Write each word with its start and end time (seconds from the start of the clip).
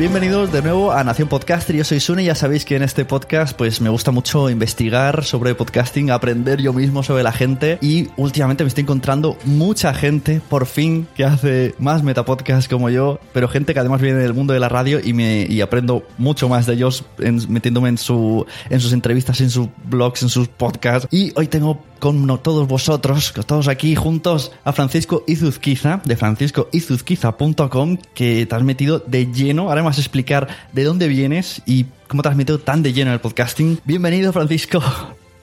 Bienvenidos 0.00 0.50
de 0.50 0.62
nuevo 0.62 0.92
a 0.92 1.04
Nación 1.04 1.28
Podcaster. 1.28 1.76
Yo 1.76 1.84
soy 1.84 2.00
Sune 2.00 2.24
ya 2.24 2.34
sabéis 2.34 2.64
que 2.64 2.74
en 2.74 2.82
este 2.82 3.04
podcast 3.04 3.54
pues 3.54 3.82
me 3.82 3.90
gusta 3.90 4.10
mucho 4.12 4.48
investigar 4.48 5.24
sobre 5.24 5.54
podcasting, 5.54 6.10
aprender 6.10 6.58
yo 6.58 6.72
mismo 6.72 7.02
sobre 7.02 7.22
la 7.22 7.32
gente 7.32 7.76
y 7.82 8.08
últimamente 8.16 8.64
me 8.64 8.68
estoy 8.68 8.80
encontrando 8.80 9.36
mucha 9.44 9.92
gente 9.92 10.40
por 10.48 10.64
fin 10.64 11.06
que 11.14 11.26
hace 11.26 11.74
más 11.78 12.02
metapodcasts 12.02 12.66
como 12.66 12.88
yo, 12.88 13.20
pero 13.34 13.46
gente 13.46 13.74
que 13.74 13.80
además 13.80 14.00
viene 14.00 14.20
del 14.20 14.32
mundo 14.32 14.54
de 14.54 14.60
la 14.60 14.70
radio 14.70 15.00
y 15.04 15.12
me 15.12 15.42
y 15.46 15.60
aprendo 15.60 16.02
mucho 16.16 16.48
más 16.48 16.64
de 16.64 16.72
ellos 16.72 17.04
metiéndome 17.18 17.90
en 17.90 17.98
su 17.98 18.46
en 18.70 18.80
sus 18.80 18.94
entrevistas, 18.94 19.42
en 19.42 19.50
sus 19.50 19.68
blogs, 19.84 20.22
en 20.22 20.30
sus 20.30 20.48
podcasts 20.48 21.08
y 21.10 21.34
hoy 21.36 21.46
tengo 21.46 21.78
con 22.00 22.26
todos 22.42 22.66
vosotros, 22.66 23.32
todos 23.46 23.68
aquí 23.68 23.94
juntos, 23.94 24.52
a 24.64 24.72
Francisco 24.72 25.22
Izuzquiza, 25.26 26.00
de 26.04 26.16
franciscoizuzquiza.com, 26.16 27.98
que 28.14 28.46
te 28.46 28.54
has 28.54 28.62
metido 28.62 28.98
de 28.98 29.26
lleno. 29.26 29.68
Ahora 29.68 29.82
me 29.82 29.86
vas 29.86 29.98
a 29.98 30.00
explicar 30.00 30.48
de 30.72 30.84
dónde 30.84 31.06
vienes 31.06 31.62
y 31.66 31.86
cómo 32.08 32.22
te 32.22 32.30
has 32.30 32.36
metido 32.36 32.58
tan 32.58 32.82
de 32.82 32.92
lleno 32.92 33.10
en 33.10 33.14
el 33.14 33.20
podcasting. 33.20 33.78
Bienvenido, 33.84 34.32
Francisco. 34.32 34.82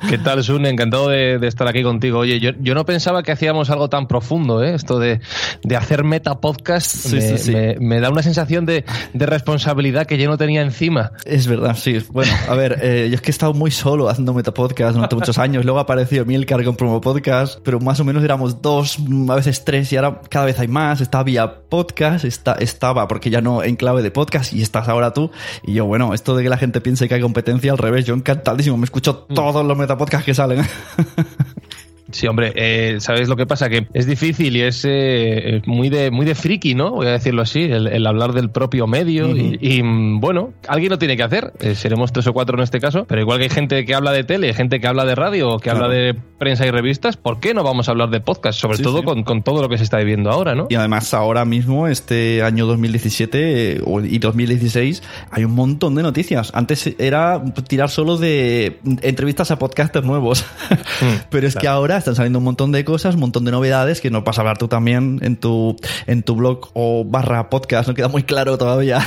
¿Qué 0.09 0.17
tal, 0.17 0.43
Sun? 0.43 0.65
Encantado 0.65 1.09
de, 1.09 1.39
de 1.39 1.47
estar 1.47 1.67
aquí 1.67 1.81
contigo. 1.83 2.19
Oye, 2.19 2.39
yo, 2.39 2.51
yo 2.59 2.75
no 2.75 2.85
pensaba 2.85 3.23
que 3.23 3.31
hacíamos 3.31 3.69
algo 3.69 3.89
tan 3.89 4.07
profundo, 4.07 4.63
¿eh? 4.63 4.75
Esto 4.75 4.99
de, 4.99 5.19
de 5.63 5.75
hacer 5.75 6.03
metapodcast 6.03 6.91
Sí, 7.07 7.15
me, 7.15 7.21
sí, 7.21 7.37
sí. 7.37 7.51
me- 7.51 7.75
me 7.79 7.99
da 7.99 8.09
una 8.09 8.21
sensación 8.21 8.65
de, 8.65 8.85
de 9.13 9.25
responsabilidad 9.25 10.05
que 10.05 10.17
yo 10.17 10.29
no 10.29 10.37
tenía 10.37 10.61
encima. 10.61 11.11
Es 11.25 11.47
verdad, 11.47 11.75
sí. 11.75 11.97
Bueno, 12.11 12.31
a 12.47 12.53
ver, 12.53 12.77
eh, 12.81 13.07
yo 13.09 13.15
es 13.15 13.21
que 13.21 13.29
he 13.29 13.31
estado 13.31 13.53
muy 13.53 13.71
solo 13.71 14.07
haciendo 14.07 14.33
metapodcast 14.33 14.93
durante 14.93 15.15
muchos 15.15 15.37
años. 15.39 15.65
Luego 15.65 15.79
ha 15.79 15.83
aparecido 15.83 16.25
Milcar 16.25 16.63
con 16.63 16.75
promo 16.75 17.01
podcast, 17.01 17.59
pero 17.63 17.79
más 17.79 17.99
o 17.99 18.03
menos 18.05 18.23
éramos 18.23 18.61
dos, 18.61 18.99
mm, 18.99 19.31
a 19.31 19.35
veces 19.35 19.65
tres, 19.65 19.91
y 19.91 19.97
ahora 19.97 20.21
cada 20.29 20.45
vez 20.45 20.59
hay 20.59 20.67
más. 20.67 21.01
Está 21.01 21.23
vía 21.23 21.61
podcast, 21.69 22.23
está, 22.23 22.53
estaba, 22.53 23.07
porque 23.07 23.29
ya 23.29 23.41
no 23.41 23.63
en 23.63 23.75
clave 23.75 24.03
de 24.03 24.11
podcast, 24.11 24.53
y 24.53 24.61
estás 24.61 24.87
ahora 24.89 25.11
tú. 25.11 25.31
Y 25.63 25.73
yo, 25.73 25.85
bueno, 25.85 26.13
esto 26.13 26.35
de 26.35 26.43
que 26.43 26.49
la 26.49 26.57
gente 26.57 26.81
piense 26.81 27.07
que 27.07 27.15
hay 27.15 27.21
competencia, 27.21 27.71
al 27.71 27.77
revés, 27.79 28.05
yo 28.05 28.13
encantadísimo, 28.13 28.77
me 28.77 28.85
escucho 28.85 29.15
todos 29.15 29.65
los 29.65 29.77
metapodcasts 29.87 30.25
que 30.25 30.33
salen. 30.33 30.63
Sí, 32.11 32.27
hombre, 32.27 32.53
eh, 32.55 32.97
¿sabes 32.99 33.27
lo 33.27 33.35
que 33.35 33.45
pasa? 33.45 33.69
Que 33.69 33.87
es 33.93 34.05
difícil 34.05 34.55
y 34.55 34.61
es 34.61 34.85
eh, 34.87 35.61
muy 35.65 35.89
de 35.89 36.09
muy 36.11 36.25
de 36.25 36.35
friki, 36.35 36.73
¿no? 36.75 36.91
Voy 36.91 37.07
a 37.07 37.11
decirlo 37.11 37.41
así, 37.41 37.63
el, 37.63 37.87
el 37.87 38.07
hablar 38.07 38.33
del 38.33 38.49
propio 38.49 38.87
medio. 38.87 39.35
y, 39.35 39.57
y, 39.61 39.83
mm, 39.83 40.19
bueno, 40.19 40.53
alguien 40.67 40.89
lo 40.91 40.97
tiene 40.97 41.17
que 41.17 41.23
hacer. 41.23 41.51
Eh, 41.59 41.75
seremos 41.75 42.11
tres 42.13 42.27
o 42.27 42.33
cuatro 42.33 42.57
en 42.57 42.63
este 42.63 42.79
caso, 42.79 43.05
pero 43.07 43.21
igual 43.21 43.37
que 43.39 43.45
hay 43.45 43.49
gente 43.49 43.85
que 43.85 43.93
habla 43.95 44.11
de 44.11 44.23
tele, 44.23 44.53
gente 44.53 44.79
que 44.79 44.87
habla 44.87 45.05
de 45.05 45.15
radio, 45.15 45.57
que 45.57 45.69
Claro. 45.69 45.85
habla 45.85 45.95
de 45.97 46.15
prensa 46.39 46.65
y 46.65 46.71
revistas, 46.71 47.17
¿por 47.17 47.39
qué 47.39 47.53
no 47.53 47.63
vamos 47.63 47.87
a 47.89 47.91
hablar 47.91 48.09
de 48.09 48.21
podcast? 48.21 48.59
Sobre 48.59 48.77
Sí, 48.77 48.83
todo 48.83 48.99
sí. 48.99 49.03
Con, 49.05 49.23
con 49.23 49.43
todo 49.43 49.61
lo 49.61 49.69
que 49.69 49.77
se 49.77 49.83
está 49.83 49.97
viviendo 49.97 50.29
ahora, 50.31 50.55
¿no? 50.55 50.67
Y 50.69 50.75
además 50.75 51.13
ahora 51.13 51.43
mismo, 51.45 51.87
este 51.87 52.41
año 52.43 52.65
2017 52.67 53.73
eh, 53.77 53.81
o- 53.85 54.01
y 54.01 54.19
2016, 54.19 55.03
hay 55.31 55.43
un 55.43 55.53
montón 55.55 55.95
de 55.95 56.03
noticias. 56.03 56.51
Antes 56.53 56.93
era 56.99 57.43
tirar 57.67 57.89
solo 57.89 58.17
de 58.17 58.79
entrevistas 59.01 59.51
a 59.51 59.59
podcasters 59.59 60.05
nuevos. 60.05 60.45
Pero 61.29 61.47
es 61.47 61.55
que 61.55 61.67
ahora 61.67 61.96
están 61.99 62.15
saliendo 62.15 62.39
un 62.39 62.45
montón 62.45 62.71
de 62.71 62.83
cosas, 62.85 63.15
un 63.15 63.21
montón 63.21 63.45
de 63.45 63.51
novedades 63.51 64.01
que 64.01 64.09
nos 64.09 64.23
vas 64.23 64.37
a 64.37 64.41
hablar 64.41 64.57
tú 64.57 64.67
también 64.67 65.19
en 65.21 65.37
tu, 65.37 65.75
en 66.05 66.23
tu 66.23 66.35
blog 66.35 66.69
o 66.73 67.03
barra 67.05 67.49
podcast. 67.49 67.87
No 67.87 67.93
queda 67.93 68.07
muy 68.07 68.23
claro 68.23 68.57
todavía. 68.57 68.99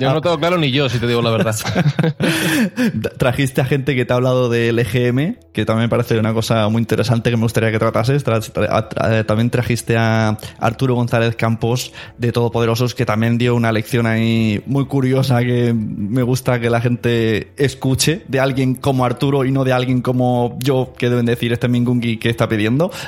Yo 0.00 0.12
no 0.12 0.20
tengo 0.20 0.38
claro 0.38 0.58
ni 0.58 0.70
yo, 0.70 0.88
si 0.88 0.98
te 0.98 1.06
digo 1.06 1.22
la 1.22 1.30
verdad. 1.30 1.54
Trajiste 3.18 3.60
a 3.60 3.64
gente 3.64 3.94
que 3.94 4.04
te 4.04 4.12
ha 4.12 4.16
hablado 4.16 4.48
del 4.48 4.78
EGM, 4.78 5.36
que 5.52 5.64
también 5.64 5.84
me 5.84 5.88
parece 5.88 6.18
una 6.18 6.32
cosa 6.34 6.68
muy 6.68 6.80
interesante 6.80 7.30
que 7.30 7.36
me 7.36 7.42
gustaría 7.42 7.70
que 7.70 7.78
tratases. 7.78 8.24
Tra- 8.24 8.40
tra- 8.52 8.88
tra- 8.88 9.26
también 9.26 9.50
trajiste 9.50 9.96
a 9.96 10.38
Arturo 10.58 10.94
González 10.94 11.36
Campos 11.36 11.92
de 12.18 12.32
Todopoderosos, 12.32 12.94
que 12.94 13.06
también 13.06 13.38
dio 13.38 13.54
una 13.54 13.72
lección 13.72 14.06
ahí 14.06 14.62
muy 14.66 14.86
curiosa 14.86 15.40
que 15.40 15.74
me 15.74 16.22
gusta 16.22 16.60
que 16.60 16.70
la 16.70 16.80
gente 16.80 17.52
escuche 17.56 18.22
de 18.28 18.40
alguien 18.40 18.74
como 18.74 19.04
Arturo 19.04 19.44
y 19.44 19.52
no 19.52 19.64
de 19.64 19.72
alguien 19.72 20.00
como 20.02 20.58
yo, 20.60 20.92
que 20.96 21.08
deben 21.10 21.26
decir 21.26 21.52
este 21.52 21.68
Mingungi 22.00 22.16
que 22.18 22.30
está 22.30 22.48
pidiendo. 22.48 22.90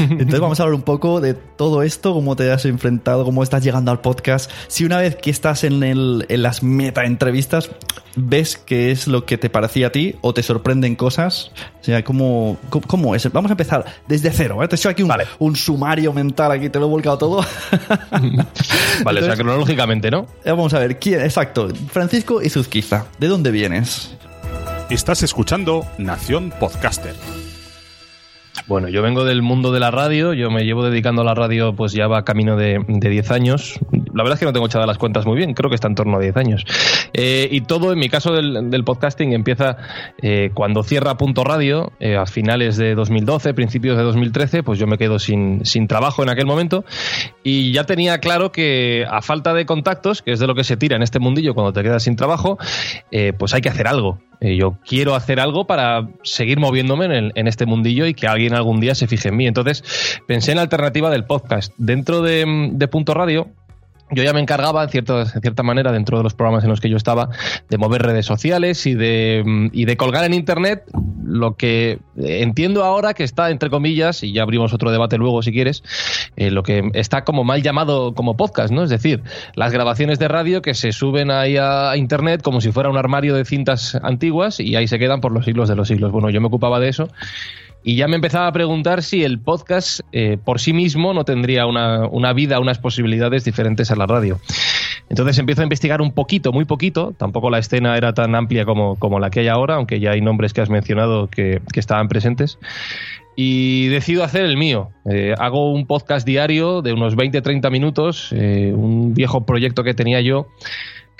Entonces 0.00 0.40
vamos 0.40 0.58
a 0.58 0.62
hablar 0.64 0.74
un 0.74 0.82
poco 0.82 1.20
de 1.20 1.34
todo 1.34 1.82
esto, 1.82 2.14
cómo 2.14 2.34
te 2.34 2.50
has 2.50 2.64
enfrentado, 2.64 3.24
cómo 3.24 3.42
estás 3.42 3.62
llegando 3.62 3.90
al 3.90 4.00
podcast. 4.00 4.50
Si 4.66 4.84
una 4.84 4.98
vez 4.98 5.16
que 5.16 5.30
estás 5.30 5.64
en, 5.64 5.82
el, 5.82 6.26
en 6.28 6.42
las 6.42 6.62
meta 6.62 7.04
entrevistas, 7.04 7.70
ves 8.16 8.56
qué 8.56 8.90
es 8.90 9.06
lo 9.06 9.26
que 9.26 9.38
te 9.38 9.50
parecía 9.50 9.88
a 9.88 9.90
ti 9.90 10.16
o 10.22 10.34
te 10.34 10.42
sorprenden 10.42 10.96
cosas. 10.96 11.52
O 11.80 11.84
sea, 11.84 12.02
¿cómo, 12.02 12.56
cómo, 12.86 13.14
es? 13.14 13.30
Vamos 13.32 13.50
a 13.50 13.54
empezar 13.54 13.84
desde 14.08 14.30
cero. 14.30 14.62
¿eh? 14.62 14.68
Te 14.68 14.76
he 14.76 14.78
hecho 14.78 14.88
aquí 14.88 15.02
un, 15.02 15.12
un, 15.38 15.56
sumario 15.56 16.12
mental, 16.12 16.50
aquí 16.52 16.68
te 16.68 16.78
lo 16.78 16.86
he 16.86 16.90
volcado 16.90 17.18
todo. 17.18 17.46
vale, 19.04 19.20
o 19.20 19.24
sea, 19.24 19.36
cronológicamente, 19.36 20.10
¿no? 20.10 20.26
Eh, 20.44 20.50
vamos 20.50 20.72
a 20.74 20.78
ver, 20.78 20.98
¿quién? 20.98 21.20
Exacto. 21.20 21.68
Francisco 21.90 22.42
Izuzquiza, 22.42 23.06
¿de 23.18 23.28
dónde 23.28 23.50
vienes? 23.50 24.16
Estás 24.90 25.22
escuchando 25.22 25.86
Nación 25.98 26.52
Podcaster. 26.58 27.41
Bueno, 28.68 28.88
yo 28.88 29.02
vengo 29.02 29.24
del 29.24 29.42
mundo 29.42 29.72
de 29.72 29.80
la 29.80 29.90
radio, 29.90 30.32
yo 30.34 30.50
me 30.50 30.64
llevo 30.64 30.84
dedicando 30.84 31.22
a 31.22 31.24
la 31.24 31.34
radio 31.34 31.74
pues 31.74 31.92
ya 31.92 32.06
va 32.06 32.24
camino 32.24 32.56
de, 32.56 32.84
10 32.86 33.30
años. 33.32 33.78
La 34.14 34.22
verdad 34.22 34.34
es 34.34 34.38
que 34.38 34.46
no 34.46 34.52
tengo 34.52 34.66
echadas 34.66 34.86
las 34.86 34.98
cuentas 34.98 35.26
muy 35.26 35.36
bien, 35.36 35.54
creo 35.54 35.68
que 35.68 35.74
está 35.74 35.88
en 35.88 35.96
torno 35.96 36.16
a 36.16 36.20
10 36.20 36.36
años. 36.36 36.64
Eh, 37.12 37.48
y 37.50 37.62
todo, 37.62 37.92
en 37.92 37.98
mi 37.98 38.08
caso 38.08 38.32
del, 38.32 38.84
podcasting, 38.84 39.32
empieza 39.32 39.76
eh, 40.22 40.50
cuando 40.54 40.82
cierra 40.84 41.16
Punto 41.16 41.42
Radio, 41.42 41.92
eh, 41.98 42.16
a 42.16 42.26
finales 42.26 42.76
de 42.76 42.94
2012, 42.94 43.52
principios 43.52 43.96
de 43.96 44.04
2013, 44.04 44.62
pues 44.62 44.78
yo 44.78 44.86
me 44.86 44.96
quedo 44.96 45.18
sin, 45.18 45.66
sin 45.66 45.88
trabajo 45.88 46.22
en 46.22 46.28
aquel 46.28 46.46
momento 46.46 46.84
y 47.42 47.72
ya 47.72 47.84
tenía 47.84 48.18
claro 48.18 48.52
que 48.52 49.04
a 49.10 49.22
falta 49.22 49.54
de 49.54 49.66
contactos, 49.66 50.22
que 50.22 50.32
es 50.32 50.38
de 50.38 50.46
lo 50.46 50.54
que 50.54 50.64
se 50.64 50.76
tira 50.76 50.94
en 50.96 51.02
este 51.02 51.18
mundillo 51.18 51.54
cuando 51.54 51.72
te 51.72 51.82
quedas 51.82 52.04
sin 52.04 52.14
trabajo, 52.14 52.58
pues 53.38 53.54
hay 53.54 53.60
que 53.60 53.68
hacer 53.68 53.88
algo. 53.88 54.18
Eh, 54.42 54.56
yo 54.56 54.76
quiero 54.84 55.14
hacer 55.14 55.38
algo 55.38 55.68
para 55.68 56.08
seguir 56.24 56.58
moviéndome 56.58 57.30
en, 57.32 57.46
este 57.46 57.64
mundillo 57.64 58.06
y 58.06 58.14
que 58.14 58.26
alguien 58.26 58.54
algún 58.54 58.80
día 58.80 58.96
se 58.96 59.06
fije 59.06 59.28
en 59.28 59.36
mí. 59.36 59.46
Entonces 59.46 59.84
pensé 60.26 60.50
en 60.50 60.56
la 60.56 60.62
alternativa 60.62 61.10
del 61.10 61.24
podcast. 61.24 61.72
Dentro 61.78 62.22
de, 62.22 62.44
de 62.72 62.88
Punto 62.88 63.14
Radio 63.14 63.46
yo 64.12 64.22
ya 64.22 64.32
me 64.32 64.40
encargaba, 64.40 64.82
en, 64.84 64.88
cierto, 64.90 65.24
cierta 65.26 65.62
manera, 65.62 65.92
dentro 65.92 66.18
de 66.18 66.24
los 66.24 66.34
programas 66.34 66.64
en 66.64 66.70
los 66.70 66.80
que 66.80 66.88
yo 66.88 66.96
estaba, 66.96 67.30
de 67.68 67.78
mover 67.78 68.02
redes 68.02 68.26
sociales 68.26 68.86
y 68.86 68.94
de, 68.94 69.42
mm, 69.44 69.66
y 69.72 69.84
de 69.84 69.96
colgar 69.96 70.24
en 70.24 70.34
Internet 70.34 70.84
lo 71.24 71.56
que 71.56 71.98
entiendo 72.16 72.84
ahora 72.84 73.14
que 73.14 73.24
está, 73.24 73.50
entre 73.50 73.70
comillas, 73.70 74.22
y 74.22 74.32
ya 74.32 74.42
abrimos 74.42 74.72
otro 74.74 74.90
debate 74.90 75.16
luego 75.16 75.42
si 75.42 75.52
quieres, 75.52 75.82
eh, 76.36 76.50
lo 76.50 76.62
que 76.62 76.90
está 76.94 77.24
como 77.24 77.44
mal 77.44 77.62
llamado 77.62 78.14
como 78.14 78.36
podcast, 78.36 78.72
¿no? 78.72 78.82
Es 78.82 78.90
decir, 78.90 79.22
las 79.54 79.72
grabaciones 79.72 80.18
de 80.18 80.28
radio 80.28 80.62
que 80.62 80.74
se 80.74 80.92
suben 80.92 81.30
ahí 81.30 81.56
a 81.56 81.96
Internet 81.96 82.42
como 82.42 82.60
si 82.60 82.70
fuera 82.72 82.90
un 82.90 82.96
armario 82.96 83.34
de 83.34 83.44
cintas 83.44 83.94
antiguas 84.02 84.60
y 84.60 84.76
ahí 84.76 84.88
se 84.88 84.98
quedan 84.98 85.20
por 85.20 85.32
los 85.32 85.44
siglos 85.44 85.68
de 85.68 85.76
los 85.76 85.88
siglos. 85.88 86.12
Bueno, 86.12 86.30
yo 86.30 86.40
me 86.40 86.48
ocupaba 86.48 86.80
de 86.80 86.88
eso 86.88 87.08
y 87.84 87.96
ya 87.96 88.08
me 88.08 88.16
empezaba 88.16 88.46
a 88.46 88.52
preguntar 88.52 89.02
si 89.02 89.24
el 89.24 89.38
podcast 89.38 90.00
eh, 90.12 90.38
por 90.42 90.60
sí 90.60 90.72
mismo 90.72 91.12
no 91.14 91.24
tendría 91.24 91.66
una, 91.66 92.06
una, 92.06 92.32
vida, 92.32 92.60
unas 92.60 92.78
posibilidades 92.78 93.44
diferentes 93.44 93.90
a 93.90 93.96
la 93.96 94.06
radio. 94.06 94.38
Entonces 95.08 95.38
empiezo 95.38 95.62
a 95.62 95.64
investigar 95.64 96.00
un 96.00 96.12
poquito, 96.12 96.52
muy 96.52 96.64
poquito. 96.64 97.12
Tampoco 97.18 97.50
la 97.50 97.58
escena 97.58 97.96
era 97.96 98.14
tan 98.14 98.34
amplia 98.34 98.64
como, 98.64 98.96
como 98.96 99.18
la 99.18 99.30
que 99.30 99.40
hay 99.40 99.48
ahora, 99.48 99.74
aunque 99.74 100.00
ya 100.00 100.12
hay 100.12 100.20
nombres 100.20 100.52
que 100.52 100.60
has 100.60 100.70
mencionado 100.70 101.28
que, 101.28 101.60
que 101.72 101.80
estaban 101.80 102.08
presentes. 102.08 102.58
Y 103.34 103.88
decido 103.88 104.24
hacer 104.24 104.44
el 104.44 104.56
mío. 104.56 104.90
Eh, 105.10 105.34
hago 105.38 105.72
un 105.72 105.86
podcast 105.86 106.26
diario 106.26 106.82
de 106.82 106.92
unos 106.92 107.16
20-30 107.16 107.70
minutos, 107.70 108.28
eh, 108.32 108.72
un 108.74 109.14
viejo 109.14 109.44
proyecto 109.44 109.82
que 109.84 109.94
tenía 109.94 110.20
yo 110.20 110.48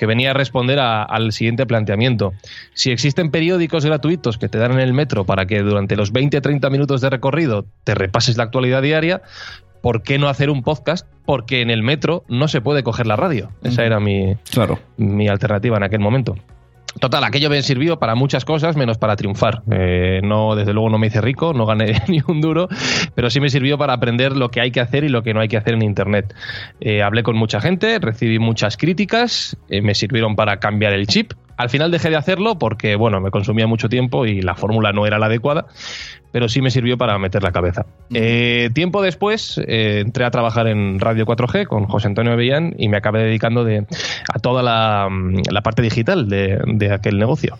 que 0.03 0.07
venía 0.07 0.33
a 0.33 0.35
responder 0.35 0.81
al 0.81 1.31
siguiente 1.31 1.65
planteamiento. 1.65 2.33
Si 2.75 2.91
existen 2.91 3.31
periódicos 3.31 3.85
gratuitos 3.85 4.37
que 4.37 4.49
te 4.49 4.59
dan 4.59 4.73
en 4.73 4.81
el 4.81 4.93
metro 4.93 5.25
para 5.25 5.47
que 5.47 5.63
durante 5.63 5.95
los 5.95 6.13
20-30 6.13 6.73
minutos 6.73 7.01
de 7.03 7.09
recorrido 7.09 7.67
te 7.85 7.95
repases 7.95 8.37
la 8.37 8.43
actualidad 8.43 8.83
diaria, 8.83 9.23
¿por 9.81 10.03
qué 10.03 10.19
no 10.19 10.29
hacer 10.29 10.51
un 10.51 10.65
podcast? 10.65 11.07
Porque 11.25 11.61
en 11.61 11.71
el 11.71 11.85
metro 11.85 12.25
no 12.27 12.49
se 12.49 12.61
puede 12.61 12.83
coger 12.83 13.07
la 13.07 13.15
radio. 13.15 13.53
Esa 13.63 13.85
era 13.85 14.01
mi, 14.01 14.35
claro. 14.51 14.81
mi 14.97 15.29
alternativa 15.29 15.77
en 15.77 15.85
aquel 15.85 16.01
momento. 16.01 16.35
Total, 17.01 17.25
aquello 17.25 17.49
me 17.51 17.63
sirvió 17.63 17.99
para 17.99 18.15
muchas 18.15 18.45
cosas 18.45 18.77
menos 18.77 18.99
para 18.99 19.17
triunfar. 19.17 19.63
Eh, 19.71 20.21
no, 20.23 20.55
desde 20.55 20.73
luego 20.73 20.91
no 20.91 20.99
me 20.99 21.07
hice 21.07 21.21
rico, 21.21 21.53
no 21.53 21.67
gané 21.67 22.03
ni 22.09 22.21
un 22.27 22.41
duro, 22.41 22.69
pero 23.15 23.31
sí 23.31 23.41
me 23.41 23.49
sirvió 23.49 23.79
para 23.79 23.95
aprender 23.95 24.37
lo 24.37 24.51
que 24.51 24.61
hay 24.61 24.71
que 24.71 24.81
hacer 24.81 25.05
y 25.05 25.09
lo 25.09 25.23
que 25.23 25.35
no 25.35 25.41
hay 25.41 25.49
que 25.49 25.57
hacer 25.57 25.75
en 25.75 25.83
Internet. 25.83 26.35
Eh, 26.81 27.03
hablé 27.03 27.23
con 27.23 27.37
mucha 27.37 27.61
gente, 27.61 27.99
recibí 27.99 28.39
muchas 28.39 28.77
críticas, 28.77 29.57
eh, 29.69 29.81
me 29.81 29.95
sirvieron 29.95 30.37
para 30.37 30.59
cambiar 30.59 30.93
el 30.93 31.07
chip. 31.07 31.33
Al 31.57 31.71
final 31.71 31.91
dejé 31.91 32.11
de 32.11 32.17
hacerlo 32.17 32.59
porque, 32.59 32.97
bueno, 32.97 33.21
me 33.21 33.31
consumía 33.31 33.67
mucho 33.67 33.89
tiempo 33.89 34.27
y 34.27 34.43
la 34.43 34.55
fórmula 34.55 34.93
no 34.93 35.07
era 35.07 35.19
la 35.19 35.27
adecuada, 35.27 35.67
pero 36.33 36.49
sí 36.49 36.63
me 36.63 36.71
sirvió 36.71 36.97
para 36.97 37.19
meter 37.19 37.43
la 37.43 37.53
cabeza. 37.53 37.85
Eh, 38.13 38.71
tiempo 38.75 39.03
después 39.03 39.59
eh, 39.67 40.01
entré 40.01 40.25
a 40.25 40.31
trabajar 40.31 40.67
en 40.67 40.99
Radio 40.99 41.27
4G 41.27 41.67
con 41.67 41.85
José 41.85 42.09
Antonio 42.09 42.33
Avellán 42.33 42.75
y 42.79 42.89
me 42.89 42.97
acabé 42.97 43.23
dedicando 43.23 43.65
de, 43.65 43.87
a 44.33 44.39
toda 44.39 44.63
la, 44.63 45.09
parte 45.63 45.83
digital 45.83 46.29
de, 46.29 46.91
aquel 46.93 47.19
negocio. 47.19 47.57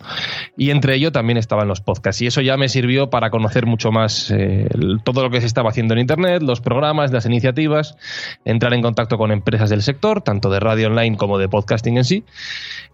Y 0.57 0.71
entre 0.71 0.95
ello 0.95 1.11
también 1.11 1.37
estaban 1.37 1.67
los 1.67 1.81
podcasts 1.81 2.21
y 2.21 2.27
eso 2.27 2.41
ya 2.41 2.57
me 2.57 2.67
sirvió 2.67 3.09
para 3.09 3.29
conocer 3.29 3.65
mucho 3.65 3.91
más 3.91 4.31
eh, 4.31 4.67
todo 5.03 5.23
lo 5.23 5.29
que 5.29 5.39
se 5.39 5.47
estaba 5.47 5.69
haciendo 5.69 5.93
en 5.93 5.99
Internet, 5.99 6.41
los 6.41 6.59
programas, 6.59 7.11
las 7.11 7.25
iniciativas, 7.25 7.95
entrar 8.43 8.73
en 8.73 8.81
contacto 8.81 9.17
con 9.17 9.31
empresas 9.31 9.69
del 9.69 9.83
sector, 9.83 10.21
tanto 10.21 10.49
de 10.49 10.59
radio 10.59 10.87
online 10.87 11.15
como 11.15 11.37
de 11.37 11.47
podcasting 11.47 11.97
en 11.97 12.05
sí. 12.05 12.23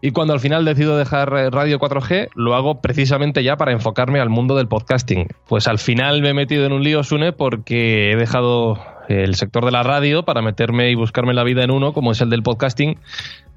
Y 0.01 0.11
cuando 0.11 0.33
al 0.33 0.39
final 0.39 0.65
dejar 0.97 1.29
Radio 1.29 1.79
4G, 1.79 2.29
lo 2.35 2.55
hago 2.55 2.81
precisamente 2.81 3.43
ya 3.43 3.57
para 3.57 3.71
enfocarme 3.71 4.19
al 4.19 4.29
mundo 4.29 4.55
del 4.55 4.67
podcasting. 4.67 5.27
Pues 5.47 5.67
al 5.67 5.79
final 5.79 6.21
me 6.21 6.29
he 6.29 6.33
metido 6.33 6.65
en 6.65 6.73
un 6.73 6.83
lío, 6.83 7.03
Sune, 7.03 7.33
porque 7.33 8.11
he 8.11 8.15
dejado 8.15 8.79
el 9.09 9.35
sector 9.35 9.65
de 9.65 9.71
la 9.71 9.83
radio 9.83 10.23
para 10.23 10.41
meterme 10.41 10.91
y 10.91 10.95
buscarme 10.95 11.33
la 11.33 11.43
vida 11.43 11.63
en 11.63 11.71
uno, 11.71 11.93
como 11.93 12.11
es 12.11 12.21
el 12.21 12.29
del 12.29 12.43
podcasting, 12.43 12.99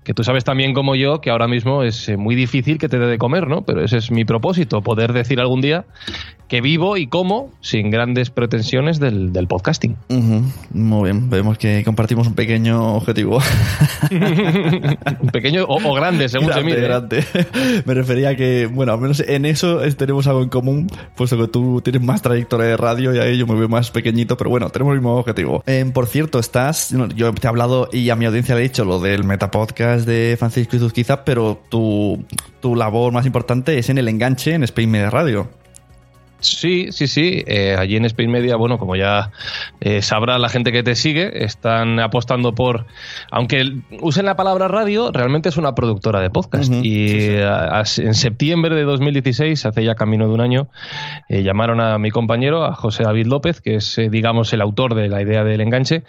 que 0.04 0.14
tú 0.14 0.25
sabes 0.25 0.44
también 0.44 0.75
como 0.75 0.94
yo 0.94 1.20
que 1.20 1.31
ahora 1.31 1.49
mismo 1.49 1.82
es 1.82 2.08
eh, 2.08 2.16
muy 2.16 2.34
difícil 2.34 2.78
que 2.78 2.88
te 2.88 2.99
dé 2.99 3.06
de 3.06 3.19
comer, 3.19 3.46
¿no? 3.46 3.62
Pero 3.62 3.84
ese 3.84 3.99
es 3.99 4.10
mi 4.10 4.25
propósito, 4.25 4.82
poder 4.82 5.12
decir 5.12 5.40
algún 5.40 5.60
día 5.60 5.84
que 6.49 6.60
vivo 6.60 6.99
y 6.99 7.06
como 7.06 7.50
sin 7.62 7.90
grandes 7.90 8.28
pretensiones 8.28 9.00
del, 9.00 9.32
podcasting. 9.49 9.96
Muy 10.75 11.04
bien, 11.04 11.31
vemos 11.31 11.56
que 11.56 11.82
compartimos 11.82 12.26
un 12.26 12.34
pequeño 12.34 12.94
objetivo. 12.94 13.40
un 14.10 15.31
pequeño 15.31 15.64
o, 15.66 15.94
grande, 15.94 16.28
según 16.28 16.52
se 16.52 16.62
mire. 16.62 16.82
Grande. 16.82 17.25
Me 17.87 17.94
refería 17.94 18.31
a 18.31 18.37
que, 18.37 18.66
bueno, 18.66 18.93
al 18.93 19.00
menos 19.00 19.20
en 19.20 19.46
eso 19.46 19.78
tenemos 19.96 20.26
algo 20.26 20.43
en 20.43 20.50
común, 20.50 20.88
puesto 21.16 21.38
que 21.38 21.49
tú 21.49 21.81
tienes 21.81 22.02
más 22.02 22.20
trayectoria 22.20 22.66
de 22.66 22.76
radio 22.76 23.14
y 23.14 23.19
ahí 23.19 23.38
yo 23.38 23.46
me 23.46 23.54
veo 23.54 23.69
más 23.69 23.90
pequeñito, 23.90 24.37
pero 24.37 24.50
bueno, 24.50 24.69
tenemos 24.69 24.93
el 24.93 25.00
mismo 25.00 25.16
objetivo. 25.16 25.62
Eh, 25.66 25.90
por 25.93 26.06
cierto, 26.06 26.38
estás, 26.38 26.94
yo 27.16 27.32
te 27.32 27.46
he 27.46 27.49
hablado 27.49 27.88
y 27.93 28.10
a 28.10 28.16
mi 28.16 28.26
audiencia 28.26 28.54
le 28.54 28.60
he 28.60 28.64
dicho 28.64 28.84
lo 28.84 29.00
del 29.00 29.25
Metapodcast 29.25 29.92
de 30.00 30.37
Francisco 30.39 30.77
Izuzquiza, 30.77 31.25
pero 31.25 31.61
tu, 31.69 32.25
tu 32.61 32.75
labor 32.75 33.12
más 33.12 33.27
importante 33.27 33.78
es 33.78 33.88
en 33.88 33.99
el 33.99 34.09
enganche 34.09 34.55
en 34.55 34.64
Spain 34.64 34.90
Media 34.90 35.11
Radio. 35.11 35.49
Sí, 36.42 36.88
sí, 36.90 37.06
sí. 37.06 37.44
Eh, 37.46 37.76
allí 37.78 37.96
en 37.96 38.04
Spain 38.04 38.30
Media, 38.30 38.56
bueno, 38.56 38.78
como 38.78 38.96
ya 38.96 39.30
eh, 39.80 40.02
sabrá 40.02 40.38
la 40.38 40.49
gente 40.49 40.72
que 40.72 40.82
te 40.82 40.96
sigue, 40.96 41.44
están 41.44 42.00
apostando 42.00 42.54
por. 42.54 42.87
Aunque 43.30 43.62
usen 44.00 44.26
la 44.26 44.37
palabra 44.37 44.66
radio, 44.66 45.12
realmente 45.12 45.49
es 45.49 45.56
una 45.56 45.75
productora 45.75 46.20
de 46.20 46.30
podcast. 46.30 46.72
y 46.72 47.37
en 47.37 48.14
septiembre 48.14 48.75
de 48.75 48.82
2016, 48.82 49.64
hace 49.66 49.84
ya 49.84 49.94
camino 49.94 50.26
de 50.26 50.34
un 50.34 50.40
año, 50.40 50.68
eh, 51.28 51.42
llamaron 51.42 51.80
a 51.80 51.96
mi 51.99 52.11
compañero, 52.11 52.64
a 52.64 52.75
José 52.75 53.04
David 53.04 53.26
López, 53.26 53.61
que 53.61 53.76
es, 53.76 54.00
digamos, 54.11 54.52
el 54.52 54.61
autor 54.61 54.94
de 54.94 55.08
la 55.08 55.22
idea 55.22 55.44
del 55.44 55.61
enganche, 55.61 56.02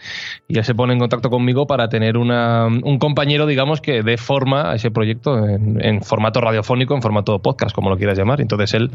y 0.47 0.55
ya 0.55 0.63
se 0.63 0.73
pone 0.73 0.93
en 0.93 0.99
contacto 0.99 1.29
conmigo 1.29 1.67
para 1.67 1.89
tener 1.89 2.17
una, 2.17 2.65
un 2.65 2.97
compañero, 2.97 3.45
digamos, 3.45 3.81
que 3.81 4.01
dé 4.01 4.17
forma 4.17 4.71
a 4.71 4.75
ese 4.75 4.89
proyecto 4.89 5.47
en, 5.47 5.83
en 5.83 6.01
formato 6.01 6.41
radiofónico, 6.41 6.95
en 6.95 7.03
formato 7.03 7.39
podcast, 7.39 7.75
como 7.75 7.91
lo 7.91 7.97
quieras 7.97 8.17
llamar. 8.17 8.41
Entonces 8.41 8.73
él, 8.73 8.89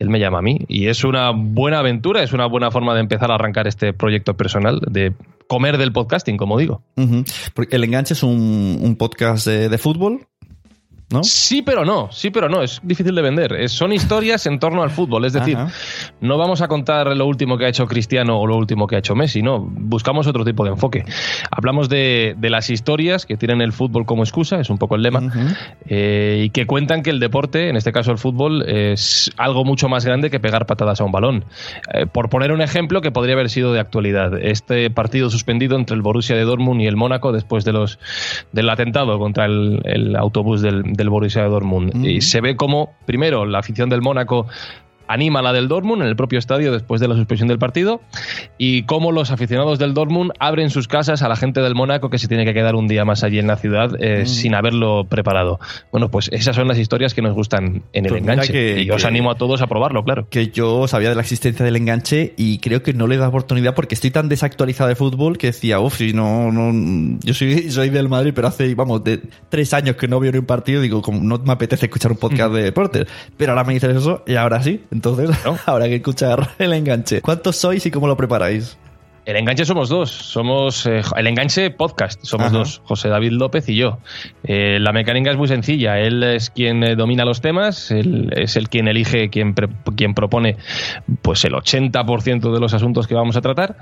él 0.00 0.10
me 0.10 0.18
llama 0.18 0.38
a 0.38 0.42
mí 0.42 0.63
y 0.68 0.88
es 0.88 1.04
una 1.04 1.30
buena 1.30 1.78
aventura, 1.78 2.22
es 2.22 2.32
una 2.32 2.46
buena 2.46 2.70
forma 2.70 2.94
de 2.94 3.00
empezar 3.00 3.30
a 3.30 3.34
arrancar 3.34 3.66
este 3.66 3.92
proyecto 3.92 4.36
personal, 4.36 4.80
de 4.90 5.12
comer 5.46 5.78
del 5.78 5.92
podcasting, 5.92 6.36
como 6.36 6.58
digo. 6.58 6.82
Porque 7.54 7.76
el 7.76 7.84
enganche 7.84 8.14
es 8.14 8.22
un, 8.22 8.96
podcast 8.98 9.46
de, 9.46 9.78
fútbol 9.78 10.26
Sí, 11.22 11.62
pero 11.62 11.84
no, 11.84 12.10
sí, 12.10 12.30
pero 12.30 12.48
no, 12.48 12.62
es 12.62 12.80
difícil 12.82 13.14
de 13.14 13.22
vender. 13.22 13.68
son 13.68 13.92
historias 13.92 14.46
en 14.46 14.58
torno 14.58 14.82
al 14.82 14.90
fútbol, 14.90 15.24
es 15.24 15.32
decir, 15.32 15.56
no 16.20 16.38
vamos 16.38 16.60
a 16.60 16.68
contar 16.68 17.14
lo 17.16 17.26
último 17.26 17.56
que 17.58 17.66
ha 17.66 17.68
hecho 17.68 17.86
Cristiano 17.86 18.38
o 18.38 18.46
lo 18.46 18.56
último 18.56 18.86
que 18.86 18.96
ha 18.96 18.98
hecho 18.98 19.14
Messi, 19.14 19.42
no, 19.42 19.60
buscamos 19.60 20.26
otro 20.26 20.44
tipo 20.44 20.64
de 20.64 20.70
enfoque. 20.70 21.04
Hablamos 21.50 21.88
de, 21.88 22.36
las 22.40 22.70
historias 22.70 23.26
que 23.26 23.36
tienen 23.36 23.60
el 23.60 23.72
fútbol 23.72 24.06
como 24.06 24.22
excusa, 24.22 24.60
es 24.60 24.70
un 24.70 24.78
poco 24.78 24.96
el 24.96 25.02
lema, 25.02 25.20
eh, 25.86 26.42
y 26.46 26.50
que 26.50 26.66
cuentan 26.66 27.02
que 27.02 27.10
el 27.10 27.20
deporte, 27.20 27.68
en 27.68 27.76
este 27.76 27.92
caso 27.92 28.10
el 28.10 28.18
fútbol, 28.18 28.62
es 28.68 29.30
algo 29.36 29.64
mucho 29.64 29.88
más 29.88 30.04
grande 30.04 30.30
que 30.30 30.40
pegar 30.40 30.66
patadas 30.66 31.00
a 31.00 31.04
un 31.04 31.12
balón. 31.12 31.44
Eh, 31.92 32.06
por 32.06 32.28
poner 32.28 32.52
un 32.52 32.60
ejemplo 32.60 33.00
que 33.00 33.10
podría 33.10 33.34
haber 33.34 33.50
sido 33.50 33.72
de 33.72 33.80
actualidad, 33.80 34.38
este 34.40 34.90
partido 34.90 35.30
suspendido 35.30 35.76
entre 35.76 35.96
el 35.96 36.02
Borussia 36.02 36.36
de 36.36 36.44
Dortmund 36.44 36.80
y 36.80 36.86
el 36.86 36.96
Mónaco 36.96 37.32
después 37.32 37.64
de 37.64 37.72
los 37.72 37.98
del 38.52 38.68
atentado 38.70 39.18
contra 39.18 39.46
el, 39.46 40.16
autobús 40.16 40.62
del 40.62 40.82
del 40.94 41.10
Borussia 41.10 41.44
Dortmund. 41.44 42.04
Y 42.04 42.20
se 42.20 42.40
ve 42.40 42.56
como, 42.56 42.94
primero, 43.06 43.44
la 43.46 43.58
afición 43.58 43.88
del 43.88 44.02
Mónaco 44.02 44.46
anima 45.08 45.42
la 45.42 45.52
del 45.52 45.68
Dortmund 45.68 46.02
en 46.02 46.08
el 46.08 46.16
propio 46.16 46.38
estadio 46.38 46.72
después 46.72 47.00
de 47.00 47.08
la 47.08 47.14
suspensión 47.14 47.48
del 47.48 47.58
partido 47.58 48.00
y 48.58 48.84
cómo 48.84 49.12
los 49.12 49.30
aficionados 49.30 49.78
del 49.78 49.94
Dortmund 49.94 50.32
abren 50.38 50.70
sus 50.70 50.88
casas 50.88 51.22
a 51.22 51.28
la 51.28 51.36
gente 51.36 51.60
del 51.60 51.74
Mónaco 51.74 52.10
que 52.10 52.18
se 52.18 52.28
tiene 52.28 52.44
que 52.44 52.54
quedar 52.54 52.74
un 52.74 52.88
día 52.88 53.04
más 53.04 53.24
allí 53.24 53.38
en 53.38 53.46
la 53.46 53.56
ciudad 53.56 53.90
eh, 54.00 54.22
mm. 54.22 54.26
sin 54.26 54.54
haberlo 54.54 55.04
preparado. 55.08 55.58
Bueno, 55.90 56.10
pues 56.10 56.28
esas 56.32 56.56
son 56.56 56.68
las 56.68 56.78
historias 56.78 57.14
que 57.14 57.22
nos 57.22 57.34
gustan 57.34 57.82
en 57.92 58.04
el 58.04 58.10
pues 58.10 58.22
enganche 58.22 58.82
y 58.82 58.90
os 58.90 59.04
animo 59.04 59.30
a 59.30 59.34
todos 59.36 59.62
a 59.62 59.66
probarlo, 59.66 60.04
claro. 60.04 60.28
Que 60.28 60.48
yo 60.48 60.88
sabía 60.88 61.08
de 61.08 61.14
la 61.14 61.22
existencia 61.22 61.64
del 61.64 61.76
enganche 61.76 62.34
y 62.36 62.58
creo 62.58 62.82
que 62.82 62.92
no 62.92 63.06
le 63.06 63.16
dado 63.16 63.30
oportunidad 63.30 63.74
porque 63.74 63.94
estoy 63.94 64.10
tan 64.10 64.28
desactualizado 64.28 64.88
de 64.88 64.96
fútbol 64.96 65.38
que 65.38 65.48
decía, 65.48 65.80
uff, 65.80 66.00
no, 66.12 66.52
no, 66.52 67.18
yo 67.22 67.34
soy, 67.34 67.70
soy 67.70 67.90
del 67.90 68.08
Madrid, 68.08 68.32
pero 68.34 68.48
hace, 68.48 68.74
vamos, 68.74 69.02
de 69.04 69.20
tres 69.48 69.72
años 69.74 69.96
que 69.96 70.08
no 70.08 70.20
veo 70.20 70.32
ni 70.32 70.38
un 70.38 70.46
partido, 70.46 70.80
digo, 70.80 71.02
como 71.02 71.20
no 71.20 71.38
me 71.38 71.52
apetece 71.52 71.86
escuchar 71.86 72.12
un 72.12 72.18
podcast 72.18 72.52
de 72.52 72.62
deportes, 72.62 73.06
pero 73.36 73.52
ahora 73.52 73.64
me 73.64 73.74
dices 73.74 73.96
eso 73.96 74.22
y 74.26 74.36
ahora 74.36 74.62
sí. 74.62 74.82
Entonces, 74.94 75.30
habrá 75.66 75.86
que 75.88 75.96
escuchar 75.96 76.50
el 76.58 76.72
enganche. 76.72 77.20
¿Cuántos 77.20 77.56
sois 77.56 77.84
y 77.84 77.90
cómo 77.90 78.06
lo 78.06 78.16
preparáis? 78.16 78.78
El 79.24 79.36
enganche 79.36 79.64
somos 79.64 79.88
dos, 79.88 80.10
somos 80.10 80.84
eh, 80.84 81.00
el 81.16 81.26
enganche 81.26 81.70
podcast, 81.70 82.22
somos 82.22 82.52
dos, 82.52 82.82
José 82.84 83.08
David 83.08 83.32
López 83.32 83.66
y 83.70 83.76
yo. 83.76 83.98
Eh, 84.42 84.78
la 84.78 84.92
mecánica 84.92 85.30
es 85.30 85.38
muy 85.38 85.48
sencilla, 85.48 85.98
él 85.98 86.22
es 86.22 86.50
quien 86.50 86.84
eh, 86.84 86.94
domina 86.94 87.24
los 87.24 87.40
temas, 87.40 87.90
él 87.90 88.30
es 88.36 88.56
el 88.56 88.68
quien 88.68 88.86
elige, 88.86 89.30
quien, 89.30 89.54
quien 89.96 90.12
propone 90.12 90.58
pues 91.22 91.42
el 91.46 91.54
80% 91.54 92.52
de 92.52 92.60
los 92.60 92.74
asuntos 92.74 93.06
que 93.06 93.14
vamos 93.14 93.36
a 93.36 93.40
tratar. 93.40 93.78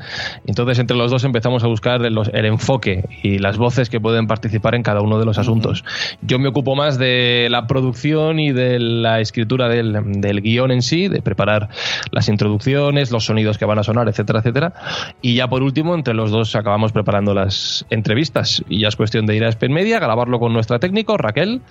Entonces 0.46 0.78
entre 0.78 0.96
los 0.96 1.10
dos 1.10 1.24
empezamos 1.24 1.64
a 1.64 1.66
buscar 1.66 2.04
el, 2.04 2.46
enfoque 2.46 3.04
y 3.24 3.38
las 3.38 3.58
voces 3.58 3.90
que 3.90 4.00
pueden 4.00 4.28
participar 4.28 4.76
en 4.76 4.84
cada 4.84 5.00
uno 5.00 5.18
de 5.18 5.24
los 5.24 5.38
asuntos. 5.38 5.84
Yo 6.22 6.38
me 6.38 6.50
ocupo 6.50 6.76
más 6.76 6.98
de 6.98 7.48
la 7.50 7.66
producción 7.66 8.38
y 8.38 8.52
de 8.52 8.78
la 8.78 9.18
escritura 9.18 9.68
del, 9.68 10.20
del 10.20 10.40
guion 10.40 10.70
en 10.70 10.82
sí, 10.82 11.08
de 11.08 11.20
preparar 11.20 11.68
las 12.12 12.28
introducciones, 12.28 13.10
los 13.10 13.24
sonidos 13.24 13.58
que 13.58 13.64
van 13.64 13.80
a 13.80 13.82
sonar, 13.82 14.08
etcétera, 14.08 14.38
etcétera. 14.38 14.72
Y 15.20 15.31
y 15.32 15.36
ya 15.36 15.48
por 15.48 15.62
último, 15.62 15.94
entre 15.94 16.12
los 16.12 16.30
dos 16.30 16.54
acabamos 16.54 16.92
preparando 16.92 17.32
las 17.32 17.86
entrevistas. 17.88 18.62
Y 18.68 18.80
ya 18.80 18.88
es 18.88 18.96
cuestión 18.96 19.24
de 19.24 19.34
ir 19.34 19.44
a 19.44 19.48
Spen 19.48 19.72
Media, 19.72 19.98
grabarlo 19.98 20.38
con 20.38 20.52
nuestra 20.52 20.78
técnico, 20.78 21.16
Raquel, 21.16 21.62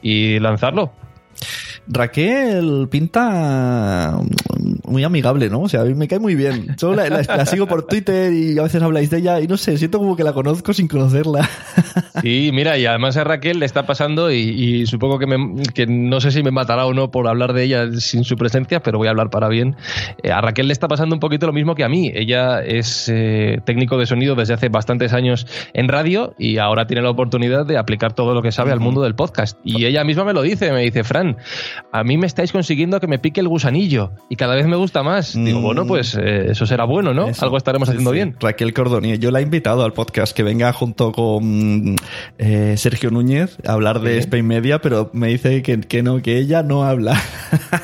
y 0.00 0.38
lanzarlo. 0.38 0.92
Raquel 1.92 2.86
pinta 2.88 4.18
muy 4.84 5.02
amigable, 5.02 5.48
¿no? 5.50 5.62
O 5.62 5.68
sea, 5.68 5.80
a 5.82 5.84
mí 5.84 5.94
me 5.94 6.06
cae 6.06 6.20
muy 6.20 6.36
bien. 6.36 6.76
Yo 6.78 6.94
la, 6.94 7.46
sigo 7.46 7.66
por 7.66 7.86
Twitter 7.86 8.32
y 8.32 8.58
a 8.58 8.62
veces 8.62 8.80
habláis 8.82 9.10
de 9.10 9.18
ella 9.18 9.40
y 9.40 9.48
no 9.48 9.56
sé, 9.56 9.76
siento 9.76 9.98
como 9.98 10.14
que 10.16 10.22
la 10.22 10.32
conozco 10.32 10.72
sin 10.72 10.88
conocerla. 10.88 11.48
Sí, 12.22 12.50
mira, 12.52 12.76
y 12.76 12.84
además 12.84 13.16
a 13.16 13.24
Raquel 13.24 13.60
le 13.60 13.66
está 13.66 13.86
pasando 13.86 14.30
y, 14.30 14.86
supongo 14.86 15.18
que, 15.18 15.26
que, 15.74 15.86
no 15.86 16.20
sé 16.20 16.30
si 16.30 16.42
me 16.42 16.50
matará 16.50 16.84
o 16.84 16.92
no 16.92 17.10
por 17.10 17.26
hablar 17.28 17.54
de 17.54 17.64
ella 17.64 17.90
sin 17.98 18.24
su 18.24 18.36
presencia, 18.36 18.80
pero 18.80 18.98
voy 18.98 19.08
a 19.08 19.10
hablar 19.10 19.30
para 19.30 19.48
bien. 19.48 19.74
Eh, 20.22 20.30
a 20.30 20.40
Raquel 20.42 20.66
le 20.66 20.72
está 20.72 20.86
pasando 20.86 21.16
un 21.16 21.20
poquito 21.20 21.46
lo 21.46 21.54
mismo 21.54 21.74
que 21.74 21.82
a 21.82 21.88
mí. 21.88 22.12
Ella 22.14 22.60
es 22.60 23.08
eh, 23.08 23.60
técnico 23.64 23.96
de 23.96 24.04
sonido 24.04 24.34
desde 24.34 24.52
hace 24.52 24.68
bastantes 24.68 25.14
años 25.14 25.46
en 25.72 25.88
radio 25.88 26.34
y 26.38 26.58
ahora 26.58 26.86
tiene 26.86 27.02
la 27.02 27.10
oportunidad 27.10 27.64
de 27.64 27.78
aplicar 27.78 28.12
todo 28.12 28.34
lo 28.34 28.42
que 28.42 28.52
sabe 28.52 28.72
al 28.72 28.80
mundo 28.80 29.00
del 29.02 29.14
podcast. 29.14 29.58
Y 29.64 29.86
ella 29.86 30.04
misma 30.04 30.24
me 30.24 30.34
lo 30.34 30.42
dice, 30.42 30.72
me 30.72 30.82
dice, 30.82 31.04
Fran, 31.04 31.38
a 31.92 32.04
mí 32.04 32.16
me 32.16 32.26
estáis 32.26 32.52
consiguiendo 32.52 33.00
que 33.00 33.06
me 33.06 33.18
pique 33.18 33.40
el 33.40 33.48
gusanillo 33.48 34.12
y 34.28 34.36
cada 34.36 34.54
vez 34.54 34.66
me 34.66 34.76
gusta 34.76 35.02
más. 35.02 35.34
Digo, 35.34 35.60
mm. 35.60 35.62
bueno, 35.62 35.86
pues 35.86 36.14
eh, 36.14 36.50
eso 36.50 36.66
será 36.66 36.84
bueno, 36.84 37.14
¿no? 37.14 37.26
Algo 37.40 37.56
estaremos 37.56 37.88
haciendo 37.88 38.10
bien. 38.10 38.36
Raquel 38.40 38.72
Cordoni, 38.72 39.18
yo 39.18 39.30
la 39.30 39.40
he 39.40 39.42
invitado 39.42 39.84
al 39.84 39.92
podcast 39.92 40.36
que 40.36 40.42
venga 40.42 40.72
junto 40.72 41.12
con 41.12 41.96
eh, 42.38 42.74
Sergio 42.76 43.10
Núñez 43.10 43.58
a 43.66 43.72
hablar 43.72 44.00
de 44.00 44.18
Spain 44.18 44.46
Media, 44.46 44.80
pero 44.80 45.10
me 45.12 45.28
dice 45.28 45.62
que, 45.62 45.80
que 45.80 46.02
no, 46.02 46.22
que 46.22 46.38
ella 46.38 46.62
no 46.62 46.84
habla. 46.84 47.20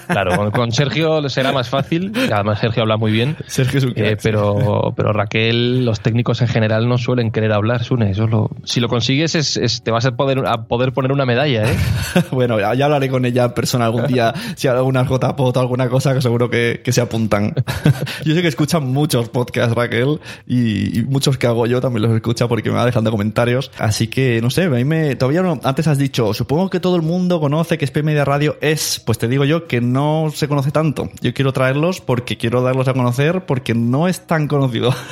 Claro, 0.07 0.51
con, 0.53 0.73
Sergio 0.73 1.29
será 1.29 1.53
más 1.53 1.69
fácil, 1.69 2.13
además 2.33 2.61
Sergio 2.61 2.83
habla 2.83 2.97
muy 2.97 3.13
bien. 3.13 3.37
Sergio 3.47 3.79
es 3.79 3.85
un 3.85 3.93
eh, 3.97 4.17
pero, 4.23 4.95
pero 4.97 5.13
Raquel, 5.13 5.85
los 5.85 6.01
técnicos 6.01 6.41
en 6.43 6.49
general 6.49 6.89
no 6.89 6.97
suelen 6.97 7.31
querer 7.31 7.53
hablar, 7.53 7.85
Sune. 7.85 8.11
Eso 8.11 8.27
lo, 8.27 8.51
si 8.65 8.81
lo 8.81 8.89
consigues, 8.89 9.35
es, 9.35 9.83
te 9.83 9.91
vas 9.91 10.07
a 10.07 10.13
poder, 10.13 10.47
a 10.47 10.65
poder 10.65 10.93
poner 10.93 11.13
una 11.13 11.27
medalla, 11.27 11.71
¿eh? 11.71 11.77
bueno, 12.31 12.59
ya, 12.59 12.85
hablaré 12.85 13.09
con 13.09 13.25
ella 13.25 13.45
en 13.45 13.53
persona 13.53 13.76
algún 13.83 14.07
día, 14.07 14.35
si 14.57 14.69
hay 14.69 14.77
alguna 14.77 15.05
JPOT 15.05 15.57
o 15.57 15.61
alguna 15.61 15.89
cosa 15.89 16.15
que 16.15 16.23
seguro 16.23 16.51
que, 16.51 16.81
que 16.85 16.93
se 16.93 17.01
apuntan. 17.01 17.55
yo 18.25 18.35
sé 18.35 18.43
que 18.43 18.49
escuchan 18.49 18.85
muchos 18.85 19.29
podcasts, 19.29 19.75
Raquel, 19.75 20.21
y, 20.47 21.03
muchos 21.09 21.39
que 21.39 21.47
hago 21.47 21.67
yo 21.67 21.81
también 21.81 22.03
los 22.03 22.15
escucha 22.15 22.49
porque 22.49 22.71
me 22.71 22.77
va 22.77 22.85
dejando 22.85 23.11
comentarios. 23.11 23.71
Así 23.79 24.09
que, 24.09 24.41
no 24.43 24.51
sé, 24.51 24.65
a 24.65 24.71
mí 24.71 24.85
me, 24.85 25.17
todavía 25.17 25.43
no, 25.43 25.61
antes 25.63 25.87
has 25.87 25.99
dicho, 25.99 26.35
supongo 26.35 26.71
que 26.71 26.81
todo 26.81 26.97
el 26.97 27.03
mundo 27.03 27.41
conoce 27.41 27.79
que 27.79 27.87
Spy 27.87 28.03
Media 28.03 28.25
Radio 28.25 28.57
es, 28.61 29.01
pues 29.05 29.19
te 29.19 29.29
digo 29.29 29.45
yo 29.45 29.67
que 29.67 29.81
no 29.81 30.31
se 30.35 30.49
conoce 30.49 30.71
tanto. 30.71 31.11
Yo 31.21 31.35
quiero 31.35 31.53
traerlos 31.53 32.01
porque 32.01 32.37
quiero 32.37 32.63
darlos 32.63 32.89
a 32.89 32.95
conocer 32.95 33.47
porque 33.47 33.75
no 33.75 34.09
es 34.09 34.27
tan 34.27 34.49
conocido. 34.49 34.95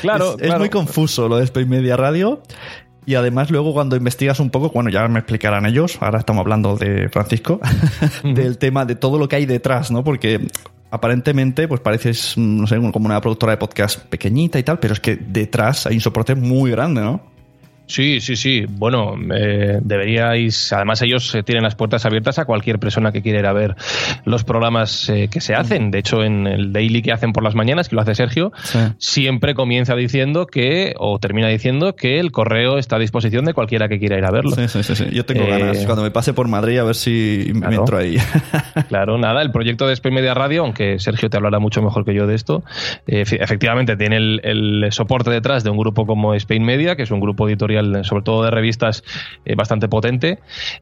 Claro, 0.00 0.36
es, 0.38 0.58
muy 0.58 0.68
confuso 0.68 1.28
lo 1.28 1.36
de 1.38 1.44
Space 1.44 1.66
Media 1.66 1.96
Radio. 1.96 2.42
Y 3.06 3.16
además 3.16 3.50
luego 3.50 3.72
cuando 3.72 3.96
investigas 3.96 4.40
un 4.40 4.50
poco, 4.50 4.70
bueno, 4.70 4.90
ya 4.90 5.06
me 5.08 5.18
explicarán 5.18 5.66
ellos, 5.66 5.98
ahora 6.00 6.18
estamos 6.18 6.40
hablando 6.40 6.76
de 6.76 7.08
Francisco, 7.08 7.60
del 8.24 8.58
tema 8.58 8.84
de 8.84 8.94
todo 8.94 9.18
lo 9.18 9.28
que 9.28 9.36
hay 9.36 9.46
detrás, 9.46 9.90
¿no? 9.90 10.02
Porque 10.02 10.48
aparentemente 10.90 11.66
pues 11.68 11.80
pareces, 11.80 12.38
no 12.38 12.66
sé, 12.66 12.76
como 12.76 13.06
una 13.06 13.20
productora 13.20 13.52
de 13.52 13.56
podcast 13.58 14.00
pequeñita 14.00 14.58
y 14.58 14.62
tal, 14.62 14.78
pero 14.78 14.94
es 14.94 15.00
que 15.00 15.16
detrás 15.16 15.86
hay 15.86 15.94
un 15.94 16.00
soporte 16.00 16.34
muy 16.34 16.70
grande, 16.70 17.00
¿no? 17.00 17.33
Sí, 17.86 18.20
sí, 18.20 18.36
sí. 18.36 18.64
Bueno, 18.68 19.14
eh, 19.34 19.78
deberíais. 19.82 20.72
Además, 20.72 21.02
ellos 21.02 21.34
eh, 21.34 21.42
tienen 21.42 21.62
las 21.62 21.74
puertas 21.74 22.06
abiertas 22.06 22.38
a 22.38 22.44
cualquier 22.46 22.78
persona 22.78 23.12
que 23.12 23.22
quiera 23.22 23.40
ir 23.40 23.46
a 23.46 23.52
ver 23.52 23.76
los 24.24 24.44
programas 24.44 25.08
eh, 25.10 25.28
que 25.30 25.40
se 25.40 25.54
hacen. 25.54 25.90
De 25.90 25.98
hecho, 25.98 26.22
en 26.24 26.46
el 26.46 26.72
daily 26.72 27.02
que 27.02 27.12
hacen 27.12 27.32
por 27.32 27.42
las 27.42 27.54
mañanas, 27.54 27.88
que 27.88 27.96
lo 27.96 28.02
hace 28.02 28.14
Sergio, 28.14 28.52
siempre 28.98 29.54
comienza 29.54 29.94
diciendo 29.94 30.46
que, 30.46 30.94
o 30.98 31.18
termina 31.18 31.48
diciendo 31.48 31.94
que 31.94 32.20
el 32.20 32.32
correo 32.32 32.78
está 32.78 32.96
a 32.96 32.98
disposición 32.98 33.44
de 33.44 33.52
cualquiera 33.52 33.88
que 33.88 33.98
quiera 33.98 34.16
ir 34.16 34.24
a 34.24 34.30
verlo. 34.30 34.52
Sí, 34.52 34.82
sí, 34.82 34.94
sí. 34.94 35.06
Yo 35.12 35.24
tengo 35.24 35.46
ganas. 35.46 35.84
Cuando 35.84 36.02
me 36.02 36.10
pase 36.10 36.32
por 36.32 36.48
Madrid, 36.48 36.78
a 36.78 36.84
ver 36.84 36.94
si 36.94 37.52
me 37.54 37.74
entro 37.74 37.98
ahí. 37.98 38.16
claro, 38.88 39.18
nada. 39.18 39.42
El 39.42 39.50
proyecto 39.50 39.86
de 39.86 39.92
Spain 39.92 40.14
Media 40.14 40.32
Radio, 40.32 40.62
aunque 40.62 40.98
Sergio 40.98 41.28
te 41.28 41.36
hablará 41.36 41.58
mucho 41.58 41.82
mejor 41.82 42.04
que 42.04 42.14
yo 42.14 42.26
de 42.26 42.34
esto, 42.34 42.64
efectivamente 43.06 43.96
tiene 43.96 44.16
el, 44.16 44.40
el 44.42 44.92
soporte 44.92 45.30
detrás 45.30 45.64
de 45.64 45.70
un 45.70 45.76
grupo 45.76 46.06
como 46.06 46.34
Spain 46.34 46.64
Media, 46.64 46.96
que 46.96 47.02
es 47.02 47.10
un 47.10 47.20
grupo 47.20 47.46
editorial 47.48 47.73
sobre 48.02 48.22
todo 48.22 48.44
de 48.44 48.50
revistas, 48.50 49.04
eh, 49.44 49.54
bastante 49.54 49.88
potente. 49.88 50.38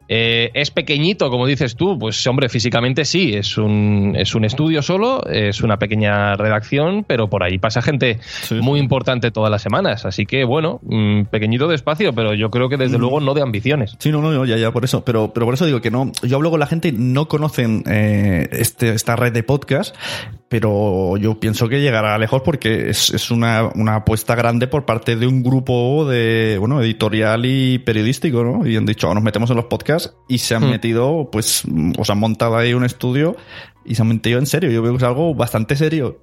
Eh, 0.07 0.51
es 0.53 0.71
pequeñito, 0.71 1.29
como 1.29 1.47
dices 1.47 1.75
tú, 1.75 1.97
pues 1.97 2.25
hombre, 2.27 2.49
físicamente 2.49 3.05
sí, 3.05 3.33
es 3.33 3.57
un, 3.57 4.15
es 4.17 4.35
un 4.35 4.45
estudio 4.45 4.81
solo, 4.81 5.25
es 5.25 5.61
una 5.61 5.77
pequeña 5.77 6.35
redacción, 6.35 7.03
pero 7.07 7.29
por 7.29 7.43
ahí 7.43 7.57
pasa 7.57 7.81
gente 7.81 8.19
muy 8.61 8.79
importante 8.79 9.31
todas 9.31 9.51
las 9.51 9.61
semanas. 9.61 10.05
Así 10.05 10.25
que, 10.25 10.43
bueno, 10.43 10.79
mm, 10.83 11.23
pequeñito 11.25 11.67
de 11.67 11.75
espacio, 11.75 12.13
pero 12.13 12.33
yo 12.33 12.49
creo 12.49 12.69
que 12.69 12.77
desde 12.77 12.97
mm. 12.97 13.01
luego 13.01 13.19
no 13.19 13.33
de 13.33 13.41
ambiciones. 13.41 13.95
Sí, 13.99 14.11
no, 14.11 14.21
no, 14.21 14.45
ya, 14.45 14.57
ya, 14.57 14.71
por 14.71 14.83
eso. 14.83 15.03
Pero, 15.03 15.31
pero 15.33 15.45
por 15.45 15.55
eso 15.55 15.65
digo 15.65 15.81
que 15.81 15.91
no. 15.91 16.11
Yo 16.23 16.37
hablo 16.37 16.51
con 16.51 16.59
la 16.59 16.67
gente, 16.67 16.91
no 16.91 17.27
conocen 17.27 17.83
eh, 17.87 18.47
este, 18.51 18.89
esta 18.93 19.15
red 19.15 19.33
de 19.33 19.43
podcast, 19.43 19.95
pero 20.53 21.17
yo 21.17 21.39
pienso 21.39 21.67
que 21.67 21.81
llegará 21.81 22.15
lejos 22.19 22.43
porque 22.43 22.91
es, 22.91 23.09
es 23.09 23.31
una, 23.31 23.71
una, 23.73 23.95
apuesta 23.95 24.35
grande 24.35 24.67
por 24.67 24.85
parte 24.85 25.15
de 25.15 25.25
un 25.25 25.41
grupo 25.41 26.05
de, 26.07 26.57
bueno, 26.59 26.79
editorial 26.79 27.43
y 27.47 27.79
periodístico, 27.79 28.43
¿no? 28.43 28.63
Y 28.63 28.77
han 28.77 28.85
dicho, 28.85 29.11
nos 29.15 29.23
metemos 29.23 29.49
en 29.49 29.55
los 29.55 29.65
podcasts 29.65 30.13
y 30.27 30.37
se 30.37 30.53
han 30.53 30.67
hmm. 30.67 30.69
metido, 30.69 31.29
pues, 31.31 31.63
o 31.97 32.05
se 32.05 32.11
han 32.11 32.19
montado 32.19 32.55
ahí 32.55 32.75
un 32.75 32.85
estudio 32.85 33.35
y 33.83 33.95
se 33.95 34.03
han 34.03 34.09
metido 34.09 34.37
en 34.37 34.45
serio. 34.45 34.69
Yo 34.69 34.83
veo 34.83 34.91
que 34.91 34.97
es 34.97 35.03
algo 35.03 35.33
bastante 35.33 35.75
serio. 35.75 36.19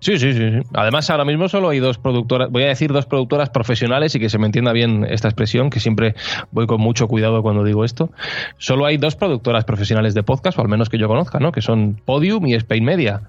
Sí, 0.00 0.18
sí, 0.18 0.32
sí, 0.34 0.60
Además, 0.74 1.08
ahora 1.10 1.24
mismo 1.24 1.48
solo 1.48 1.70
hay 1.70 1.78
dos 1.78 1.98
productoras, 1.98 2.50
voy 2.50 2.64
a 2.64 2.66
decir 2.66 2.92
dos 2.92 3.06
productoras 3.06 3.50
profesionales 3.50 4.14
y 4.14 4.20
que 4.20 4.28
se 4.28 4.38
me 4.38 4.46
entienda 4.46 4.72
bien 4.72 5.06
esta 5.08 5.28
expresión, 5.28 5.70
que 5.70 5.80
siempre 5.80 6.14
voy 6.50 6.66
con 6.66 6.80
mucho 6.80 7.08
cuidado 7.08 7.42
cuando 7.42 7.64
digo 7.64 7.84
esto. 7.84 8.10
Solo 8.58 8.86
hay 8.86 8.98
dos 8.98 9.16
productoras 9.16 9.64
profesionales 9.64 10.14
de 10.14 10.22
podcast, 10.22 10.58
o 10.58 10.62
al 10.62 10.68
menos 10.68 10.90
que 10.90 10.98
yo 10.98 11.08
conozca, 11.08 11.38
¿no? 11.38 11.50
Que 11.50 11.62
son 11.62 12.00
Podium 12.04 12.46
y 12.46 12.54
Spain 12.54 12.84
Media. 12.84 13.22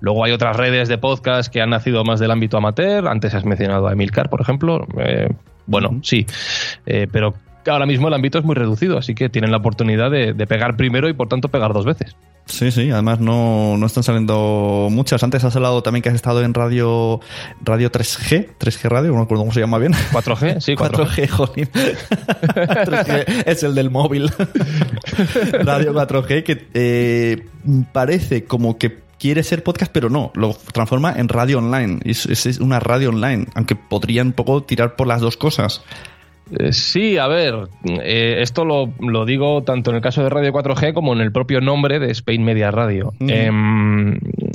Luego 0.00 0.24
hay 0.24 0.32
otras 0.32 0.56
redes 0.56 0.88
de 0.88 0.98
podcast 0.98 1.52
que 1.52 1.60
han 1.60 1.70
nacido 1.70 2.04
más 2.04 2.20
del 2.20 2.30
ámbito 2.30 2.56
amateur. 2.56 3.06
Antes 3.06 3.34
has 3.34 3.44
mencionado 3.44 3.86
a 3.86 3.92
Emilcar, 3.92 4.30
por 4.30 4.40
ejemplo. 4.40 4.86
Eh, 4.98 5.28
bueno, 5.66 6.00
sí. 6.02 6.26
Eh, 6.86 7.06
pero 7.10 7.34
ahora 7.70 7.86
mismo 7.86 8.08
el 8.08 8.14
ámbito 8.14 8.38
es 8.38 8.44
muy 8.44 8.54
reducido, 8.54 8.98
así 8.98 9.14
que 9.14 9.28
tienen 9.28 9.50
la 9.50 9.58
oportunidad 9.58 10.10
de, 10.10 10.34
pegar 10.46 10.76
primero 10.76 11.08
y 11.08 11.12
por 11.12 11.28
tanto 11.28 11.48
pegar 11.48 11.72
dos 11.72 11.84
veces. 11.84 12.16
Sí, 12.46 12.70
sí, 12.70 12.90
además 12.90 13.20
no, 13.20 13.76
no, 13.78 13.86
están 13.86 14.02
saliendo 14.02 14.88
muchas. 14.90 15.22
Antes 15.22 15.42
has 15.44 15.56
hablado 15.56 15.82
también 15.82 16.02
que 16.02 16.10
has 16.10 16.14
estado 16.14 16.42
en 16.42 16.52
radio 16.52 17.20
radio 17.62 17.90
3G, 17.90 18.48
3G 18.58 18.88
Radio, 18.88 19.12
no 19.12 19.20
recuerdo 19.20 19.42
cómo 19.42 19.52
se 19.52 19.60
llama 19.60 19.78
bien. 19.78 19.92
4G, 20.12 20.60
sí, 20.60 20.74
4G, 20.74 21.28
4G 21.28 21.68
3G 21.70 23.42
es 23.46 23.62
el 23.62 23.74
del 23.74 23.90
móvil. 23.90 24.30
radio 25.52 25.94
4G 25.94 26.42
que 26.42 26.68
eh, 26.74 27.46
parece 27.92 28.44
como 28.44 28.76
que 28.76 29.04
quiere 29.18 29.42
ser 29.42 29.62
podcast, 29.62 29.90
pero 29.90 30.10
no, 30.10 30.30
lo 30.34 30.54
transforma 30.54 31.14
en 31.16 31.30
radio 31.30 31.58
online. 31.58 32.00
Es, 32.04 32.26
es 32.26 32.58
una 32.58 32.78
radio 32.78 33.08
online, 33.08 33.46
aunque 33.54 33.74
podría 33.74 34.22
un 34.22 34.32
poco 34.32 34.62
tirar 34.62 34.96
por 34.96 35.06
las 35.06 35.22
dos 35.22 35.38
cosas. 35.38 35.82
Eh, 36.50 36.72
sí, 36.72 37.16
a 37.16 37.26
ver, 37.26 37.54
eh, 37.84 38.36
esto 38.40 38.64
lo, 38.64 38.92
lo, 39.00 39.24
digo 39.24 39.62
tanto 39.62 39.90
en 39.90 39.96
el 39.96 40.02
caso 40.02 40.22
de 40.22 40.28
Radio 40.28 40.52
4G 40.52 40.92
como 40.92 41.14
en 41.14 41.20
el 41.20 41.32
propio 41.32 41.60
nombre 41.60 41.98
de 41.98 42.10
Spain 42.10 42.44
Media 42.44 42.70
Radio. 42.70 43.14
Eh, 43.20 43.50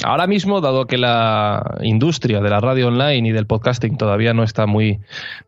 ahora 0.03 0.27
mismo, 0.27 0.62
dado 0.62 0.86
que 0.86 0.98
la 0.98 1.77
industria 1.82 2.41
de 2.41 2.50
la 2.50 2.60
radio 2.60 2.88
online 2.88 3.29
y 3.29 3.32
del 3.32 3.46
podcasting 3.46 3.98
todavía 3.98 4.34
no 4.34 4.44
está 4.44 4.65
muy, 4.65 5.00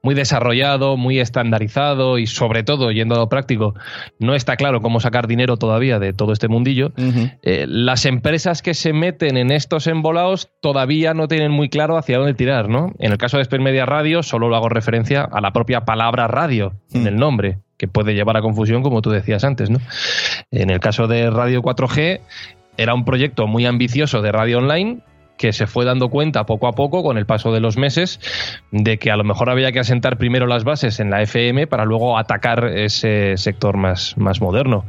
muy 0.01 0.15
desarrollado, 0.15 0.97
muy 0.97 1.19
estandarizado 1.19 2.17
y 2.17 2.27
sobre 2.27 2.63
todo, 2.63 2.91
yendo 2.91 3.15
a 3.15 3.19
lo 3.19 3.29
práctico, 3.29 3.75
no 4.19 4.35
está 4.35 4.55
claro 4.55 4.81
cómo 4.81 4.99
sacar 4.99 5.27
dinero 5.27 5.57
todavía 5.57 5.99
de 5.99 6.13
todo 6.13 6.33
este 6.33 6.47
mundillo, 6.47 6.91
eh, 7.43 7.65
las 7.67 8.05
empresas 8.05 8.61
que 8.61 8.73
se 8.73 8.93
meten 8.93 9.37
en 9.37 9.51
estos 9.51 9.87
embolados 9.87 10.49
todavía 10.61 11.13
no 11.13 11.27
tienen 11.27 11.51
muy 11.51 11.69
claro 11.69 11.97
hacia 11.97 12.17
dónde 12.17 12.33
tirar, 12.33 12.69
¿no? 12.69 12.93
En 12.99 13.11
el 13.11 13.17
caso 13.17 13.37
de 13.37 13.43
Spain 13.43 13.63
Media 13.63 13.85
Radio, 13.85 14.23
solo 14.23 14.49
lo 14.49 14.55
hago 14.55 14.69
referencia 14.69 15.23
a 15.23 15.41
la 15.41 15.51
propia 15.51 15.81
palabra 15.85 16.27
radio 16.27 16.73
en 16.93 17.07
el 17.07 17.15
nombre 17.15 17.59
que 17.77 17.87
puede 17.87 18.13
llevar 18.13 18.37
a 18.37 18.41
confusión, 18.41 18.83
como 18.83 19.01
tú 19.01 19.09
decías 19.09 19.43
antes, 19.43 19.71
¿no? 19.71 19.79
En 20.51 20.69
el 20.69 20.79
caso 20.79 21.07
de 21.07 21.31
Radio 21.31 21.63
4G, 21.63 22.21
era 22.77 22.93
un 22.93 23.05
proyecto 23.05 23.47
muy 23.47 23.65
ambicioso 23.65 24.21
de 24.21 24.31
radio 24.31 24.59
online 24.59 25.01
que 25.41 25.53
se 25.53 25.65
fue 25.65 25.85
dando 25.85 26.09
cuenta 26.09 26.45
poco 26.45 26.67
a 26.67 26.73
poco 26.73 27.01
con 27.01 27.17
el 27.17 27.25
paso 27.25 27.51
de 27.51 27.59
los 27.59 27.75
meses 27.75 28.19
de 28.71 28.99
que 28.99 29.09
a 29.09 29.15
lo 29.15 29.23
mejor 29.23 29.49
había 29.49 29.71
que 29.71 29.79
asentar 29.79 30.17
primero 30.17 30.45
las 30.45 30.63
bases 30.63 30.99
en 30.99 31.09
la 31.09 31.23
FM 31.23 31.65
para 31.65 31.83
luego 31.83 32.19
atacar 32.19 32.65
ese 32.77 33.37
sector 33.37 33.75
más, 33.75 34.15
más 34.19 34.39
moderno. 34.39 34.85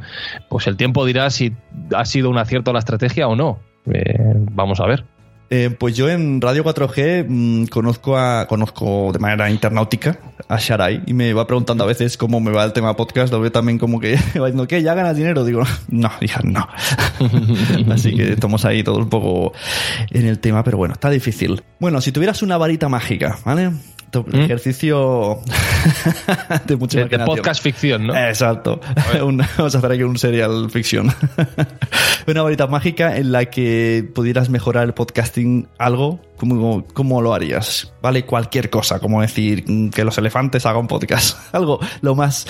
Pues 0.49 0.67
el 0.67 0.77
tiempo 0.77 1.05
dirá 1.05 1.31
si 1.31 1.53
ha 1.95 2.05
sido 2.05 2.29
un 2.29 2.37
acierto 2.37 2.71
la 2.71 2.79
estrategia 2.79 3.27
o 3.27 3.35
no. 3.35 3.57
Eh, 3.91 4.15
vamos 4.51 4.79
a 4.79 4.85
ver. 4.85 5.05
Eh, 5.49 5.69
pues 5.77 5.95
yo 5.95 6.09
en 6.09 6.41
Radio 6.41 6.63
4G 6.63 7.25
mmm, 7.27 7.65
conozco 7.65 8.17
a 8.17 8.47
conozco 8.47 9.11
de 9.13 9.19
manera 9.19 9.51
internautica 9.51 10.17
a 10.47 10.57
Sharai 10.57 11.03
y 11.05 11.13
me 11.13 11.31
va 11.33 11.45
preguntando 11.45 11.83
a 11.83 11.87
veces 11.87 12.17
cómo 12.17 12.39
me 12.39 12.51
va 12.51 12.63
el 12.63 12.73
tema 12.73 12.95
podcast. 12.95 13.31
Lo 13.31 13.39
veo 13.39 13.51
también 13.51 13.77
como 13.77 13.99
que 13.99 14.15
va 14.39 14.45
diciendo 14.45 14.67
que 14.67 14.81
ya 14.81 14.93
ganas 14.93 15.15
dinero. 15.15 15.45
Digo, 15.45 15.63
no, 15.89 16.11
hija, 16.21 16.41
no. 16.43 16.67
Así 17.93 18.15
que 18.15 18.33
estamos 18.33 18.65
ahí 18.65 18.83
todo 18.83 18.97
un 18.97 19.09
poco 19.09 19.53
en 20.09 20.25
el 20.25 20.39
tema, 20.39 20.63
pero 20.63 20.77
bueno, 20.77 20.93
está 20.93 21.09
difícil. 21.09 21.61
Bueno, 21.79 22.01
si 22.01 22.11
tuvieras 22.11 22.41
una 22.41 22.57
varita 22.57 22.89
mágica, 22.89 23.37
¿vale? 23.45 23.71
¿Mm? 24.21 24.41
ejercicio 24.41 25.39
de 26.65 26.75
mucha 26.75 26.99
de, 26.99 27.17
de 27.17 27.25
podcast 27.25 27.63
ficción, 27.63 28.07
¿no? 28.07 28.15
Exacto. 28.15 28.79
Un, 29.23 29.37
vamos 29.57 29.73
a 29.73 29.77
hacer 29.77 29.91
aquí 29.91 30.03
un 30.03 30.17
serial 30.17 30.69
ficción. 30.69 31.11
Una 32.27 32.43
varita 32.43 32.67
mágica 32.67 33.17
en 33.17 33.31
la 33.31 33.45
que 33.45 34.07
pudieras 34.13 34.49
mejorar 34.49 34.85
el 34.85 34.93
podcasting 34.93 35.67
algo, 35.77 36.19
¿cómo, 36.37 36.85
¿cómo, 36.93 37.21
lo 37.21 37.33
harías? 37.33 37.93
Vale, 38.01 38.25
cualquier 38.25 38.69
cosa, 38.69 38.99
como 38.99 39.21
decir 39.21 39.65
que 39.91 40.03
los 40.05 40.17
elefantes 40.17 40.65
hagan 40.65 40.87
podcast. 40.87 41.53
Algo, 41.53 41.79
lo 42.01 42.15
más 42.15 42.47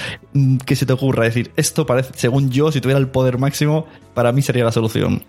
que 0.65 0.75
se 0.75 0.85
te 0.85 0.93
ocurra. 0.93 1.23
decir, 1.23 1.51
esto 1.55 1.85
parece, 1.85 2.11
según 2.15 2.51
yo, 2.51 2.71
si 2.71 2.81
tuviera 2.81 2.99
el 2.99 3.07
poder 3.07 3.39
máximo, 3.39 3.87
para 4.13 4.31
mí 4.31 4.41
sería 4.41 4.63
la 4.63 4.71
solución. 4.71 5.23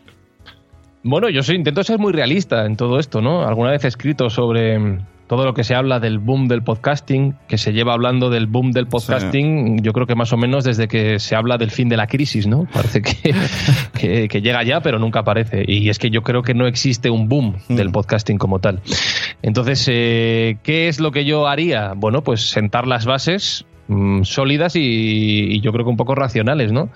Bueno, 1.03 1.29
yo 1.29 1.43
soy, 1.43 1.57
intento 1.57 1.85
ser 1.85 1.99
muy 1.99 2.13
realista 2.13 2.67
en 2.67 2.77
todo 2.77 2.99
esto, 2.99 3.21
¿no? 3.21 3.47
Alguna 3.47 3.71
vez 3.71 3.85
he 3.85 3.89
escrito 3.89 4.31
sobre 4.31 4.99
todo 5.27 5.45
lo 5.45 5.55
que 5.55 5.65
se 5.65 5.75
habla 5.75 6.01
del 6.01 6.19
boom 6.19 6.49
del 6.49 6.63
podcasting, 6.63 7.37
que 7.49 7.59
se 7.59 7.73
lleva 7.73 7.95
hablando 7.95 8.31
del 8.31 8.47
boom 8.47 8.73
del 8.73 8.87
podcasting, 8.87 9.79
sí. 9.79 9.83
yo 9.83 9.93
creo 9.93 10.07
que 10.07 10.15
más 10.15 10.33
o 10.33 10.37
menos 10.37 10.65
desde 10.65 10.89
que 10.89 11.19
se 11.19 11.35
habla 11.35 11.57
del 11.57 11.71
fin 11.71 11.89
de 11.89 11.97
la 11.97 12.07
crisis, 12.07 12.47
¿no? 12.47 12.67
Parece 12.73 13.03
que, 13.03 13.35
que, 13.99 14.29
que 14.29 14.43
llega 14.43 14.63
ya, 14.63 14.81
pero 14.81 14.99
nunca 14.99 15.21
aparece. 15.21 15.65
Y 15.67 15.89
es 15.89 15.99
que 15.99 16.11
yo 16.11 16.23
creo 16.23 16.43
que 16.43 16.55
no 16.55 16.67
existe 16.67 17.11
un 17.11 17.29
boom 17.29 17.57
mm. 17.69 17.75
del 17.75 17.91
podcasting 17.91 18.39
como 18.39 18.59
tal. 18.59 18.81
Entonces, 19.43 19.87
eh, 19.91 20.59
¿qué 20.63 20.89
es 20.89 21.01
lo 21.01 21.11
que 21.11 21.25
yo 21.25 21.49
haría? 21.49 21.95
Bueno, 21.97 22.23
pues 22.23 22.49
sentar 22.51 22.87
las 22.87 23.07
bases 23.07 23.65
mmm, 23.89 24.23
sólidas 24.23 24.77
y, 24.77 24.81
y, 24.81 25.61
yo 25.61 25.73
creo 25.73 25.85
que 25.85 25.91
un 25.91 25.97
poco 25.97 26.15
racionales, 26.15 26.73
¿no? 26.73 26.91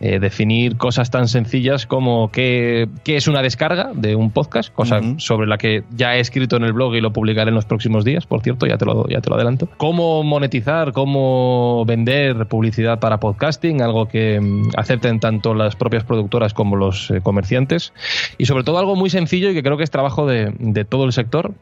Eh, 0.00 0.18
definir 0.18 0.76
cosas 0.76 1.10
tan 1.10 1.28
sencillas 1.28 1.86
como 1.86 2.30
qué, 2.30 2.88
qué, 3.04 3.16
es 3.16 3.28
una 3.28 3.42
descarga 3.42 3.90
de 3.94 4.16
un 4.16 4.30
podcast, 4.30 4.72
cosa 4.72 4.98
uh 4.98 5.02
-huh. 5.02 5.18
sobre 5.18 5.46
la 5.46 5.58
que 5.58 5.84
ya 5.90 6.16
he 6.16 6.20
escrito 6.20 6.56
en 6.56 6.64
el 6.64 6.72
blog 6.72 6.94
y 6.94 7.00
lo 7.00 7.12
publicaré 7.12 7.48
en 7.48 7.54
los 7.54 7.64
próximos 7.64 8.04
días, 8.04 8.26
por 8.26 8.42
cierto, 8.42 8.66
ya 8.66 8.78
te 8.78 8.84
lo, 8.84 9.06
ya 9.08 9.20
te 9.20 9.30
lo 9.30 9.36
adelanto. 9.36 9.68
Cómo 9.76 10.22
monetizar, 10.22 10.92
cómo 10.92 11.84
vender 11.86 12.46
publicidad 12.46 13.00
para 13.00 13.20
podcasting, 13.20 13.82
algo 13.82 14.06
que 14.06 14.40
mmm, 14.40 14.70
acepten 14.76 15.20
tanto 15.20 15.54
las 15.54 15.76
propias 15.76 16.04
productoras 16.04 16.54
como 16.54 16.76
los 16.76 17.10
eh, 17.10 17.20
comerciantes. 17.22 17.92
Y 18.38 18.46
sobre 18.46 18.64
todo 18.64 18.78
algo 18.78 18.96
muy 18.96 19.10
sencillo 19.10 19.50
y 19.50 19.54
que 19.54 19.62
creo 19.62 19.76
que 19.76 19.84
es 19.84 19.90
trabajo 19.90 20.26
de, 20.26 20.52
de 20.58 20.84
todo 20.84 21.04
el 21.04 21.12
sector, 21.12 21.54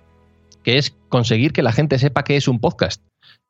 que 0.62 0.78
es 0.78 0.94
conseguir 1.08 1.52
que 1.52 1.62
la 1.62 1.72
gente 1.72 1.98
sepa 1.98 2.24
qué 2.24 2.36
es 2.36 2.48
un 2.48 2.60
podcast 2.60 3.02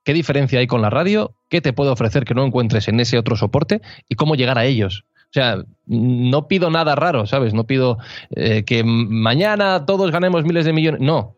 qué 0.05 0.13
diferencia 0.15 0.61
hay 0.61 0.67
con 0.67 0.83
la 0.83 0.91
radio, 0.91 1.35
qué 1.49 1.61
te 1.61 1.73
puede 1.73 1.91
ofrecer 1.91 2.25
que 2.25 2.35
no 2.35 2.45
encuentres 2.45 2.89
en 2.89 3.01
ese 3.01 3.19
otro 3.19 3.37
soporte 3.37 3.81
y 4.09 4.15
cómo 4.15 4.35
llegar 4.35 4.59
a 4.59 4.65
ellos. 4.65 5.05
O 5.25 5.33
sea, 5.33 5.63
no 5.87 6.49
pido 6.49 6.71
nada 6.71 6.95
raro, 6.95 7.27
¿sabes? 7.27 7.53
No 7.53 7.65
pido 7.65 7.99
eh, 8.31 8.65
que 8.65 8.83
mañana 8.85 9.85
todos 9.85 10.11
ganemos 10.11 10.45
miles 10.45 10.65
de 10.65 10.73
millones. 10.73 11.01
No, 11.03 11.37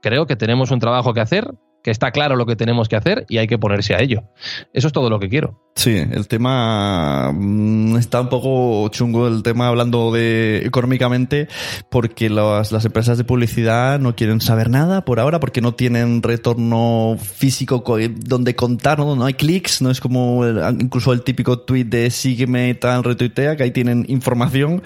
creo 0.00 0.26
que 0.26 0.36
tenemos 0.36 0.70
un 0.70 0.78
trabajo 0.78 1.12
que 1.12 1.20
hacer, 1.20 1.52
que 1.82 1.90
está 1.90 2.12
claro 2.12 2.36
lo 2.36 2.46
que 2.46 2.56
tenemos 2.56 2.88
que 2.88 2.96
hacer 2.96 3.26
y 3.28 3.38
hay 3.38 3.46
que 3.46 3.58
ponerse 3.58 3.94
a 3.94 4.00
ello. 4.00 4.24
Eso 4.72 4.86
es 4.86 4.92
todo 4.92 5.10
lo 5.10 5.18
que 5.18 5.28
quiero. 5.28 5.60
Sí, 5.74 5.96
el 5.96 6.28
tema 6.28 7.32
mmm, 7.32 7.96
está 7.96 8.20
un 8.20 8.28
poco 8.28 8.88
chungo, 8.90 9.26
el 9.26 9.42
tema 9.42 9.68
hablando 9.68 10.12
de 10.12 10.58
económicamente, 10.64 11.48
porque 11.90 12.28
las, 12.28 12.72
empresas 12.84 13.18
de 13.18 13.24
publicidad 13.24 13.98
no 13.98 14.14
quieren 14.14 14.40
saber 14.40 14.68
nada 14.70 15.04
por 15.04 15.18
ahora, 15.18 15.40
porque 15.40 15.60
no 15.60 15.74
tienen 15.74 16.22
retorno 16.22 17.16
físico 17.18 17.82
donde 18.16 18.54
contar, 18.54 18.98
no, 18.98 19.16
no 19.16 19.24
hay 19.24 19.34
clics, 19.34 19.82
no 19.82 19.90
es 19.90 20.00
como 20.00 20.44
el, 20.44 20.60
incluso 20.80 21.12
el 21.12 21.22
típico 21.22 21.60
tweet 21.60 21.84
de 21.84 22.10
sígueme 22.10 22.74
tal, 22.74 23.02
retuitea, 23.02 23.56
que 23.56 23.62
ahí 23.62 23.70
tienen 23.70 24.04
información 24.08 24.82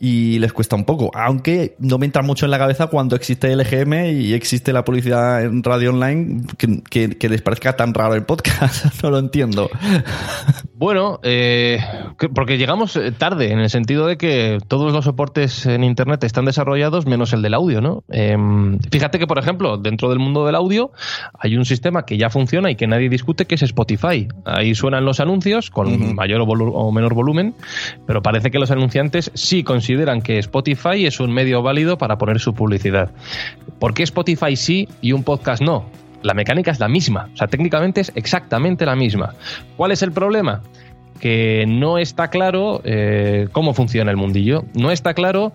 y 0.00 0.38
les 0.38 0.52
cuesta 0.52 0.76
un 0.76 0.84
poco. 0.84 1.10
Aunque 1.14 1.76
no 1.78 1.98
me 1.98 2.06
entra 2.06 2.22
mucho 2.22 2.46
en 2.46 2.50
la 2.50 2.58
cabeza 2.58 2.86
cuando 2.86 3.16
existe 3.16 3.52
el 3.52 3.60
EGM 3.60 4.06
y 4.20 4.32
existe 4.32 4.72
la 4.72 4.84
publicidad 4.84 5.44
en 5.44 5.62
radio 5.62 5.90
online, 5.90 6.31
que, 6.56 6.82
que, 6.88 7.10
que 7.18 7.28
les 7.28 7.42
parezca 7.42 7.74
tan 7.76 7.94
raro 7.94 8.14
el 8.14 8.24
podcast, 8.24 8.86
no 9.02 9.10
lo 9.10 9.18
entiendo. 9.18 9.70
Bueno, 10.74 11.20
eh, 11.22 11.78
porque 12.34 12.58
llegamos 12.58 12.96
eh, 12.96 13.12
tarde, 13.12 13.52
en 13.52 13.60
el 13.60 13.70
sentido 13.70 14.06
de 14.06 14.16
que 14.16 14.58
todos 14.66 14.92
los 14.92 15.04
soportes 15.04 15.66
en 15.66 15.84
Internet 15.84 16.24
están 16.24 16.44
desarrollados 16.44 17.06
menos 17.06 17.32
el 17.32 17.42
del 17.42 17.54
audio, 17.54 17.80
¿no? 17.80 18.02
Eh, 18.10 18.36
fíjate 18.90 19.18
que, 19.18 19.26
por 19.26 19.38
ejemplo, 19.38 19.78
dentro 19.78 20.08
del 20.08 20.18
mundo 20.18 20.44
del 20.44 20.54
audio 20.54 20.90
hay 21.38 21.56
un 21.56 21.64
sistema 21.64 22.04
que 22.04 22.16
ya 22.16 22.30
funciona 22.30 22.70
y 22.70 22.76
que 22.76 22.86
nadie 22.86 23.08
discute, 23.08 23.46
que 23.46 23.54
es 23.54 23.62
Spotify. 23.62 24.26
Ahí 24.44 24.74
suenan 24.74 25.04
los 25.04 25.20
anuncios 25.20 25.70
con 25.70 25.86
uh 25.86 25.90
-huh. 25.90 26.14
mayor 26.14 26.40
o, 26.40 26.44
o, 26.44 26.92
menor 26.92 27.14
volumen, 27.14 27.54
pero 28.06 28.22
parece 28.22 28.50
que 28.50 28.58
los 28.58 28.70
anunciantes 28.70 29.30
sí 29.34 29.62
consideran 29.62 30.20
que 30.20 30.38
Spotify 30.38 31.06
es 31.06 31.20
un 31.20 31.32
medio 31.32 31.62
válido 31.62 31.98
para 31.98 32.18
poner 32.18 32.40
su 32.40 32.54
publicidad. 32.54 33.12
¿Por 33.78 33.94
qué 33.94 34.02
Spotify 34.02 34.56
sí 34.56 34.88
y 35.00 35.12
un 35.12 35.22
podcast 35.22 35.62
no? 35.62 35.86
La 36.22 36.34
mecánica 36.34 36.70
es 36.70 36.80
la 36.80 36.88
misma, 36.88 37.28
o 37.32 37.36
sea, 37.36 37.46
técnicamente 37.46 38.00
es 38.00 38.12
exactamente 38.14 38.86
la 38.86 38.96
misma. 38.96 39.34
¿Cuál 39.76 39.92
es 39.92 40.02
el 40.02 40.12
problema? 40.12 40.62
Que 41.20 41.64
no 41.68 41.98
está 41.98 42.28
claro 42.28 42.80
eh, 42.84 43.48
cómo 43.52 43.74
funciona 43.74 44.10
el 44.10 44.16
mundillo, 44.16 44.64
no 44.74 44.90
está 44.90 45.14
claro 45.14 45.52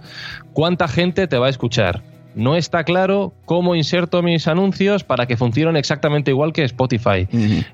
cuánta 0.53 0.87
gente 0.87 1.27
te 1.27 1.37
va 1.37 1.47
a 1.47 1.49
escuchar, 1.49 2.01
no 2.37 2.55
está 2.55 2.83
claro 2.83 3.33
cómo 3.45 3.75
inserto 3.75 4.21
mis 4.21 4.47
anuncios 4.47 5.03
para 5.03 5.25
que 5.25 5.37
funcionen 5.37 5.75
exactamente 5.75 6.31
igual 6.31 6.53
que 6.53 6.63
Spotify. 6.63 7.27
Uh 7.31 7.37
-huh. 7.37 7.65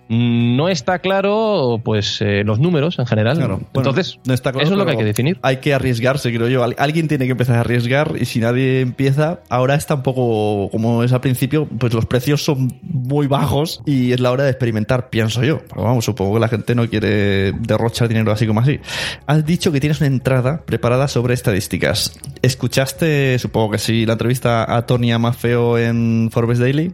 No 0.57 0.69
está 0.69 0.99
claro, 0.99 1.81
pues, 1.83 2.21
eh, 2.21 2.43
los 2.45 2.59
números 2.59 2.99
en 2.99 3.05
general. 3.05 3.37
Claro. 3.37 3.57
Bueno, 3.73 3.89
Entonces, 3.89 4.19
no 4.25 4.33
está 4.33 4.51
claro, 4.51 4.65
eso 4.65 4.73
es 4.73 4.77
lo 4.77 4.85
que 4.85 4.91
hay 4.91 4.97
que 4.97 5.03
definir. 5.03 5.39
Hay 5.41 5.57
que 5.57 5.73
arriesgarse, 5.73 6.33
creo 6.33 6.47
yo. 6.47 6.63
Alguien 6.77 7.07
tiene 7.07 7.25
que 7.25 7.31
empezar 7.31 7.57
a 7.57 7.59
arriesgar 7.61 8.13
y 8.19 8.25
si 8.25 8.39
nadie 8.39 8.81
empieza, 8.81 9.39
ahora 9.49 9.75
está 9.75 9.95
un 9.95 10.03
poco 10.03 10.69
como 10.71 11.03
es 11.03 11.13
al 11.13 11.21
principio, 11.21 11.67
pues 11.67 11.93
los 11.93 12.05
precios 12.05 12.43
son 12.43 12.79
muy 12.81 13.27
bajos 13.27 13.81
y 13.85 14.11
es 14.11 14.19
la 14.19 14.31
hora 14.31 14.43
de 14.43 14.51
experimentar, 14.51 15.09
pienso 15.09 15.43
yo. 15.43 15.59
Pero 15.69 15.83
vamos, 15.83 16.05
supongo 16.05 16.35
que 16.35 16.39
la 16.39 16.47
gente 16.47 16.75
no 16.75 16.87
quiere 16.87 17.51
derrochar 17.53 18.07
dinero 18.07 18.31
así 18.31 18.47
como 18.47 18.61
así. 18.61 18.79
Has 19.25 19.45
dicho 19.45 19.71
que 19.71 19.79
tienes 19.79 19.99
una 19.99 20.07
entrada 20.07 20.61
preparada 20.65 21.07
sobre 21.07 21.33
estadísticas. 21.33 22.17
¿Escuchaste, 22.41 23.37
supongo 23.39 23.71
que 23.71 23.77
sí, 23.77 24.05
la 24.05 24.13
entrevista 24.13 24.52
a 24.61 24.85
Tony 24.85 25.11
Amafeo 25.11 25.77
en 25.79 26.29
Forbes 26.31 26.59
Daily? 26.59 26.93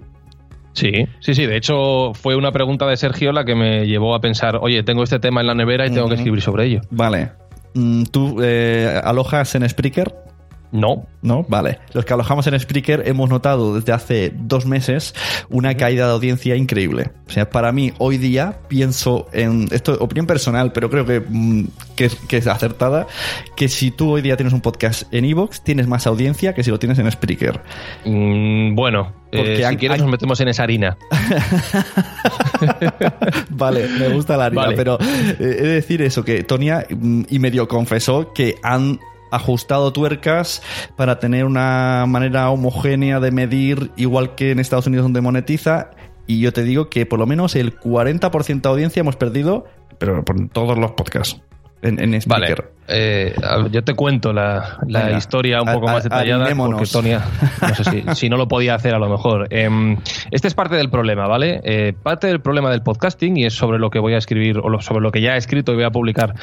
Sí, 0.74 0.92
sí, 1.20 1.36
sí. 1.36 1.46
De 1.46 1.58
hecho, 1.58 2.14
fue 2.14 2.36
una 2.36 2.52
pregunta 2.52 2.88
de 2.88 2.96
Sergio 2.96 3.34
la 3.34 3.44
que 3.44 3.56
me 3.56 3.86
llevó 3.86 4.16
a 4.16 4.22
pensar, 4.22 4.58
oye, 4.62 4.82
tengo 4.84 5.04
este 5.04 5.20
tema 5.20 5.42
en 5.42 5.48
la 5.48 5.56
nevera 5.56 5.86
y 5.86 5.90
tengo 5.90 6.04
uh 6.04 6.06
-huh. 6.06 6.10
que 6.10 6.16
escribir 6.16 6.42
sobre 6.42 6.66
ello. 6.66 6.82
Vale. 6.90 7.32
Mm, 7.74 8.04
¿Tú 8.06 8.38
eh, 8.42 9.00
alojas 9.04 9.54
en 9.56 9.68
Spreaker? 9.68 10.14
No. 10.72 11.08
¿No? 11.22 11.46
Vale. 11.50 11.80
Los 11.94 12.06
que 12.06 12.14
alojamos 12.14 12.48
en 12.48 12.60
Spreaker 12.60 13.04
hemos 13.06 13.30
notado 13.30 13.76
desde 13.76 13.92
hace 13.92 14.32
dos 14.34 14.66
meses 14.66 15.14
una 15.50 15.76
caída 15.76 16.08
de 16.08 16.14
audiencia 16.14 16.56
increíble. 16.56 17.12
O 17.28 17.32
sea, 17.32 17.50
para 17.50 17.72
mí, 17.72 17.92
hoy 17.98 18.18
día, 18.18 18.60
pienso 18.68 19.28
en. 19.34 19.68
Esto 19.72 19.94
es 19.94 20.02
opinión 20.02 20.28
personal, 20.28 20.72
pero 20.72 20.90
creo 20.90 21.06
que, 21.06 21.20
mm, 21.20 21.68
que, 21.96 22.10
que 22.28 22.38
es 22.38 22.48
acertada. 22.48 23.08
Que 23.58 23.68
si 23.68 23.92
tú 23.92 24.12
hoy 24.12 24.22
día 24.22 24.38
tienes 24.38 24.54
un 24.54 24.62
podcast 24.62 25.12
en 25.14 25.26
Evox, 25.26 25.64
tienes 25.64 25.88
más 25.88 26.08
audiencia 26.08 26.54
que 26.54 26.64
si 26.64 26.72
lo 26.72 26.80
tienes 26.80 27.00
en 27.00 27.12
Spreaker. 27.12 27.62
Mm, 28.06 28.76
bueno, 28.76 29.14
Porque 29.32 29.62
eh, 29.62 29.70
si 29.70 29.78
quieres 29.78 30.00
nos 30.00 30.10
metemos 30.10 30.40
en 30.40 30.48
esa 30.48 30.64
harina. 30.64 30.98
vale, 33.50 33.88
me 34.00 34.10
gusta 34.10 34.38
la 34.38 34.46
harina, 34.46 34.64
Vale. 34.64 34.76
pero 34.76 34.98
eh, 35.00 35.36
he 35.40 35.44
de 35.44 35.68
decir 35.68 36.02
eso, 36.02 36.24
que 36.24 36.44
Tonia 36.44 36.86
mm, 36.90 37.24
y 37.30 37.40
medio 37.40 37.68
confesó 37.68 38.34
que 38.34 38.56
han 38.64 39.00
ajustado 39.32 39.94
tuercas 39.94 40.62
para 40.96 41.20
tener 41.20 41.46
una 41.46 42.06
manera 42.08 42.50
homogénea 42.50 43.20
de 43.20 43.32
medir, 43.32 43.92
igual 43.96 44.36
que 44.36 44.52
en 44.52 44.60
Estados 44.60 44.88
Unidos 44.88 45.06
donde 45.06 45.22
monetiza, 45.22 45.92
y 46.28 46.40
yo 46.40 46.54
te 46.54 46.64
digo 46.64 46.90
que 46.90 47.06
por 47.06 47.20
lo 47.20 47.26
menos 47.26 47.56
el 47.56 47.80
40% 47.80 48.62
de 48.62 48.70
audiencia 48.70 49.00
hemos 49.00 49.16
perdido, 49.16 49.66
pero 49.98 50.24
por 50.24 50.50
todos 50.50 50.78
los 50.78 50.92
podcasts. 50.92 51.42
En, 51.82 51.98
en 52.14 52.20
Vale, 52.28 52.56
eh, 52.90 53.34
yo 53.72 53.84
te 53.84 53.94
cuento 53.94 54.34
la, 54.34 54.80
la 54.88 55.04
Venga, 55.06 55.18
historia 55.18 55.62
un 55.62 55.72
poco 55.72 55.88
a- 55.90 55.94
más 55.94 56.04
detallada 56.04 56.54
porque 56.56 56.86
Tonia, 56.92 57.22
no 57.62 57.76
sé 57.76 57.84
si, 57.86 58.04
si 58.16 58.30
no 58.30 58.36
lo 58.36 58.48
podía 58.50 58.76
hacer 58.76 58.94
a 58.96 59.00
lo 59.00 59.08
mejor. 59.08 59.48
Em, 59.52 59.96
este 60.32 60.48
es 60.50 60.54
parte 60.56 60.76
del 60.76 60.90
problema, 60.90 61.28
¿vale? 61.28 61.62
Eh, 61.64 61.94
parte 62.04 62.28
del 62.28 62.42
problema 62.42 62.70
del 62.72 62.82
podcasting 62.82 63.38
y 63.38 63.46
es 63.46 63.54
sobre 63.54 63.80
lo 63.80 63.90
que 63.92 64.00
voy 64.00 64.14
a 64.14 64.18
escribir 64.18 64.58
o 64.58 64.68
lo- 64.68 64.82
sobre 64.82 65.02
lo 65.02 65.12
que 65.12 65.22
ya 65.22 65.36
he 65.36 65.38
escrito 65.38 65.72
y 65.72 65.76
voy 65.76 65.84
a 65.86 65.92
publicar 65.92 66.34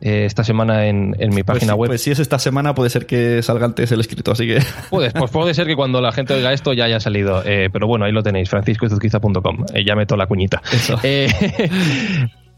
eh, 0.00 0.24
esta 0.26 0.44
semana 0.44 0.86
en, 0.86 1.16
en 1.18 1.30
mi 1.30 1.42
Pues 1.42 1.56
página 1.58 1.72
sí, 1.72 1.78
web. 1.78 1.88
Pues 1.88 2.02
si 2.02 2.10
es 2.12 2.18
esta 2.20 2.38
semana, 2.38 2.74
puede 2.74 2.90
ser 2.90 3.06
que 3.06 3.42
salga 3.42 3.64
antes 3.66 3.90
el 3.90 3.98
escrito, 4.00 4.32
así 4.32 4.46
que. 4.46 4.60
Puede, 4.90 5.10
pues 5.10 5.30
puede 5.32 5.52
ser 5.54 5.66
que 5.66 5.74
cuando 5.74 6.00
la 6.00 6.12
gente 6.12 6.34
oiga 6.34 6.52
esto 6.52 6.72
ya 6.74 6.84
haya 6.84 7.00
salido. 7.00 7.42
Eh, 7.44 7.70
pero 7.72 7.86
bueno, 7.88 8.04
ahí 8.04 8.12
lo 8.12 8.22
tenéis, 8.22 8.48
franciscoizuzquiza.com. 8.50 9.64
Eh, 9.74 9.84
ya 9.84 9.96
meto 9.96 10.16
la 10.16 10.26
cuñita. 10.26 10.62
Eso. 10.72 10.96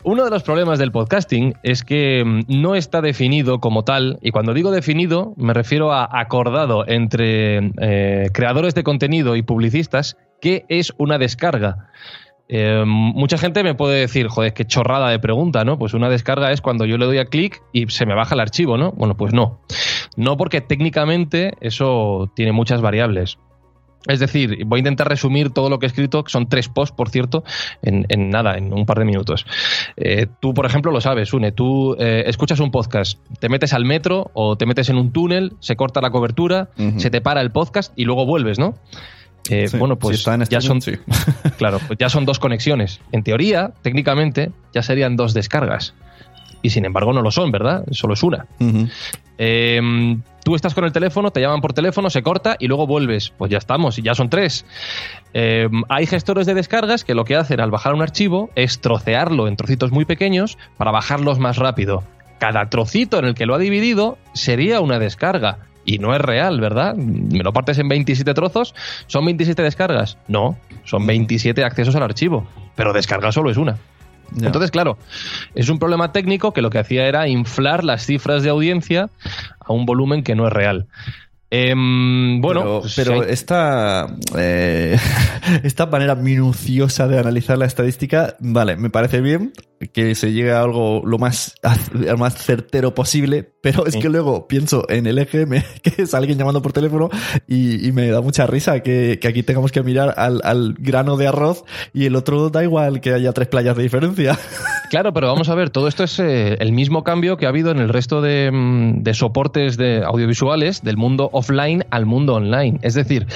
Uno 0.04 0.24
de 0.24 0.30
los 0.30 0.44
problemas 0.44 0.78
del 0.78 0.92
podcasting 0.92 1.54
es 1.62 1.82
que 1.82 2.24
mm, 2.24 2.42
no 2.48 2.74
está 2.74 3.00
definido 3.00 3.60
como 3.60 3.82
tal, 3.82 4.18
y 4.22 4.30
cuando 4.30 4.54
digo 4.54 4.70
definido 4.70 5.34
me 5.36 5.54
refiero 5.54 5.92
a 5.92 6.08
acordado 6.20 6.86
entre 6.86 7.72
eh, 7.80 8.30
creadores 8.32 8.74
de 8.74 8.84
contenido 8.84 9.34
y 9.36 9.42
publicistas, 9.42 10.16
qué 10.40 10.64
es 10.68 10.94
una 10.98 11.18
descarga. 11.18 11.88
Eh, 12.48 12.84
mucha 12.86 13.36
gente 13.36 13.62
me 13.62 13.74
puede 13.74 14.00
decir, 14.00 14.28
joder, 14.28 14.54
qué 14.54 14.64
chorrada 14.64 15.10
de 15.10 15.18
pregunta, 15.18 15.64
¿no? 15.64 15.78
Pues 15.78 15.92
una 15.92 16.08
descarga 16.08 16.52
es 16.52 16.62
cuando 16.62 16.86
yo 16.86 16.96
le 16.96 17.04
doy 17.04 17.18
a 17.18 17.26
clic 17.26 17.60
y 17.72 17.86
se 17.88 18.06
me 18.06 18.14
baja 18.14 18.34
el 18.34 18.40
archivo, 18.40 18.78
¿no? 18.78 18.92
Bueno, 18.92 19.16
pues 19.16 19.34
no. 19.34 19.60
No 20.16 20.36
porque 20.36 20.60
técnicamente 20.60 21.52
eso 21.60 22.30
tiene 22.34 22.52
muchas 22.52 22.80
variables. 22.80 23.38
Es 24.06 24.20
decir, 24.20 24.64
voy 24.64 24.78
a 24.78 24.80
intentar 24.80 25.08
resumir 25.08 25.50
todo 25.50 25.68
lo 25.68 25.78
que 25.78 25.86
he 25.86 25.88
escrito, 25.88 26.22
que 26.24 26.30
son 26.30 26.48
tres 26.48 26.68
posts, 26.68 26.94
por 26.96 27.10
cierto, 27.10 27.44
en, 27.82 28.06
en 28.08 28.30
nada, 28.30 28.56
en 28.56 28.72
un 28.72 28.86
par 28.86 28.98
de 28.98 29.04
minutos. 29.04 29.44
Eh, 29.96 30.26
tú, 30.40 30.54
por 30.54 30.66
ejemplo, 30.66 30.92
lo 30.92 31.00
sabes, 31.00 31.32
Une, 31.32 31.52
tú 31.52 31.96
eh, 31.98 32.22
escuchas 32.26 32.60
un 32.60 32.70
podcast, 32.70 33.18
te 33.40 33.48
metes 33.48 33.72
al 33.72 33.84
metro 33.84 34.30
o 34.34 34.56
te 34.56 34.66
metes 34.66 34.88
en 34.88 34.96
un 34.96 35.12
túnel, 35.12 35.54
se 35.60 35.76
corta 35.76 36.00
la 36.00 36.10
cobertura, 36.10 36.68
se 36.98 37.10
te 37.10 37.20
para 37.20 37.40
el 37.40 37.50
podcast 37.50 37.92
y 37.96 38.04
luego 38.04 38.24
vuelves, 38.24 38.58
¿no? 38.58 38.74
Eh, 39.50 39.68
Sí, 39.68 39.76
bueno, 39.78 39.96
pues 39.96 40.22
ya 40.50 40.60
son, 40.60 40.80
sí. 40.80 40.92
claro, 41.58 41.80
pues 41.86 41.98
ya 41.98 42.08
son 42.08 42.24
dos 42.24 42.38
conexiones. 42.38 43.00
En 43.12 43.22
teoría, 43.22 43.72
técnicamente, 43.82 44.52
ya 44.74 44.82
serían 44.82 45.16
dos 45.16 45.34
descargas. 45.34 45.94
Y 46.62 46.70
sin 46.70 46.84
embargo 46.84 47.12
no 47.12 47.22
lo 47.22 47.30
son, 47.30 47.50
¿verdad? 47.50 47.84
Solo 47.92 48.14
es 48.14 48.22
una. 48.22 48.46
Eh, 49.38 49.80
tú 50.44 50.54
estás 50.54 50.74
con 50.74 50.84
el 50.84 50.92
teléfono, 50.92 51.30
te 51.30 51.40
llaman 51.40 51.60
por 51.60 51.72
teléfono, 51.72 52.10
se 52.10 52.22
corta 52.22 52.56
y 52.58 52.66
luego 52.66 52.86
vuelves. 52.86 53.30
Pues 53.36 53.50
ya 53.50 53.58
estamos, 53.58 53.98
y 53.98 54.02
ya 54.02 54.14
son 54.14 54.28
tres. 54.28 54.66
Eh, 55.32 55.68
hay 55.88 56.06
gestores 56.06 56.46
de 56.46 56.54
descargas 56.54 57.04
que 57.04 57.14
lo 57.14 57.24
que 57.24 57.36
hacen 57.36 57.60
al 57.60 57.70
bajar 57.70 57.94
un 57.94 58.02
archivo 58.02 58.50
es 58.54 58.80
trocearlo 58.80 59.48
en 59.48 59.56
trocitos 59.56 59.92
muy 59.92 60.04
pequeños 60.04 60.58
para 60.76 60.90
bajarlos 60.90 61.38
más 61.38 61.56
rápido. 61.56 62.02
Cada 62.38 62.68
trocito 62.70 63.18
en 63.18 63.24
el 63.24 63.34
que 63.34 63.46
lo 63.46 63.54
ha 63.54 63.58
dividido 63.58 64.18
sería 64.32 64.80
una 64.80 64.98
descarga. 64.98 65.58
Y 65.84 65.98
no 65.98 66.14
es 66.14 66.20
real, 66.20 66.60
¿verdad? 66.60 66.94
Me 66.96 67.42
lo 67.42 67.52
partes 67.52 67.78
en 67.78 67.88
27 67.88 68.34
trozos, 68.34 68.74
¿son 69.06 69.24
27 69.24 69.62
descargas? 69.62 70.18
No, 70.28 70.58
son 70.84 71.06
27 71.06 71.64
accesos 71.64 71.96
al 71.96 72.02
archivo. 72.02 72.46
Pero 72.76 72.92
descarga 72.92 73.32
solo 73.32 73.50
es 73.50 73.56
una. 73.56 73.78
Entonces, 74.40 74.70
claro, 74.70 74.98
es 75.54 75.68
un 75.68 75.78
problema 75.78 76.12
técnico 76.12 76.52
que 76.52 76.62
lo 76.62 76.70
que 76.70 76.78
hacía 76.78 77.06
era 77.06 77.28
inflar 77.28 77.84
las 77.84 78.04
cifras 78.06 78.42
de 78.42 78.50
audiencia 78.50 79.10
a 79.60 79.72
un 79.72 79.86
volumen 79.86 80.22
que 80.22 80.34
no 80.34 80.46
es 80.46 80.52
real. 80.52 80.86
Em, 81.50 82.42
bueno, 82.42 82.60
pero, 82.60 82.80
pues 82.82 82.94
pero 82.94 83.12
hay- 83.22 83.30
esta, 83.30 84.06
eh, 84.36 84.98
esta 85.62 85.86
manera 85.86 86.14
minuciosa 86.14 87.08
de 87.08 87.18
analizar 87.18 87.56
la 87.56 87.64
estadística, 87.64 88.36
vale, 88.38 88.76
me 88.76 88.90
parece 88.90 89.22
bien 89.22 89.52
que 89.94 90.14
se 90.14 90.32
llegue 90.32 90.52
a 90.52 90.60
algo 90.60 91.02
lo 91.06 91.18
más, 91.18 91.54
lo 91.92 92.18
más 92.18 92.36
certero 92.36 92.94
posible, 92.94 93.52
pero 93.62 93.86
es 93.86 93.94
Sí. 93.94 94.00
que 94.00 94.08
luego 94.08 94.46
pienso 94.48 94.84
en 94.88 95.06
el 95.06 95.18
EGM, 95.18 95.62
que 95.82 96.02
es 96.02 96.14
alguien 96.14 96.38
llamando 96.38 96.62
por 96.62 96.72
teléfono, 96.72 97.08
y, 97.46 97.86
y 97.86 97.92
me 97.92 98.08
da 98.08 98.20
mucha 98.20 98.46
risa 98.46 98.80
que, 98.80 99.18
que 99.20 99.28
aquí 99.28 99.42
tengamos 99.42 99.72
que 99.72 99.82
mirar 99.82 100.14
al, 100.16 100.40
al 100.44 100.74
grano 100.78 101.16
de 101.16 101.26
arroz 101.26 101.64
y 101.92 102.04
el 102.06 102.16
otro 102.16 102.50
da 102.50 102.62
igual 102.62 103.00
que 103.00 103.12
haya 103.12 103.32
tres 103.32 103.48
playas 103.48 103.76
de 103.76 103.82
diferencia. 103.82 104.38
Claro, 104.88 105.12
pero 105.12 105.26
vamos 105.26 105.50
a 105.50 105.54
ver, 105.54 105.68
todo 105.68 105.86
esto 105.86 106.02
es 106.04 106.18
eh, 106.18 106.56
el 106.60 106.72
mismo 106.72 107.04
cambio 107.04 107.36
que 107.36 107.44
ha 107.44 107.50
habido 107.50 107.70
en 107.70 107.76
el 107.78 107.90
resto 107.90 108.22
de, 108.22 108.50
mm, 108.50 109.02
de 109.02 109.12
soportes 109.12 109.76
de 109.76 110.02
audiovisuales 110.02 110.82
del 110.82 110.96
mundo 110.96 111.28
offline 111.34 111.84
al 111.90 112.06
mundo 112.06 112.36
online. 112.36 112.78
Es 112.80 112.94
decir, 112.94 113.26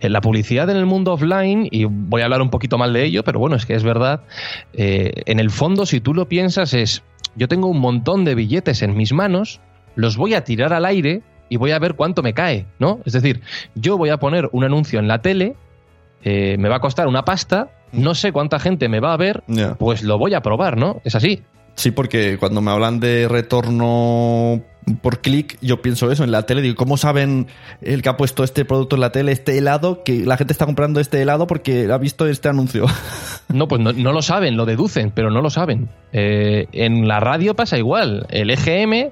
en 0.00 0.12
la 0.14 0.22
publicidad 0.22 0.70
en 0.70 0.78
el 0.78 0.86
mundo 0.86 1.12
offline, 1.12 1.68
y 1.70 1.84
voy 1.84 2.22
a 2.22 2.24
hablar 2.24 2.40
un 2.40 2.48
poquito 2.48 2.78
mal 2.78 2.94
de 2.94 3.04
ello, 3.04 3.24
pero 3.24 3.38
bueno, 3.40 3.56
es 3.56 3.66
que 3.66 3.74
es 3.74 3.82
verdad, 3.82 4.22
eh, 4.72 5.12
en 5.26 5.38
el 5.38 5.50
fondo, 5.50 5.84
si 5.84 6.00
tú 6.00 6.14
lo 6.14 6.28
piensas, 6.30 6.72
es, 6.72 7.02
yo 7.36 7.46
tengo 7.46 7.66
un 7.68 7.80
montón 7.80 8.24
de 8.24 8.34
billetes 8.34 8.80
en 8.80 8.96
mis 8.96 9.12
manos, 9.12 9.60
los 9.94 10.16
voy 10.16 10.34
a 10.34 10.44
tirar 10.44 10.72
al 10.72 10.84
aire 10.84 11.22
y 11.48 11.56
voy 11.56 11.72
a 11.72 11.78
ver 11.78 11.94
cuánto 11.94 12.22
me 12.22 12.32
cae, 12.32 12.66
¿no? 12.78 13.00
Es 13.04 13.12
decir, 13.12 13.42
yo 13.74 13.98
voy 13.98 14.08
a 14.08 14.18
poner 14.18 14.48
un 14.52 14.64
anuncio 14.64 14.98
en 14.98 15.08
la 15.08 15.20
tele, 15.20 15.54
eh, 16.24 16.56
me 16.58 16.68
va 16.68 16.76
a 16.76 16.80
costar 16.80 17.08
una 17.08 17.24
pasta, 17.24 17.70
no 17.92 18.14
sé 18.14 18.32
cuánta 18.32 18.58
gente 18.58 18.88
me 18.88 19.00
va 19.00 19.12
a 19.12 19.16
ver, 19.16 19.42
pues 19.78 20.02
lo 20.02 20.18
voy 20.18 20.34
a 20.34 20.40
probar, 20.40 20.76
¿no? 20.76 21.00
Es 21.04 21.14
así. 21.14 21.42
Sí, 21.74 21.90
porque 21.90 22.38
cuando 22.38 22.60
me 22.60 22.70
hablan 22.70 23.00
de 23.00 23.28
retorno 23.28 24.62
por 25.00 25.20
clic, 25.20 25.58
yo 25.60 25.80
pienso 25.80 26.10
eso 26.10 26.24
en 26.24 26.30
la 26.32 26.42
tele. 26.44 26.60
Digo, 26.62 26.74
¿cómo 26.74 26.96
saben 26.96 27.46
el 27.82 28.02
que 28.02 28.08
ha 28.08 28.16
puesto 28.16 28.42
este 28.44 28.64
producto 28.64 28.96
en 28.96 29.00
la 29.00 29.12
tele, 29.12 29.32
este 29.32 29.56
helado, 29.58 30.02
que 30.04 30.24
la 30.26 30.36
gente 30.36 30.52
está 30.52 30.66
comprando 30.66 30.98
este 31.00 31.22
helado 31.22 31.46
porque 31.46 31.88
ha 31.90 31.98
visto 31.98 32.26
este 32.26 32.48
anuncio? 32.48 32.86
No, 33.52 33.68
pues 33.68 33.82
no, 33.82 33.92
no 33.92 34.12
lo 34.12 34.22
saben, 34.22 34.56
lo 34.56 34.64
deducen, 34.64 35.10
pero 35.14 35.30
no 35.30 35.42
lo 35.42 35.50
saben. 35.50 35.90
Eh, 36.14 36.68
en 36.72 37.06
la 37.06 37.20
radio 37.20 37.54
pasa 37.54 37.76
igual. 37.76 38.24
El 38.30 38.48
EGM 38.48 39.10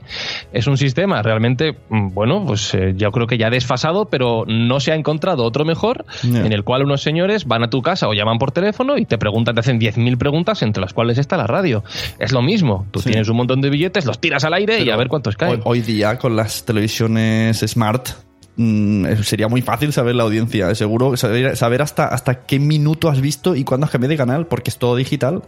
es 0.55 0.67
un 0.67 0.79
sistema 0.79 1.21
realmente, 1.21 1.77
mm, 1.91 2.15
bueno, 2.15 2.43
pues 2.47 2.73
eh, 2.75 2.95
yo 2.97 3.11
creo 3.13 3.27
que 3.27 3.37
ya 3.37 3.51
desfasado, 3.51 4.07
pero 4.07 4.45
no 4.47 4.81
se 4.81 4.93
ha 4.93 4.95
encontrado 4.95 5.45
otro 5.45 5.67
mejor, 5.67 6.07
en 6.23 6.55
el 6.55 6.65
cual 6.65 6.85
unos 6.85 7.03
señores 7.03 7.45
van 7.45 7.65
a 7.65 7.69
tu 7.69 7.83
casa 7.83 8.09
o 8.09 8.15
llaman 8.15 8.39
por 8.39 8.51
teléfono 8.51 8.97
y 8.97 9.05
te 9.05 9.19
preguntan, 9.19 9.57
te 9.57 9.61
hacen 9.61 9.79
10.000 9.79 10.17
preguntas, 10.17 10.63
entre 10.63 10.81
las 10.81 10.95
cuales 10.95 11.19
está 11.19 11.37
la 11.37 11.47
radio. 11.47 11.85
Es 12.19 12.33
lo 12.33 12.41
mismo. 12.41 12.87
Tú 12.93 13.01
Sí. 13.01 13.11
tienes 13.11 13.29
un 13.29 13.37
montón 13.37 13.61
de 13.61 13.69
billetes, 13.69 14.07
los 14.07 14.21
tiras 14.21 14.45
al 14.45 14.55
aire 14.55 14.81
y 14.81 14.89
a 14.89 14.97
ver 14.97 15.09
cuántos 15.09 15.37
caen. 15.37 15.60
Hoy, 15.65 15.81
día, 15.81 16.19
con 16.19 16.37
las 16.37 16.65
televisiones 16.65 17.61
smart, 17.61 18.11
mm, 18.57 19.07
eh, 19.07 19.23
sería 19.23 19.49
muy 19.49 19.63
fácil 19.63 19.93
saber 19.93 20.15
la 20.15 20.25
audiencia. 20.25 20.75
Seguro 20.75 21.17
saber, 21.17 21.57
saber 21.57 21.83
hasta, 21.83 22.07
hasta 22.07 22.47
qué 22.47 22.59
minuto 22.59 23.09
has 23.09 23.21
visto 23.21 23.55
y 23.55 23.65
cuándo 23.65 23.85
has 23.85 23.91
cambiado 23.91 24.11
de 24.11 24.17
canal, 24.17 24.47
porque 24.47 24.71
es 24.71 24.79
todo 24.79 24.97
digital. 24.97 25.43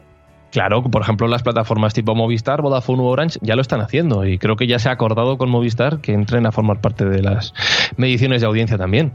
Claro, 0.53 0.83
por 0.83 1.01
ejemplo, 1.03 1.27
las 1.29 1.43
plataformas 1.43 1.95
tipo 1.95 2.15
Movistar, 2.15 2.61
Vodafone 2.63 3.03
u 3.03 3.07
Orange 3.07 3.39
ya 3.43 3.57
lo 3.57 3.63
están 3.63 3.81
haciendo 3.81 4.27
y 4.27 4.37
creo 4.39 4.55
que 4.55 4.67
ya 4.67 4.79
se 4.79 4.91
ha 4.91 4.93
acordado 4.93 5.39
con 5.39 5.49
Movistar 5.49 6.01
que 6.01 6.13
entren 6.13 6.47
a 6.47 6.53
formar 6.53 6.81
parte 6.83 7.07
de 7.07 7.23
las 7.23 7.55
mediciones 7.97 8.43
de 8.43 8.47
audiencia 8.47 8.77
también. 8.77 9.13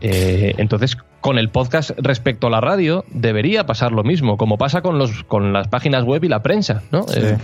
Eh, 0.00 0.54
entonces, 0.58 0.96
con 1.20 1.38
el 1.38 1.48
podcast 1.50 1.90
respecto 1.98 2.46
a 2.46 2.50
la 2.50 2.60
radio, 2.60 3.04
debería 3.12 3.66
pasar 3.66 3.90
lo 3.92 4.04
mismo, 4.04 4.36
como 4.36 4.58
pasa 4.58 4.80
con, 4.80 4.96
los, 4.96 5.24
con 5.24 5.52
las 5.52 5.66
páginas 5.68 6.04
web 6.04 6.22
y 6.24 6.28
la 6.28 6.40
prensa, 6.42 6.82
¿no? 6.92 7.02
Sí. 7.02 7.18
Eh, 7.20 7.36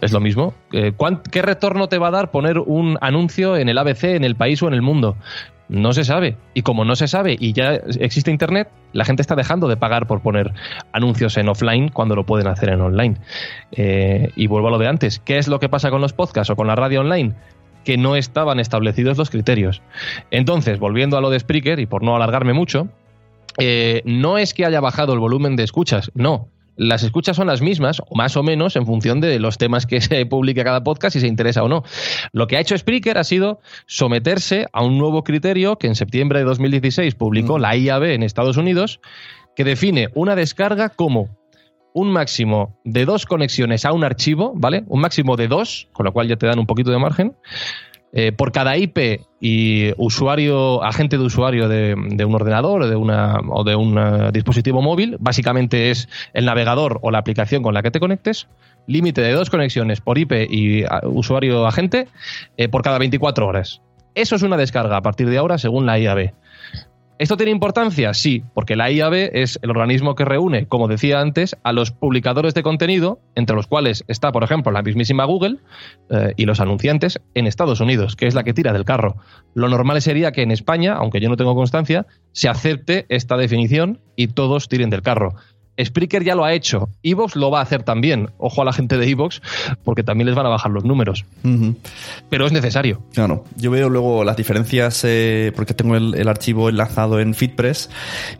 es 0.00 0.12
lo 0.12 0.20
mismo. 0.20 0.54
Eh, 0.72 0.92
¿cuán- 0.96 1.20
¿Qué 1.30 1.42
retorno 1.42 1.88
te 1.88 1.98
va 1.98 2.08
a 2.08 2.12
dar 2.12 2.30
poner 2.30 2.58
un 2.58 2.96
anuncio 3.02 3.56
en 3.58 3.68
el 3.68 3.76
ABC, 3.78 4.16
en 4.16 4.24
el 4.24 4.36
país 4.36 4.62
o 4.62 4.68
en 4.68 4.74
el 4.74 4.82
mundo? 4.82 5.16
No 5.68 5.92
se 5.92 6.04
sabe. 6.04 6.36
Y 6.52 6.62
como 6.62 6.84
no 6.84 6.94
se 6.96 7.08
sabe 7.08 7.36
y 7.38 7.52
ya 7.52 7.74
existe 7.74 8.30
Internet, 8.30 8.68
la 8.92 9.04
gente 9.04 9.22
está 9.22 9.34
dejando 9.34 9.68
de 9.68 9.76
pagar 9.76 10.06
por 10.06 10.20
poner 10.20 10.52
anuncios 10.92 11.36
en 11.36 11.48
offline 11.48 11.88
cuando 11.88 12.14
lo 12.14 12.24
pueden 12.26 12.46
hacer 12.46 12.68
en 12.68 12.80
online. 12.80 13.16
Eh, 13.72 14.30
y 14.36 14.46
vuelvo 14.46 14.68
a 14.68 14.70
lo 14.72 14.78
de 14.78 14.88
antes. 14.88 15.18
¿Qué 15.18 15.38
es 15.38 15.48
lo 15.48 15.60
que 15.60 15.68
pasa 15.68 15.90
con 15.90 16.00
los 16.00 16.12
podcasts 16.12 16.50
o 16.50 16.56
con 16.56 16.66
la 16.66 16.76
radio 16.76 17.00
online? 17.00 17.34
Que 17.84 17.96
no 17.96 18.16
estaban 18.16 18.60
establecidos 18.60 19.18
los 19.18 19.30
criterios. 19.30 19.82
Entonces, 20.30 20.78
volviendo 20.78 21.16
a 21.16 21.20
lo 21.20 21.30
de 21.30 21.40
Spreaker, 21.40 21.80
y 21.80 21.86
por 21.86 22.02
no 22.02 22.14
alargarme 22.14 22.52
mucho, 22.52 22.88
eh, 23.58 24.02
no 24.04 24.38
es 24.38 24.54
que 24.54 24.64
haya 24.64 24.80
bajado 24.80 25.12
el 25.12 25.18
volumen 25.18 25.56
de 25.56 25.64
escuchas, 25.64 26.10
no. 26.14 26.48
Las 26.76 27.02
escuchas 27.02 27.36
son 27.36 27.46
las 27.46 27.62
mismas, 27.62 28.02
más 28.14 28.36
o 28.36 28.42
menos, 28.42 28.76
en 28.76 28.86
función 28.86 29.20
de 29.20 29.38
los 29.38 29.58
temas 29.58 29.86
que 29.86 30.00
se 30.00 30.26
publique 30.26 30.64
cada 30.64 30.84
podcast, 30.84 31.14
si 31.14 31.20
se 31.20 31.26
interesa 31.26 31.62
o 31.62 31.68
no. 31.68 31.84
Lo 32.32 32.46
que 32.46 32.56
ha 32.56 32.60
hecho 32.60 32.76
Spreaker 32.76 33.18
ha 33.18 33.24
sido 33.24 33.60
someterse 33.86 34.66
a 34.72 34.82
un 34.82 34.98
nuevo 34.98 35.24
criterio 35.24 35.76
que 35.76 35.86
en 35.86 35.94
septiembre 35.94 36.40
de 36.40 36.44
2016 36.44 37.14
publicó 37.14 37.58
la 37.58 37.76
IAB 37.76 38.04
en 38.04 38.22
Estados 38.22 38.56
Unidos, 38.56 39.00
que 39.56 39.64
define 39.64 40.08
una 40.14 40.34
descarga 40.34 40.88
como 40.88 41.28
un 41.94 42.10
máximo 42.10 42.80
de 42.84 43.04
dos 43.04 43.24
conexiones 43.24 43.84
a 43.84 43.92
un 43.92 44.02
archivo, 44.02 44.52
¿vale? 44.56 44.82
Un 44.88 45.00
máximo 45.00 45.36
de 45.36 45.46
dos, 45.46 45.88
con 45.92 46.04
lo 46.04 46.12
cual 46.12 46.26
ya 46.26 46.36
te 46.36 46.46
dan 46.46 46.58
un 46.58 46.66
poquito 46.66 46.90
de 46.90 46.98
margen. 46.98 47.36
Eh, 48.16 48.30
por 48.30 48.52
cada 48.52 48.76
IP 48.76 49.22
y 49.40 49.90
usuario, 49.96 50.84
agente 50.84 51.18
de 51.18 51.24
usuario 51.24 51.68
de, 51.68 51.94
un 51.94 52.34
ordenador 52.34 52.82
o 52.82 52.88
de, 52.88 52.94
una, 52.94 53.40
o 53.50 53.64
de 53.64 53.74
un 53.74 53.98
eh, 53.98 54.30
dispositivo 54.32 54.80
móvil, 54.82 55.16
básicamente 55.18 55.90
es 55.90 56.08
el 56.32 56.44
navegador 56.44 57.00
o 57.02 57.10
la 57.10 57.18
aplicación 57.18 57.64
con 57.64 57.74
la 57.74 57.82
que 57.82 57.90
te 57.90 57.98
conectes, 57.98 58.46
límite 58.86 59.20
de 59.20 59.32
dos 59.32 59.50
conexiones 59.50 60.00
por 60.00 60.16
IP 60.16 60.32
y 60.48 60.84
usuario 61.02 61.66
agente 61.66 62.06
eh, 62.56 62.68
por 62.68 62.82
cada 62.82 62.98
24 62.98 63.48
horas. 63.48 63.80
Eso 64.14 64.36
es 64.36 64.42
una 64.42 64.56
descarga 64.56 64.96
a 64.96 65.02
partir 65.02 65.28
de 65.28 65.38
ahora 65.38 65.58
según 65.58 65.84
la 65.84 65.98
IAB. 65.98 66.34
¿Esto 67.16 67.36
tiene 67.36 67.52
importancia? 67.52 68.12
Sí, 68.12 68.42
porque 68.54 68.74
la 68.74 68.90
IAB 68.90 69.30
es 69.32 69.60
el 69.62 69.70
organismo 69.70 70.16
que 70.16 70.24
reúne, 70.24 70.66
como 70.66 70.88
decía 70.88 71.20
antes, 71.20 71.56
a 71.62 71.72
los 71.72 71.92
publicadores 71.92 72.54
de 72.54 72.64
contenido, 72.64 73.20
entre 73.36 73.54
los 73.54 73.68
cuales 73.68 74.04
está, 74.08 74.32
por 74.32 74.42
ejemplo, 74.42 74.72
la 74.72 74.82
mismísima 74.82 75.24
Google 75.24 75.58
eh, 76.10 76.32
y 76.36 76.44
los 76.44 76.58
anunciantes 76.58 77.20
en 77.34 77.46
Estados 77.46 77.80
Unidos, 77.80 78.16
que 78.16 78.26
es 78.26 78.34
la 78.34 78.42
que 78.42 78.52
tira 78.52 78.72
del 78.72 78.84
carro. 78.84 79.14
Lo 79.54 79.68
normal 79.68 80.02
sería 80.02 80.32
que 80.32 80.42
en 80.42 80.50
España, 80.50 80.94
aunque 80.94 81.20
yo 81.20 81.28
no 81.28 81.36
tengo 81.36 81.54
constancia, 81.54 82.04
se 82.32 82.48
acepte 82.48 83.06
esta 83.08 83.36
definición 83.36 84.00
y 84.16 84.26
todos 84.26 84.68
tiren 84.68 84.90
del 84.90 85.02
carro. 85.02 85.36
Spreaker 85.82 86.22
ya 86.22 86.34
lo 86.34 86.44
ha 86.44 86.52
hecho. 86.52 86.88
Evox 87.02 87.36
lo 87.36 87.50
va 87.50 87.60
a 87.60 87.62
hacer 87.62 87.82
también. 87.82 88.30
Ojo 88.38 88.62
a 88.62 88.64
la 88.64 88.72
gente 88.72 88.96
de 88.96 89.08
Evox, 89.08 89.42
porque 89.82 90.02
también 90.02 90.26
les 90.26 90.34
van 90.34 90.46
a 90.46 90.48
bajar 90.48 90.70
los 90.70 90.84
números. 90.84 91.24
Pero 92.30 92.46
es 92.46 92.52
necesario. 92.52 93.02
Claro. 93.12 93.44
Yo 93.56 93.70
veo 93.70 93.88
luego 93.88 94.24
las 94.24 94.36
diferencias, 94.36 95.02
eh, 95.04 95.52
porque 95.54 95.74
tengo 95.74 95.96
el, 95.96 96.28
archivo 96.28 96.68
enlazado 96.68 97.20
en 97.20 97.34
FitPress, 97.34 97.90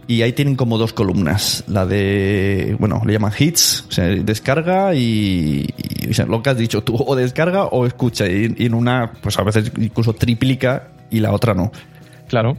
y 0.07 0.23
ahí 0.23 0.33
tienen 0.33 0.57
como 0.57 0.79
dos 0.79 0.92
columnas. 0.92 1.64
La 1.66 1.87
de, 1.87 2.77
bueno, 2.79 3.03
le 3.05 3.12
llaman 3.12 3.33
hits, 3.37 3.87
o 3.88 3.92
sea, 3.92 4.05
descarga 4.05 4.94
y, 4.94 5.66
lo 6.27 6.42
que 6.42 6.51
has 6.51 6.59
dicho 6.59 6.83
tú, 6.83 6.97
o 6.97 7.16
descarga 7.16 7.64
o 7.66 7.87
escucha. 7.87 8.27
Y, 8.27 8.55
y 8.57 8.66
en 8.66 8.75
una, 8.75 9.12
pues 9.20 9.38
a 9.38 9.42
veces 9.42 9.73
incluso 9.77 10.12
triplica 10.12 10.88
y 11.11 11.20
la 11.20 11.33
otra 11.33 11.55
no. 11.55 11.73
Claro 12.29 12.57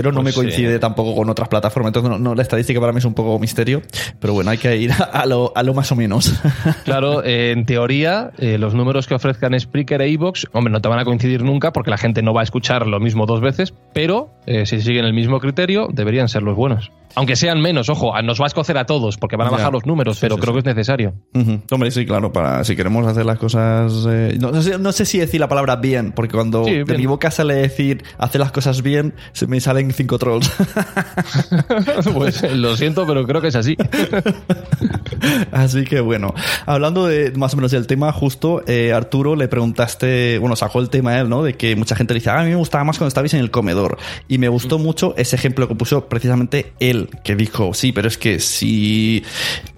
pero 0.00 0.12
no 0.12 0.22
me 0.22 0.32
pues 0.32 0.36
coincide 0.36 0.78
tampoco 0.78 1.14
con 1.14 1.28
otras 1.28 1.50
plataformas. 1.50 1.90
Entonces, 1.90 2.18
no, 2.18 2.34
la 2.34 2.40
estadística 2.40 2.80
para 2.80 2.90
mí 2.90 3.00
es 3.00 3.04
un 3.04 3.12
poco 3.12 3.38
misterio, 3.38 3.82
pero 4.18 4.32
bueno, 4.32 4.50
hay 4.50 4.56
que 4.56 4.74
ir 4.78 4.92
a, 4.92 5.26
lo, 5.26 5.52
más 5.74 5.92
o 5.92 5.96
menos. 5.96 6.40
Claro, 6.84 7.22
eh, 7.22 7.52
en 7.52 7.66
teoría, 7.66 8.30
eh, 8.38 8.56
los 8.56 8.74
números 8.74 9.06
que 9.06 9.14
ofrezcan 9.14 9.58
Spreaker 9.58 10.00
e 10.00 10.08
iVoox, 10.10 10.46
hombre, 10.52 10.72
no 10.72 10.80
te 10.80 10.88
van 10.88 10.98
a 10.98 11.04
coincidir 11.04 11.42
nunca 11.42 11.72
porque 11.72 11.90
la 11.90 11.98
gente 11.98 12.22
no 12.22 12.32
va 12.32 12.40
a 12.40 12.44
escuchar 12.44 12.86
lo 12.86 12.98
mismo 12.98 13.26
dos 13.26 13.40
veces, 13.40 13.74
pero 13.92 14.30
eh, 14.46 14.64
si 14.64 14.80
siguen 14.80 15.04
el 15.04 15.12
mismo 15.12 15.38
criterio, 15.38 15.88
deberían 15.92 16.28
ser 16.28 16.42
los 16.42 16.56
buenos. 16.56 16.90
Aunque 17.14 17.36
sean 17.36 17.60
menos, 17.60 17.88
ojo, 17.88 18.20
nos 18.22 18.40
va 18.40 18.44
a 18.44 18.48
escocer 18.48 18.78
a 18.78 18.86
todos 18.86 19.16
porque 19.16 19.36
van 19.36 19.48
a 19.48 19.50
bajar 19.50 19.72
los 19.72 19.86
números, 19.86 20.18
pero 20.20 20.36
creo 20.38 20.52
que 20.52 20.60
es 20.60 20.64
necesario. 20.64 21.14
Hombre, 21.70 21.90
sí, 21.90 22.06
claro, 22.06 22.32
para 22.32 22.64
si 22.64 22.76
queremos 22.76 23.06
hacer 23.06 23.26
las 23.26 23.38
cosas. 23.38 23.92
no, 23.92 24.92
sé, 24.92 25.04
si 25.04 25.18
decir 25.18 25.40
la 25.40 25.48
palabra 25.48 25.76
bien, 25.76 26.12
porque 26.12 26.34
cuando 26.34 26.64
de 26.64 26.84
mi 26.96 27.06
boca 27.06 27.30
sale 27.30 27.54
decir 27.54 28.04
hacer 28.18 28.40
las 28.40 28.52
cosas 28.52 28.82
bien, 28.82 29.14
se 29.32 29.46
me 29.46 29.60
salen 29.60 29.92
cinco 29.92 30.18
trolls. 30.18 30.50
pues 32.14 32.42
lo 32.54 32.76
siento, 32.76 33.06
pero 33.06 33.26
creo 33.26 33.40
que 33.40 33.48
es 33.48 33.56
así. 33.56 33.76
así 35.52 35.84
que 35.84 36.00
bueno, 36.00 36.34
hablando 36.66 37.06
de 37.06 37.32
más 37.32 37.54
o 37.54 37.56
menos 37.56 37.70
del 37.70 37.86
tema, 37.86 38.12
justo 38.12 38.62
eh, 38.66 38.92
Arturo 38.92 39.36
le 39.36 39.48
preguntaste, 39.48 40.38
bueno, 40.38 40.56
sacó 40.56 40.80
el 40.80 40.90
tema 40.90 41.18
él, 41.18 41.28
¿no? 41.28 41.42
De 41.42 41.54
que 41.54 41.76
mucha 41.76 41.96
gente 41.96 42.14
le 42.14 42.20
dice, 42.20 42.30
ah, 42.30 42.40
a 42.40 42.44
mí 42.44 42.50
me 42.50 42.56
gustaba 42.56 42.84
más 42.84 42.98
cuando 42.98 43.08
estabais 43.08 43.34
en 43.34 43.40
el 43.40 43.50
comedor. 43.50 43.98
Y 44.28 44.38
me 44.38 44.48
gustó 44.48 44.78
mm. 44.78 44.82
mucho 44.82 45.14
ese 45.16 45.36
ejemplo 45.36 45.68
que 45.68 45.74
puso 45.74 46.08
precisamente 46.08 46.72
él, 46.80 46.99
que 47.22 47.36
dijo, 47.36 47.74
sí, 47.74 47.92
pero 47.92 48.08
es 48.08 48.18
que 48.18 48.40
si 48.40 49.22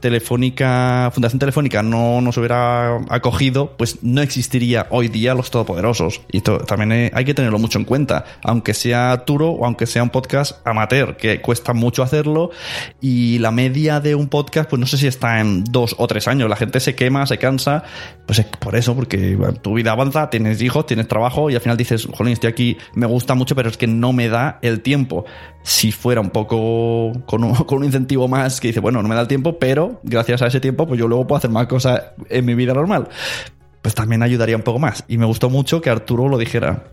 Telefónica, 0.03 1.11
Fundación 1.15 1.38
Telefónica 1.38 1.83
no 1.83 2.21
nos 2.21 2.37
hubiera 2.37 2.97
acogido, 3.09 3.75
pues 3.79 4.03
no 4.03 4.21
existiría 4.21 4.87
hoy 4.91 5.09
día 5.09 5.35
los 5.35 5.51
todopoderosos. 5.51 6.21
Y 6.31 6.38
esto 6.38 6.59
también 6.59 7.11
hay 7.15 7.25
que 7.25 7.33
tenerlo 7.33 7.59
mucho 7.59 7.79
en 7.79 7.87
cuenta, 7.87 8.25
aunque 8.43 8.75
sea 8.75 9.12
Arturo 9.12 9.51
o 9.51 9.65
aunque 9.65 9.87
sea 9.87 10.03
un 10.03 10.11
podcast 10.11 10.67
amateur, 10.67 11.17
que 11.17 11.41
cuesta 11.41 11.73
mucho 11.73 12.03
hacerlo 12.03 12.51
y 13.01 13.38
la 13.38 13.53
media 13.53 14.01
de 14.01 14.15
un 14.15 14.29
podcast, 14.29 14.69
pues 14.69 14.81
no 14.81 14.87
sé 14.87 14.99
si 14.99 15.07
está 15.07 15.41
en 15.41 15.65
dos 15.65 15.95
o 15.99 16.07
tres 16.07 16.29
años. 16.29 16.51
La 16.51 16.57
gente 16.57 16.81
se 16.81 16.95
quema, 16.95 17.25
se 17.27 17.38
cansa, 17.38 17.85
pues 18.27 18.41
es 18.41 18.47
por 18.47 18.75
eso, 18.75 18.95
porque 18.95 19.38
tu 19.62 19.75
vida 19.75 19.93
avanza, 19.93 20.29
tienes 20.29 20.61
hijos, 20.61 20.85
tienes 20.87 21.07
trabajo 21.07 21.49
y 21.49 21.55
al 21.55 21.61
final 21.61 21.77
dices, 21.77 22.09
jolín, 22.12 22.33
estoy 22.33 22.51
aquí, 22.51 22.77
me 22.95 23.07
gusta 23.07 23.35
mucho, 23.35 23.55
pero 23.55 23.69
es 23.71 23.77
que 23.77 23.87
no 23.87 24.12
me 24.12 24.29
da 24.29 24.59
el 24.62 24.81
tiempo. 24.81 25.25
Si 25.62 25.93
fuera 25.93 26.21
un 26.21 26.31
poco 26.31 27.12
con 27.27 27.45
un, 27.45 27.55
con 27.67 27.79
un 27.79 27.85
incentivo 27.85 28.27
más 28.27 28.61
que 28.61 28.69
dice, 28.69 28.81
bueno, 28.81 29.01
no 29.01 29.09
me 29.09 29.15
da 29.15 29.21
el 29.21 29.29
tiempo, 29.29 29.59
pero 29.61 29.92
gracias 30.03 30.43
a 30.43 30.47
ese 30.47 30.61
tiempo, 30.61 30.87
pues 30.87 30.99
yo 30.99 31.09
luego 31.09 31.27
puedo 31.27 31.39
hacer 31.39 31.51
más 31.51 31.67
cosas 31.67 32.03
en 32.29 32.45
mi 32.45 32.55
vida 32.55 32.75
normal. 32.75 33.09
Pues 33.81 33.95
también 33.95 34.23
ayudaría 34.23 34.57
un 34.57 34.63
poco 34.63 34.79
más. 34.79 35.05
Y 35.09 35.19
me 35.19 35.27
gustó 35.27 35.51
mucho 35.51 35.81
que 35.81 35.91
Arturo 35.91 36.29
lo 36.29 36.39
dijera. 36.39 36.85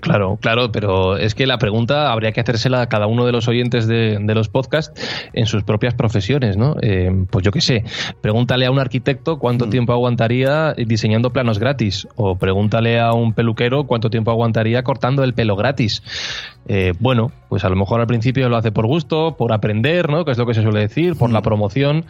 Claro, 0.00 0.38
claro, 0.40 0.70
pero 0.70 1.16
es 1.16 1.34
que 1.34 1.46
la 1.46 1.58
pregunta 1.58 2.12
habría 2.12 2.32
que 2.32 2.40
hacérsela 2.40 2.82
a 2.82 2.88
cada 2.88 3.06
uno 3.06 3.26
de 3.26 3.32
los 3.32 3.48
oyentes 3.48 3.86
de, 3.86 4.20
los 4.34 4.48
podcasts 4.48 4.92
en 5.32 5.46
sus 5.46 5.64
propias 5.64 5.94
profesiones, 5.94 6.56
¿no? 6.56 6.76
Eh, 6.82 7.10
pues 7.30 7.44
yo 7.44 7.50
qué 7.50 7.60
sé, 7.60 7.84
pregúntale 8.20 8.66
a 8.66 8.70
un 8.70 8.78
arquitecto 8.78 9.38
cuánto 9.38 9.66
mm. 9.66 9.70
tiempo 9.70 9.92
aguantaría 9.92 10.74
diseñando 10.74 11.30
planos 11.30 11.58
gratis, 11.58 12.06
o 12.14 12.36
pregúntale 12.36 13.00
a 13.00 13.12
un 13.12 13.32
peluquero 13.32 13.84
cuánto 13.84 14.10
tiempo 14.10 14.30
aguantaría 14.30 14.82
cortando 14.82 15.24
el 15.24 15.34
pelo 15.34 15.56
gratis. 15.56 16.02
Eh, 16.68 16.92
bueno, 17.00 17.32
pues 17.48 17.64
a 17.64 17.68
lo 17.68 17.76
mejor 17.76 18.00
al 18.00 18.06
principio 18.06 18.48
lo 18.48 18.56
hace 18.56 18.72
por 18.72 18.86
gusto, 18.86 19.36
por 19.36 19.52
aprender, 19.52 20.10
¿no? 20.10 20.24
Que 20.24 20.32
es 20.32 20.38
lo 20.38 20.46
que 20.46 20.54
se 20.54 20.62
suele 20.62 20.80
decir, 20.80 21.16
por 21.16 21.30
la 21.30 21.40
mm. 21.40 21.44
promoción, 21.44 22.04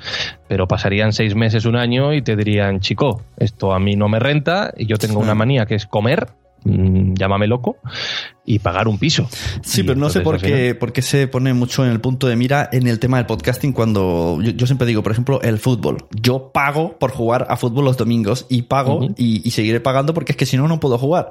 pero 0.49 0.67
pasarían 0.67 1.13
seis 1.13 1.35
meses, 1.35 1.65
un 1.65 1.77
año 1.77 2.13
y 2.13 2.21
te 2.21 2.37
dirían, 2.37 2.81
chico, 2.81 3.23
esto 3.39 3.73
a 3.73 3.79
mí 3.79 3.97
no 3.97 4.09
me 4.09 4.19
renta 4.19 4.73
y 4.77 4.87
yo 4.87 4.97
tengo 4.97 5.21
una 5.21 5.35
manía 5.35 5.67
que 5.67 5.77
es 5.77 5.87
comer 5.87 6.27
llámame 6.65 7.47
loco, 7.47 7.77
y 8.47 8.61
pagar 8.61 8.89
un 8.89 8.99
piso. 8.99 9.29
Sí, 9.63 9.83
pero 9.83 9.99
no 9.99 10.09
sé 10.09 10.21
por 10.21 10.41
qué, 10.41 10.75
por 10.75 10.93
qué 10.93 11.03
se 11.03 11.27
pone 11.27 11.53
mucho 11.53 11.85
en 11.85 11.91
el 11.91 12.01
punto 12.01 12.29
de 12.29 12.37
mira 12.37 12.69
en 12.73 12.87
el 12.87 12.99
tema 12.99 13.19
del 13.19 13.27
podcasting 13.27 13.73
cuando 13.73 14.39
yo, 14.41 14.67
siempre 14.67 14.87
digo, 14.87 15.03
por 15.03 15.13
ejemplo, 15.13 15.43
el 15.43 15.59
fútbol. 15.59 16.07
Yo 16.13 16.51
pago 16.53 16.97
por 16.99 17.11
jugar 17.11 17.47
a 17.51 17.57
fútbol 17.57 17.85
los 17.85 17.97
domingos 17.97 18.47
y 18.49 18.63
pago 18.63 19.09
y, 19.17 19.51
seguiré 19.51 19.81
pagando 19.81 20.15
porque 20.15 20.33
es 20.33 20.37
que 20.37 20.47
si 20.47 20.57
no, 20.57 20.69
no 20.69 20.81
puedo 20.81 20.99
jugar. 20.99 21.31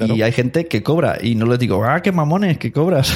Y 0.00 0.22
hay 0.22 0.32
gente 0.32 0.66
que 0.66 0.82
cobra 0.82 1.18
y 1.22 1.34
no 1.34 1.46
les 1.46 1.58
digo, 1.58 1.84
ah, 1.84 2.02
qué 2.02 2.12
mamones, 2.12 2.58
que 2.58 2.72
cobras. 2.72 3.14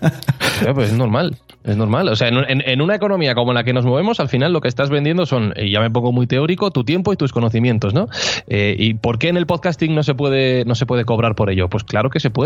pues 0.74 0.90
es 0.90 0.96
normal, 0.96 1.36
es 1.64 1.76
normal. 1.76 2.08
O 2.08 2.16
sea, 2.16 2.28
en, 2.28 2.80
una 2.80 2.94
economía 2.94 3.34
como 3.34 3.52
la 3.52 3.64
que 3.64 3.72
nos 3.72 3.84
movemos, 3.84 4.20
al 4.20 4.28
final 4.28 4.52
lo 4.52 4.60
que 4.60 4.68
estás 4.68 4.90
vendiendo 4.90 5.26
son, 5.26 5.54
y 5.56 5.72
ya 5.72 5.80
me 5.80 5.90
pongo 5.90 6.12
muy 6.12 6.26
teórico, 6.26 6.70
tu 6.70 6.84
tiempo 6.84 7.12
y 7.12 7.16
tus 7.16 7.32
conocimientos, 7.32 7.94
¿no? 7.94 8.08
Eh, 8.46 8.76
¿Y 8.78 8.94
por 8.94 9.18
qué 9.18 9.28
en 9.28 9.36
el 9.36 9.46
podcasting 9.46 9.94
no 9.94 10.02
se 10.02 10.14
puede, 10.14 10.64
no 10.66 10.74
se 10.74 10.86
puede 10.86 11.04
cobrar 11.04 11.34
por 11.34 11.50
ello? 11.50 11.68
Pues 11.68 11.84
claro 11.84 12.10
que 12.10 12.20
se 12.20 12.30
puede. 12.30 12.43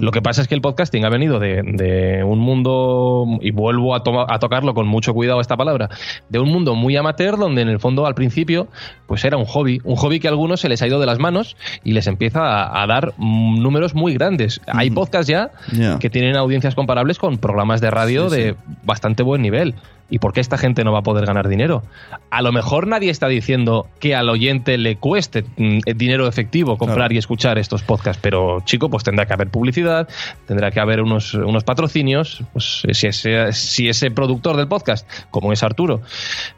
Lo 0.00 0.10
que 0.10 0.22
pasa 0.22 0.42
es 0.42 0.48
que 0.48 0.54
el 0.54 0.60
podcasting 0.60 1.04
ha 1.04 1.10
venido 1.10 1.38
de, 1.38 2.22
un 2.24 2.38
mundo, 2.38 3.38
y 3.40 3.50
vuelvo 3.50 3.94
a, 3.94 4.02
a 4.28 4.38
tocarlo 4.38 4.74
con 4.74 4.86
mucho 4.86 5.14
cuidado 5.14 5.40
esta 5.40 5.56
palabra, 5.56 5.88
de 6.28 6.38
un 6.38 6.48
mundo 6.48 6.74
muy 6.74 6.96
amateur 6.96 7.36
donde 7.36 7.62
en 7.62 7.68
el 7.68 7.80
fondo 7.80 8.06
al 8.06 8.14
principio 8.14 8.68
pues 9.06 9.24
era 9.24 9.36
un 9.36 9.44
hobby, 9.44 9.80
un 9.84 9.96
hobby 9.96 10.20
que 10.20 10.28
a 10.28 10.30
algunos 10.30 10.60
se 10.60 10.68
les 10.68 10.82
ha 10.82 10.86
ido 10.86 11.00
de 11.00 11.06
las 11.06 11.18
manos 11.18 11.56
y 11.82 11.92
les 11.92 12.06
empieza 12.06 12.80
a, 12.80 12.86
dar 12.86 13.12
números 13.18 13.94
muy 13.94 14.14
grandes. 14.14 14.60
Hay 14.66 14.90
podcasts 14.90 15.28
ya 15.28 15.50
que 15.98 16.10
tienen 16.10 16.36
audiencias 16.36 16.74
comparables 16.74 17.18
con 17.18 17.38
programas 17.38 17.80
de 17.80 17.90
radio 17.90 18.30
de 18.30 18.54
bastante 18.84 19.22
buen 19.22 19.42
nivel. 19.42 19.74
¿Y 20.10 20.18
por 20.18 20.32
qué 20.32 20.40
esta 20.40 20.58
gente 20.58 20.84
no 20.84 20.92
va 20.92 21.00
a 21.00 21.02
poder 21.02 21.26
ganar 21.26 21.48
dinero? 21.48 21.82
A 22.30 22.42
lo 22.42 22.52
mejor 22.52 22.86
nadie 22.86 23.10
está 23.10 23.28
diciendo 23.28 23.86
que 24.00 24.14
al 24.14 24.28
oyente 24.28 24.76
le 24.78 24.96
cueste 24.96 25.44
mm, 25.56 25.78
dinero 25.96 26.26
efectivo 26.26 26.76
comprar 26.76 27.12
y 27.12 27.18
escuchar 27.18 27.58
estos 27.58 27.82
podcasts, 27.82 28.20
pero 28.22 28.60
chico, 28.64 28.90
pues 28.90 29.04
tendrá 29.04 29.26
que 29.26 29.32
haber 29.32 29.48
publicidad, 29.48 30.08
tendrá 30.46 30.70
que 30.70 30.80
haber 30.80 31.00
unos, 31.00 31.34
unos 31.34 31.64
patrocinios. 31.64 32.42
Pues 32.52 32.82
si 32.92 33.06
ese, 33.06 33.52
si 33.52 33.88
ese 33.88 34.10
productor 34.10 34.56
del 34.56 34.68
podcast, 34.68 35.08
como 35.30 35.52
es 35.52 35.62
Arturo, 35.62 36.00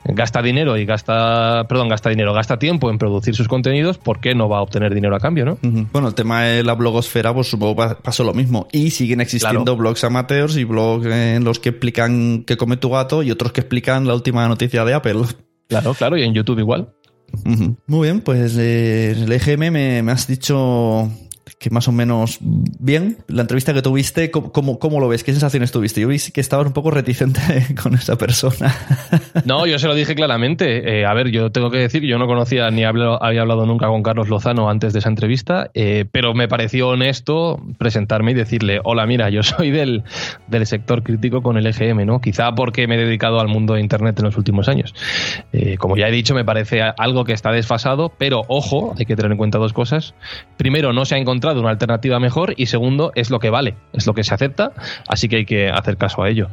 gasta 0.05 0.43
dinero 0.43 0.77
y 0.77 0.85
gasta, 0.85 1.67
perdón, 1.69 1.89
gasta 1.89 2.11
dinero, 2.11 2.33
gasta 2.33 2.59
tiempo 2.59 2.91
en 2.91 2.99
producir 2.99 3.35
sus 3.35 3.49
contenidos, 3.49 3.99
¿por 3.99 4.21
qué 4.21 4.35
no 4.35 4.49
va 4.49 4.59
a 4.59 4.63
obtener 4.63 4.95
dinero 4.95 5.17
a 5.17 5.21
cambio, 5.21 5.45
no? 5.45 5.59
Bueno, 5.93 6.09
el 6.09 6.15
tema 6.15 6.43
de 6.43 6.63
la 6.63 6.75
blogosfera, 6.75 7.35
pues 7.35 7.49
supongo 7.49 7.73
pasó 8.03 8.25
lo 8.25 8.35
mismo. 8.35 8.69
Y 8.73 8.91
siguen 8.91 9.21
existiendo 9.21 9.77
blogs 9.77 10.05
amateurs 10.05 10.57
y 10.57 10.65
blogs 10.65 11.07
en 11.07 11.45
los 11.45 11.59
que 11.59 11.71
explican 11.71 12.45
qué 12.45 12.57
come 12.57 12.77
tu 12.77 12.91
gato 12.91 13.23
y 13.23 13.31
otros 13.31 13.42
que 13.51 13.63
explican 13.63 14.07
la 14.07 14.15
última 14.15 14.47
noticia 14.47 14.85
de 14.85 14.95
Apple. 14.95 15.23
Claro, 15.69 15.95
claro, 15.95 16.19
y 16.19 16.23
en 16.23 16.35
YouTube 16.35 16.59
igual. 16.59 16.93
Muy 17.87 18.09
bien, 18.09 18.21
pues 18.21 18.59
eh, 18.59 19.13
el 19.13 19.33
EGM 19.33 19.71
me, 19.71 20.13
has 20.13 20.27
dicho 20.27 21.11
que 21.63 21.71
más 21.71 21.87
o 21.87 21.93
menos 21.93 22.39
bien. 22.41 23.19
La 23.29 23.43
entrevista 23.43 23.73
que 23.73 23.83
tuviste, 23.83 24.33
¿cómo, 24.33 24.81
cómo, 24.81 25.01
lo 25.01 25.09
ves? 25.09 25.23
¿Qué 25.23 25.31
sensaciones 25.31 25.71
tuviste? 25.71 26.01
Yo 26.01 26.09
vi 26.09 26.19
que 26.19 26.41
estabas 26.41 26.67
un 26.67 26.73
poco 26.73 26.91
reticente 26.91 27.41
con 27.83 27.95
esa 27.95 28.17
persona. 28.19 28.75
No, 29.45 29.67
yo 29.67 29.79
se 29.79 29.89
lo 29.89 29.95
dije 29.95 30.15
claramente. 30.15 31.01
Eh, 31.01 31.07
a 31.07 31.15
ver, 31.15 31.31
yo 31.31 31.51
tengo 31.51 31.71
que 31.71 31.79
decir, 31.79 32.03
yo 32.03 32.19
no 32.19 32.27
conocía 32.27 32.71
ni 32.71 32.85
había 32.85 33.41
hablado 33.41 33.67
nunca 33.67 33.87
con 33.87 34.03
Carlos 34.03 34.29
Lozano 34.29 34.69
antes 34.69 34.93
de 34.93 35.01
esa 35.01 35.09
entrevista, 35.09 35.71
eh, 35.75 36.05
pero 36.11 36.35
me 36.35 36.49
pareció 36.49 36.89
honesto 36.91 37.61
presentarme 37.79 38.33
y 38.33 38.35
decirle, 38.35 38.81
hola, 38.85 39.07
mira, 39.07 39.31
yo 39.31 39.43
soy 39.43 39.71
del, 39.71 40.05
del 40.49 40.67
sector 40.67 41.03
crítico 41.03 41.43
con 41.43 41.57
el 41.57 41.67
EGM, 41.67 42.07
¿no? 42.07 42.21
Quizá 42.21 42.55
porque 42.55 42.87
me 42.87 42.97
he 42.97 42.99
dedicado 42.99 43.41
al 43.41 43.49
mundo 43.49 43.75
de 43.75 43.81
Internet 43.81 44.19
en 44.19 44.27
los 44.27 44.37
últimos 44.37 44.69
años. 44.69 44.95
Eh, 45.53 45.77
como 45.77 45.97
ya 45.97 46.09
he 46.09 46.13
dicho, 46.13 46.35
me 46.35 46.45
parece 46.45 46.83
algo 46.83 47.25
que 47.25 47.33
está 47.33 47.53
desfasado, 47.53 48.13
pero 48.17 48.43
ojo, 48.49 48.95
hay 48.99 49.07
que 49.07 49.17
tener 49.17 49.33
en 49.33 49.39
cuenta 49.39 49.59
dos 49.59 49.73
cosas. 49.73 50.15
Primero, 50.57 50.93
no 50.93 51.05
se 51.05 51.15
ha 51.15 51.19
encontrado 51.19 51.52
una 51.61 51.71
alternativa 51.71 52.19
mejor 52.19 52.55
y 52.57 52.67
segundo, 52.67 53.13
es 53.15 53.31
lo 53.31 53.39
que 53.39 53.51
vale, 53.51 53.75
es 53.93 54.07
lo 54.07 54.15
que 54.15 54.25
se 54.25 54.35
acepta, 54.35 54.73
así 55.09 55.29
que 55.29 55.37
hay 55.37 55.45
que 55.45 55.69
hacer 55.71 55.97
caso 55.97 56.23
a 56.23 56.29
ello. 56.29 56.49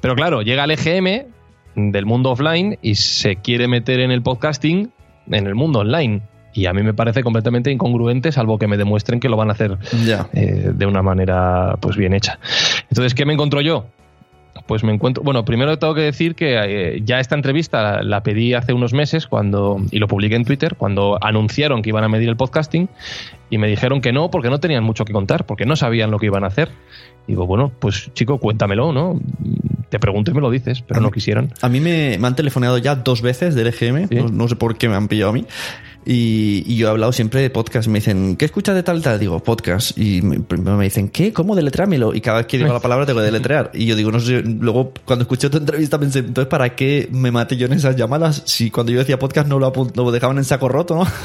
Pero 0.00 0.14
claro, 0.14 0.42
llega 0.42 0.64
el 0.64 0.70
EGM 0.70 1.26
del 1.74 2.06
mundo 2.06 2.30
offline 2.30 2.78
y 2.82 2.94
se 2.94 3.36
quiere 3.36 3.68
meter 3.68 4.00
en 4.00 4.10
el 4.10 4.22
podcasting 4.22 4.90
en 5.30 5.46
el 5.46 5.54
mundo 5.54 5.80
online. 5.80 6.22
Y 6.54 6.66
a 6.66 6.72
mí 6.72 6.82
me 6.82 6.94
parece 6.94 7.22
completamente 7.22 7.70
incongruente, 7.70 8.32
salvo 8.32 8.58
que 8.58 8.66
me 8.66 8.78
demuestren 8.78 9.20
que 9.20 9.28
lo 9.28 9.36
van 9.36 9.50
a 9.50 9.52
hacer 9.52 9.76
eh, 10.32 10.70
de 10.72 10.86
una 10.86 11.02
manera 11.02 11.76
pues 11.80 11.96
bien 11.96 12.14
hecha. 12.14 12.38
Entonces, 12.88 13.14
¿qué 13.14 13.26
me 13.26 13.34
encuentro 13.34 13.60
yo? 13.60 13.86
Pues 14.66 14.82
me 14.82 14.92
encuentro. 14.92 15.22
Bueno, 15.22 15.44
primero 15.44 15.78
tengo 15.78 15.94
que 15.94 16.00
decir 16.00 16.34
que 16.34 16.56
eh, 16.58 17.02
ya 17.04 17.20
esta 17.20 17.34
entrevista 17.34 18.02
la, 18.02 18.22
pedí 18.22 18.54
hace 18.54 18.72
unos 18.72 18.92
meses 18.92 19.26
cuando 19.26 19.80
y 19.90 19.98
lo 19.98 20.08
publiqué 20.08 20.34
en 20.34 20.44
Twitter 20.44 20.74
cuando 20.76 21.18
anunciaron 21.20 21.82
que 21.82 21.90
iban 21.90 22.02
a 22.02 22.08
medir 22.08 22.28
el 22.28 22.36
podcasting 22.36 22.88
y 23.48 23.58
me 23.58 23.68
dijeron 23.68 24.00
que 24.00 24.12
no 24.12 24.30
porque 24.30 24.50
no 24.50 24.58
tenían 24.58 24.82
mucho 24.82 25.04
que 25.04 25.12
contar, 25.12 25.46
porque 25.46 25.66
no 25.66 25.76
sabían 25.76 26.10
lo 26.10 26.18
que 26.18 26.26
iban 26.26 26.44
a 26.44 26.48
hacer. 26.48 26.70
Digo, 27.26 27.46
bueno, 27.46 27.72
pues 27.78 28.10
chico, 28.14 28.38
cuéntamelo, 28.38 28.92
¿no? 28.92 29.20
Te 29.88 29.98
pregunto 29.98 30.30
y 30.30 30.34
me 30.34 30.40
lo 30.40 30.50
dices, 30.50 30.82
pero 30.82 31.00
no 31.00 31.10
quisieron. 31.10 31.52
A 31.60 31.68
mí 31.68 31.80
me, 31.80 32.18
han 32.20 32.36
telefonado 32.36 32.78
ya 32.78 32.96
dos 32.96 33.22
veces 33.22 33.54
del 33.54 33.68
EGM, 33.68 34.08
no, 34.32 34.48
sé 34.48 34.56
por 34.56 34.76
qué 34.76 34.88
me 34.88 34.96
han 34.96 35.08
pillado 35.08 35.30
a 35.30 35.34
mí. 35.34 35.44
Y, 36.08 36.76
yo 36.76 36.86
he 36.86 36.90
hablado 36.90 37.12
siempre 37.12 37.40
de 37.40 37.50
podcast. 37.50 37.88
Me 37.88 37.98
dicen, 37.98 38.36
¿qué 38.36 38.44
escuchas 38.44 38.76
de 38.76 38.84
tal 38.84 39.02
tal? 39.02 39.18
Digo, 39.18 39.40
podcast. 39.40 39.98
Y 39.98 40.22
primero 40.40 40.76
me 40.76 40.84
dicen, 40.84 41.08
¿qué? 41.08 41.32
¿Cómo 41.32 41.56
deletréamelo? 41.56 42.14
Y 42.14 42.20
cada 42.20 42.38
vez 42.38 42.46
que 42.46 42.58
digo 42.58 42.72
la 42.72 42.80
palabra 42.80 43.04
tengo 43.06 43.18
que 43.18 43.26
deletrear. 43.26 43.70
Y 43.74 43.86
yo 43.86 43.96
digo, 43.96 44.12
no 44.12 44.20
sé. 44.20 44.42
Luego, 44.42 44.92
cuando 45.04 45.24
escuché 45.24 45.50
tu 45.50 45.58
entrevista, 45.58 45.98
pensé, 45.98 46.20
entonces, 46.20 46.46
¿para 46.46 46.76
qué 46.76 47.08
me 47.10 47.32
maté 47.32 47.56
yo 47.56 47.66
en 47.66 47.72
esas 47.72 47.96
llamadas? 47.96 48.42
Si 48.46 48.70
cuando 48.70 48.92
yo 48.92 49.00
decía 49.00 49.18
podcast 49.18 49.48
no 49.48 49.58
lo, 49.58 49.72
lo 49.94 50.10
dejaban 50.12 50.38
en 50.38 50.44
saco 50.44 50.68
roto, 50.68 50.94
¿no? 50.94 51.06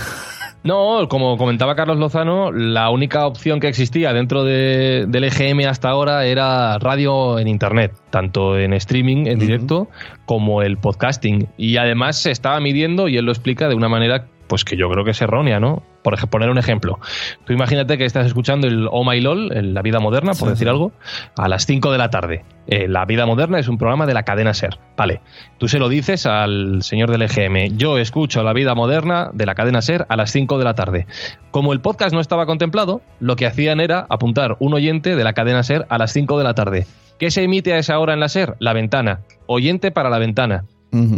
No, 0.63 1.07
como 1.09 1.37
comentaba 1.37 1.75
Carlos 1.75 1.97
Lozano, 1.97 2.51
la 2.51 2.91
única 2.91 3.25
opción 3.25 3.59
que 3.59 3.67
existía 3.67 4.13
dentro 4.13 4.43
de, 4.43 5.05
del 5.07 5.23
EGM 5.23 5.67
hasta 5.67 5.89
ahora 5.89 6.25
era 6.25 6.77
radio 6.77 7.39
en 7.39 7.47
Internet, 7.47 7.93
tanto 8.11 8.59
en 8.59 8.73
streaming, 8.73 9.25
en 9.25 9.39
directo, 9.39 9.89
como 10.27 10.61
el 10.61 10.77
podcasting. 10.77 11.47
Y 11.57 11.77
además 11.77 12.17
se 12.17 12.29
estaba 12.29 12.59
midiendo, 12.59 13.07
y 13.07 13.17
él 13.17 13.25
lo 13.25 13.31
explica 13.31 13.69
de 13.69 13.75
una 13.75 13.89
manera 13.89 14.27
pues 14.51 14.65
que 14.65 14.75
yo 14.75 14.89
creo 14.89 15.05
que 15.05 15.11
es 15.11 15.21
errónea, 15.21 15.61
¿no? 15.61 15.81
Por 16.03 16.13
ejemplo, 16.13 16.31
poner 16.31 16.49
un 16.49 16.57
ejemplo. 16.57 16.99
Tú 17.45 17.53
imagínate 17.53 17.97
que 17.97 18.03
estás 18.03 18.27
escuchando 18.27 18.67
el 18.67 18.85
Oh 18.91 19.09
My 19.09 19.21
LOL, 19.21 19.47
la 19.73 19.81
vida 19.81 20.01
moderna, 20.01 20.33
por 20.33 20.49
decir 20.49 20.67
algo, 20.67 20.91
a 21.37 21.47
las 21.47 21.65
5 21.65 21.89
de 21.89 21.97
la 21.97 22.09
tarde. 22.09 22.43
Eh, 22.67 22.89
la 22.89 23.05
vida 23.05 23.25
moderna 23.25 23.59
es 23.59 23.69
un 23.69 23.77
programa 23.77 24.05
de 24.05 24.13
la 24.13 24.23
cadena 24.23 24.53
Ser. 24.53 24.77
Vale. 24.97 25.21
Tú 25.57 25.69
se 25.69 25.79
lo 25.79 25.87
dices 25.87 26.25
al 26.25 26.83
señor 26.83 27.11
del 27.11 27.21
EGM. 27.21 27.77
Yo 27.77 27.97
escucho 27.97 28.43
la 28.43 28.51
vida 28.51 28.75
moderna 28.75 29.29
de 29.31 29.45
la 29.45 29.55
cadena 29.55 29.81
Ser 29.81 30.05
a 30.09 30.17
las 30.17 30.31
5 30.31 30.57
de 30.57 30.65
la 30.65 30.73
tarde. 30.73 31.07
Como 31.51 31.71
el 31.71 31.79
podcast 31.79 32.13
no 32.13 32.19
estaba 32.19 32.45
contemplado, 32.45 33.01
lo 33.21 33.37
que 33.37 33.45
hacían 33.45 33.79
era 33.79 34.05
apuntar 34.09 34.57
un 34.59 34.73
oyente 34.73 35.15
de 35.15 35.23
la 35.23 35.31
cadena 35.31 35.63
Ser 35.63 35.85
a 35.87 35.97
las 35.97 36.11
5 36.11 36.37
de 36.37 36.43
la 36.43 36.55
tarde. 36.55 36.87
¿Qué 37.19 37.31
se 37.31 37.43
emite 37.43 37.71
a 37.71 37.77
esa 37.77 37.97
hora 37.99 38.13
en 38.13 38.19
la 38.19 38.27
SER? 38.27 38.57
La 38.59 38.73
ventana. 38.73 39.21
Oyente 39.45 39.91
para 39.91 40.09
la 40.09 40.19
ventana. 40.19 40.65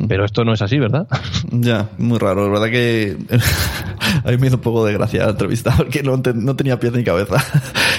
Pero 0.07 0.23
esto 0.23 0.43
no 0.43 0.53
es 0.53 0.61
así, 0.61 0.79
¿verdad? 0.79 1.07
Ya, 1.51 1.89
muy 1.97 2.17
raro. 2.17 2.45
La 2.45 2.59
verdad 2.59 2.71
que 2.71 3.17
a 4.23 4.31
mí 4.31 4.37
me 4.37 4.47
hizo 4.47 4.55
un 4.55 4.61
poco 4.61 4.85
de 4.85 4.93
gracia 4.93 5.25
la 5.25 5.31
entrevista 5.31 5.73
porque 5.77 6.03
no, 6.03 6.17
no 6.17 6.55
tenía 6.55 6.79
pie 6.79 6.91
ni 6.91 7.03
cabeza. 7.03 7.43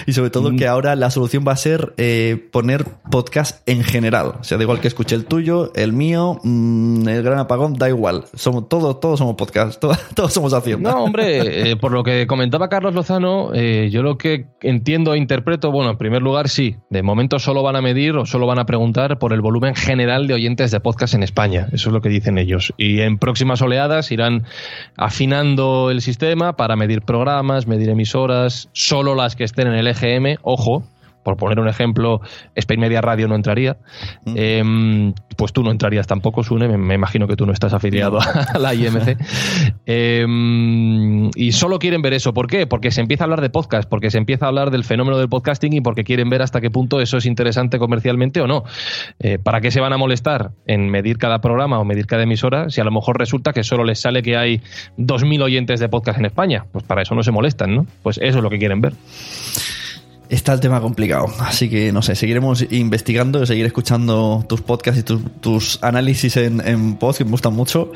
y 0.06 0.12
sobre 0.12 0.30
todo 0.30 0.50
que 0.56 0.66
mm. 0.66 0.70
ahora 0.70 0.96
la 0.96 1.10
solución 1.10 1.44
va 1.46 1.52
a 1.52 1.56
ser 1.56 1.94
eh, 1.96 2.48
poner 2.52 2.84
podcast 3.10 3.68
en 3.68 3.82
general. 3.82 4.34
O 4.40 4.44
sea, 4.44 4.58
da 4.58 4.64
igual 4.64 4.80
que 4.80 4.88
escuche 4.88 5.14
el 5.14 5.24
tuyo, 5.26 5.72
el 5.74 5.92
mío, 5.92 6.40
mm, 6.42 7.08
el 7.08 7.22
gran 7.22 7.38
apagón, 7.38 7.74
da 7.74 7.88
igual. 7.88 8.24
Somos 8.34 8.68
todos, 8.68 9.00
todos 9.00 9.18
somos 9.18 9.34
podcast, 9.36 9.80
todos, 9.80 10.32
somos 10.32 10.52
Hacienda. 10.54 10.92
No, 10.92 11.04
hombre, 11.04 11.70
eh, 11.70 11.76
por 11.76 11.92
lo 11.92 12.04
que 12.04 12.26
comentaba 12.26 12.68
Carlos 12.68 12.94
Lozano, 12.94 13.52
eh, 13.54 13.88
yo 13.90 14.02
lo 14.02 14.18
que 14.18 14.46
entiendo 14.60 15.14
e 15.14 15.18
interpreto, 15.18 15.72
bueno, 15.72 15.90
en 15.90 15.98
primer 15.98 16.22
lugar, 16.22 16.48
sí, 16.48 16.76
de 16.90 17.02
momento 17.02 17.38
solo 17.38 17.62
van 17.62 17.76
a 17.76 17.82
medir 17.82 18.16
o 18.16 18.26
solo 18.26 18.46
van 18.46 18.58
a 18.58 18.66
preguntar 18.66 19.18
por 19.18 19.32
el 19.32 19.40
volumen 19.40 19.74
general 19.74 20.26
de 20.26 20.34
oyentes 20.34 20.70
de 20.70 20.80
podcast 20.80 21.14
en 21.14 21.22
España. 21.22 21.63
Eso 21.72 21.88
es 21.88 21.92
lo 21.92 22.00
que 22.00 22.08
dicen 22.08 22.38
ellos. 22.38 22.72
Y 22.76 23.00
en 23.00 23.18
próximas 23.18 23.62
oleadas 23.62 24.10
irán 24.12 24.44
afinando 24.96 25.90
el 25.90 26.00
sistema 26.00 26.56
para 26.56 26.76
medir 26.76 27.02
programas, 27.02 27.66
medir 27.66 27.88
emisoras, 27.88 28.68
solo 28.72 29.14
las 29.14 29.36
que 29.36 29.44
estén 29.44 29.68
en 29.68 29.74
el 29.74 29.86
EGM, 29.86 30.38
ojo, 30.42 30.84
por 31.24 31.36
poner 31.36 31.58
un 31.58 31.68
ejemplo, 31.68 32.20
Spain 32.54 32.78
Media 32.78 33.00
Radio 33.00 33.26
no 33.26 33.34
entraría. 33.34 33.78
Em, 34.36 35.12
pues 35.36 35.52
tú 35.52 35.64
no 35.64 35.72
entrarías 35.72 36.06
tampoco, 36.06 36.44
Sune. 36.44 36.68
Me, 36.76 36.94
imagino 36.94 37.26
que 37.26 37.34
tú 37.34 37.46
no 37.46 37.52
estás 37.52 37.72
afiliado 37.72 38.18
a 38.54 38.58
la 38.58 38.74
IMC. 38.74 39.16
Em, 39.86 41.30
y 41.34 41.52
solo 41.52 41.78
quieren 41.78 42.02
ver 42.02 42.12
eso. 42.12 42.32
¿Por 42.32 42.46
qué? 42.46 42.66
Porque 42.66 42.90
se 42.90 43.00
empieza 43.00 43.24
a 43.24 43.26
hablar 43.26 43.40
de 43.40 43.50
podcast, 43.50 43.88
porque 43.88 44.10
se 44.10 44.18
empieza 44.18 44.44
a 44.44 44.48
hablar 44.48 44.70
del 44.70 44.84
fenómeno 44.84 45.18
del 45.18 45.28
podcasting 45.28 45.72
y 45.72 45.80
porque 45.80 46.04
quieren 46.04 46.28
ver 46.28 46.42
hasta 46.42 46.60
qué 46.60 46.70
punto 46.70 47.00
eso 47.00 47.16
es 47.16 47.26
interesante 47.26 47.78
comercialmente 47.78 48.40
o 48.40 48.46
no. 48.46 48.64
Eh, 49.18 49.38
¿Para 49.42 49.60
qué 49.60 49.70
se 49.70 49.80
van 49.80 49.94
a 49.94 49.96
molestar 49.96 50.50
en 50.66 50.90
medir 50.90 51.16
cada 51.16 51.40
programa 51.40 51.78
o 51.78 51.84
medir 51.84 52.06
cada 52.06 52.24
emisora 52.24 52.68
si 52.68 52.80
a 52.80 52.84
lo 52.84 52.90
mejor 52.90 53.18
resulta 53.18 53.52
que 53.52 53.64
solo 53.64 53.82
les 53.84 53.98
sale 54.00 54.22
que 54.22 54.36
hay 54.36 54.60
2.000 54.98 55.42
oyentes 55.42 55.80
de 55.80 55.88
podcast 55.88 56.18
en 56.18 56.26
España? 56.26 56.66
Pues 56.70 56.84
para 56.84 57.02
eso 57.02 57.14
no 57.14 57.22
se 57.22 57.32
molestan, 57.32 57.74
¿no? 57.74 57.86
Pues 58.02 58.18
eso 58.18 58.38
es 58.38 58.44
lo 58.44 58.50
que 58.50 58.58
quieren 58.58 58.82
ver 58.82 58.92
está 60.28 60.52
el 60.52 60.60
tema 60.60 60.80
complicado. 60.80 61.26
Así 61.40 61.68
que 61.68 61.92
no 61.92 62.02
sé, 62.02 62.14
seguiremos 62.14 62.64
investigando, 62.70 63.44
seguir 63.46 63.66
escuchando 63.66 64.44
tus 64.48 64.60
podcasts 64.60 65.00
y 65.00 65.02
tus, 65.40 65.78
análisis 65.82 66.36
en, 66.36 66.66
en 66.66 66.96
post 66.96 67.18
que 67.18 67.24
me 67.24 67.32
gustan 67.32 67.54
mucho. 67.54 67.92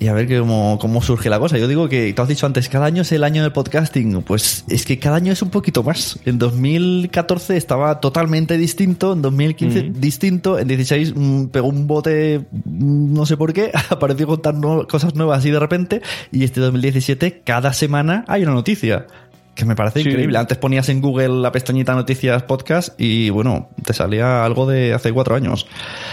Y 0.00 0.08
a 0.08 0.12
ver 0.12 0.26
cómo, 0.38 0.78
cómo 0.80 1.00
surge 1.02 1.30
la 1.30 1.38
cosa. 1.38 1.56
Yo 1.56 1.68
digo 1.68 1.88
que, 1.88 2.12
tú 2.12 2.22
has 2.22 2.28
dicho 2.28 2.46
antes, 2.46 2.68
cada 2.68 2.86
año 2.86 3.02
es 3.02 3.12
el 3.12 3.22
año 3.22 3.42
del 3.42 3.52
podcasting. 3.52 4.22
Pues 4.22 4.64
es 4.68 4.84
que 4.84 4.98
cada 4.98 5.16
año 5.16 5.32
es 5.32 5.40
un 5.40 5.50
poquito 5.50 5.82
más. 5.82 6.18
En 6.24 6.38
2014 6.38 7.56
estaba 7.56 8.00
totalmente 8.00 8.58
distinto, 8.58 9.12
en 9.12 9.22
2015 9.22 9.92
distinto, 9.94 10.58
en 10.58 10.68
16 10.68 11.14
mm, 11.14 11.44
pegó 11.46 11.68
un 11.68 11.86
bote, 11.86 12.40
mm, 12.52 13.14
no 13.14 13.24
sé 13.24 13.36
por 13.36 13.52
qué, 13.52 13.70
apareció 13.88 14.26
contando 14.26 14.86
cosas 14.90 15.14
nuevas 15.14 15.38
así 15.38 15.50
de 15.50 15.60
repente. 15.60 16.02
Y 16.32 16.44
este 16.44 16.60
2017, 16.60 17.42
cada 17.44 17.72
semana 17.72 18.24
hay 18.26 18.42
una 18.42 18.52
noticia 18.52 19.06
que 19.54 19.64
me 19.64 19.76
parece 19.76 20.00
increíble. 20.00 20.38
Antes 20.38 20.58
ponías 20.58 20.88
en 20.88 21.00
Google 21.00 21.28
la 21.28 21.52
pestañita 21.52 21.94
noticias 21.94 22.42
podcast 22.42 22.98
y 22.98 23.30
bueno, 23.30 23.68
te 23.84 23.92
salía 23.92 24.44
algo 24.44 24.66
de 24.66 24.94
hace 24.94 25.12
cuatro 25.12 25.34
años. 25.34 25.66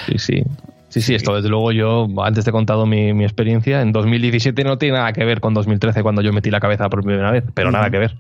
Sí, 0.08 0.18
sí. 0.18 0.44
Sí, 0.92 1.00
sí, 1.02 1.16
esto 1.16 1.34
desde 1.34 1.48
luego 1.48 1.72
yo, 1.72 2.08
antes 2.22 2.44
te 2.44 2.50
he 2.50 2.54
contado 2.54 2.86
mi, 2.86 3.14
mi, 3.14 3.24
experiencia, 3.24 3.82
en 3.82 3.94
2017 3.94 4.62
no 4.66 4.78
tiene 4.78 4.98
nada 4.98 5.14
que 5.14 5.24
ver 5.24 5.40
con 5.40 5.54
2013 5.54 6.04
cuando 6.04 6.22
yo 6.22 6.34
metí 6.34 6.52
la 6.52 6.60
cabeza 6.60 6.90
por 6.90 7.02
primera 7.02 7.32
vez, 7.32 7.46
pero 7.54 7.72
nada 7.72 7.90
que 7.90 7.98
ver. 7.98 8.18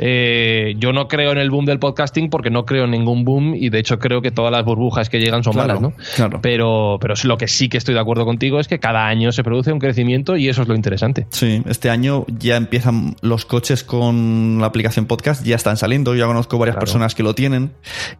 Eh, 0.00 0.74
yo 0.78 0.92
no 0.92 1.06
creo 1.06 1.30
en 1.30 1.38
el 1.38 1.50
boom 1.50 1.66
del 1.66 1.78
podcasting 1.78 2.28
porque 2.28 2.50
no 2.50 2.66
creo 2.66 2.86
en 2.86 2.90
ningún 2.90 3.24
boom 3.24 3.54
y 3.54 3.70
de 3.70 3.78
hecho 3.78 4.00
creo 4.00 4.22
que 4.22 4.32
todas 4.32 4.50
las 4.50 4.64
burbujas 4.64 5.08
que 5.08 5.20
llegan 5.20 5.44
son 5.44 5.54
malas, 5.54 5.80
¿no? 5.80 5.92
Claro. 6.16 6.40
Pero, 6.42 6.98
pero 7.00 7.14
lo 7.22 7.38
que 7.38 7.46
sí 7.46 7.68
que 7.68 7.78
estoy 7.78 7.94
de 7.94 8.00
acuerdo 8.00 8.24
contigo 8.24 8.58
es 8.58 8.66
que 8.66 8.80
cada 8.80 9.06
año 9.06 9.30
se 9.30 9.44
produce 9.44 9.72
un 9.72 9.78
crecimiento 9.78 10.36
y 10.36 10.48
eso 10.48 10.62
es 10.62 10.68
lo 10.68 10.74
interesante. 10.74 11.28
Sí, 11.30 11.62
este 11.66 11.90
año 11.90 12.24
ya 12.26 12.56
empiezan 12.56 13.14
los 13.22 13.44
coches 13.44 13.84
con 13.84 14.58
la 14.58 14.66
aplicación 14.66 15.06
podcast, 15.06 15.44
ya 15.44 15.54
están 15.54 15.76
saliendo, 15.76 16.14
yo 16.14 16.20
ya 16.20 16.26
conozco 16.26 16.58
varias 16.58 16.76
personas 16.76 17.14
que 17.14 17.22
lo 17.22 17.36
tienen 17.36 17.70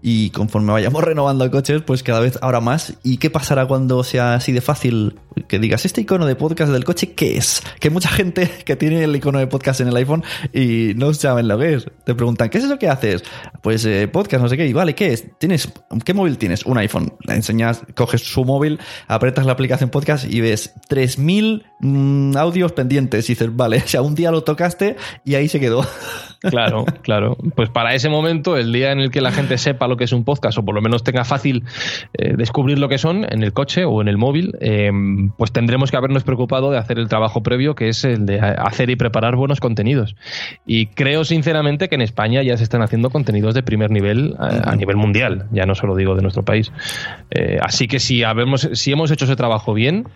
y 0.01 0.31
conforme 0.31 0.73
vayamos 0.73 1.03
renovando 1.11 1.51
coches, 1.51 1.83
pues 1.83 2.05
cada 2.05 2.21
vez 2.21 2.39
habrá 2.41 2.61
más. 2.61 2.95
¿Y 3.03 3.17
qué 3.17 3.31
pasará 3.31 3.67
cuando 3.67 3.80
cuando 3.81 4.05
sea 4.05 4.35
así 4.35 4.53
de 4.53 4.61
fácil 4.61 5.19
que 5.49 5.59
digas, 5.59 5.87
este 5.87 6.03
icono 6.03 6.27
de 6.27 6.37
podcast 6.37 6.71
del 6.71 6.85
coche, 6.85 7.15
¿qué 7.15 7.39
es? 7.39 7.63
Que 7.79 7.89
mucha 7.89 8.11
gente 8.11 8.51
que 8.65 8.77
tiene 8.77 9.03
el 9.05 9.17
icono 9.17 9.39
de 9.39 9.47
podcast 9.47 9.81
en 9.81 9.89
el 9.89 9.97
iPhone 9.97 10.23
y 10.53 10.93
no 10.97 11.15
saben 11.15 11.49
lo 11.49 11.59
que 11.59 11.75
es. 11.75 11.87
Te 12.05 12.15
preguntan, 12.15 12.51
¿qué 12.51 12.59
es 12.59 12.65
eso 12.65 12.79
que 12.79 12.89
haces? 12.89 13.25
Pues 13.63 13.85
eh, 13.87 14.07
podcast, 14.09 14.43
no 14.43 14.49
sé 14.51 14.59
qué. 14.59 14.67
Y 14.67 14.73
vale, 14.73 14.95
¿qué 14.95 15.15
es? 15.15 15.39
¿Tienes, 15.39 15.73
¿Qué 16.05 16.13
móvil 16.13 16.37
tienes? 16.37 16.67
Un 16.67 16.77
iPhone. 16.77 17.15
Le 17.27 17.35
enseñas, 17.37 17.83
coges 17.95 18.23
su 18.23 18.45
móvil, 18.45 18.79
apretas 19.09 19.47
la 19.47 19.53
aplicación 19.53 19.89
podcast 19.89 20.31
y 20.31 20.43
ves 20.43 20.75
3000 20.89 21.65
mm, 21.81 22.37
audios 22.37 22.73
pendientes. 22.73 23.31
Y 23.31 23.33
dices, 23.33 23.55
vale, 23.55 23.79
o 23.85 23.89
sea, 23.89 24.03
un 24.03 24.15
día 24.15 24.31
lo 24.31 24.43
tocaste 24.43 24.97
y 25.25 25.37
ahí 25.37 25.49
se 25.49 25.59
quedó. 25.59 25.87
Claro, 26.43 26.87
claro. 27.03 27.37
Pues 27.55 27.69
para 27.69 27.95
ese 27.95 28.09
momento, 28.09 28.57
el 28.57 28.73
día 28.73 28.93
en 28.93 29.01
el 29.01 29.11
que 29.11 29.21
la 29.21 29.31
gente 29.31 29.59
sepa 29.59 29.87
lo 29.89 29.99
que 29.99 30.05
es 30.05 30.13
un 30.13 30.25
podcast 30.25 30.57
o 30.57 30.65
por 30.65 30.75
lo 30.75 30.81
menos 30.81 31.05
tenga 31.05 31.27
fácil 31.27 31.65
eh, 32.15 32.33
descubrir 32.35 32.79
lo 32.79 32.89
que 32.89 32.97
son, 32.97 33.27
en 33.31 33.43
el 33.43 33.53
coche 33.53 33.70
o 33.79 34.01
en 34.01 34.09
el 34.09 34.19
móvil, 34.19 34.57
eh, 34.61 34.91
pues 35.37 35.53
tendremos 35.53 35.91
que 35.91 35.97
habernos 35.97 36.25
preocupado 36.25 36.71
de 36.71 36.79
hacer 36.79 36.99
el 36.99 37.09
trabajo 37.09 37.43
previo, 37.43 37.75
que 37.75 37.89
es 37.89 38.05
el 38.05 38.27
de 38.27 38.41
hacer 38.41 38.91
y 38.91 38.97
preparar 38.97 39.37
buenos 39.37 39.61
contenidos. 39.61 40.17
Y 40.67 40.87
creo 40.87 41.25
sinceramente 41.25 41.89
que 41.89 41.95
en 41.95 42.03
España 42.03 42.43
ya 42.43 42.57
se 42.57 42.65
están 42.65 42.83
haciendo 42.83 43.11
contenidos 43.11 43.55
de 43.55 43.63
primer 43.63 43.91
nivel 43.91 44.35
a, 44.39 44.71
a 44.71 44.77
nivel 44.77 44.97
mundial, 44.97 45.47
ya 45.53 45.67
no 45.67 45.75
solo 45.75 45.97
digo 45.97 46.15
de 46.15 46.23
nuestro 46.23 46.45
país. 46.45 46.73
Eh, 47.31 47.59
así 47.63 47.89
que 47.89 48.01
si, 48.01 48.23
habemos, 48.23 48.69
si 48.73 48.93
hemos 48.93 49.11
hecho 49.11 49.25
ese 49.25 49.37
trabajo 49.37 49.75
bien, 49.75 50.07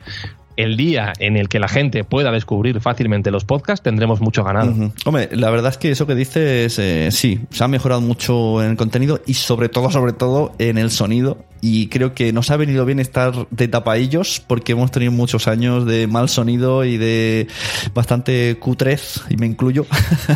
el 0.56 0.76
día 0.76 1.12
en 1.18 1.36
el 1.36 1.48
que 1.48 1.58
la 1.58 1.68
gente 1.68 2.04
pueda 2.04 2.30
descubrir 2.32 2.80
fácilmente 2.80 3.30
los 3.30 3.44
podcasts, 3.44 3.82
tendremos 3.82 4.20
mucho 4.20 4.44
ganado. 4.44 4.92
Hombre, 5.04 5.28
la 5.32 5.50
verdad 5.50 5.70
es 5.72 5.78
que 5.78 5.90
eso 5.90 6.06
que 6.06 6.14
dices, 6.14 6.78
eh, 6.78 7.08
sí, 7.10 7.40
se 7.50 7.64
ha 7.64 7.68
mejorado 7.68 8.00
mucho 8.00 8.62
en 8.62 8.70
el 8.72 8.76
contenido 8.76 9.20
y 9.26 9.34
sobre 9.34 9.68
todo, 9.68 9.90
sobre 9.90 10.12
todo 10.12 10.52
en 10.58 10.78
el 10.78 10.90
sonido. 10.90 11.38
Y 11.60 11.86
creo 11.88 12.12
que 12.12 12.30
nos 12.34 12.50
ha 12.50 12.58
venido 12.58 12.84
bien 12.84 13.00
estar 13.00 13.48
de 13.50 13.68
tapaillos 13.68 14.42
porque 14.46 14.72
hemos 14.72 14.90
tenido 14.90 15.12
muchos 15.12 15.48
años 15.48 15.86
de 15.86 16.06
mal 16.06 16.28
sonido 16.28 16.84
y 16.84 16.98
de 16.98 17.46
bastante 17.94 18.58
cutrez, 18.58 19.22
y 19.30 19.36
me 19.38 19.46
incluyo. 19.46 19.86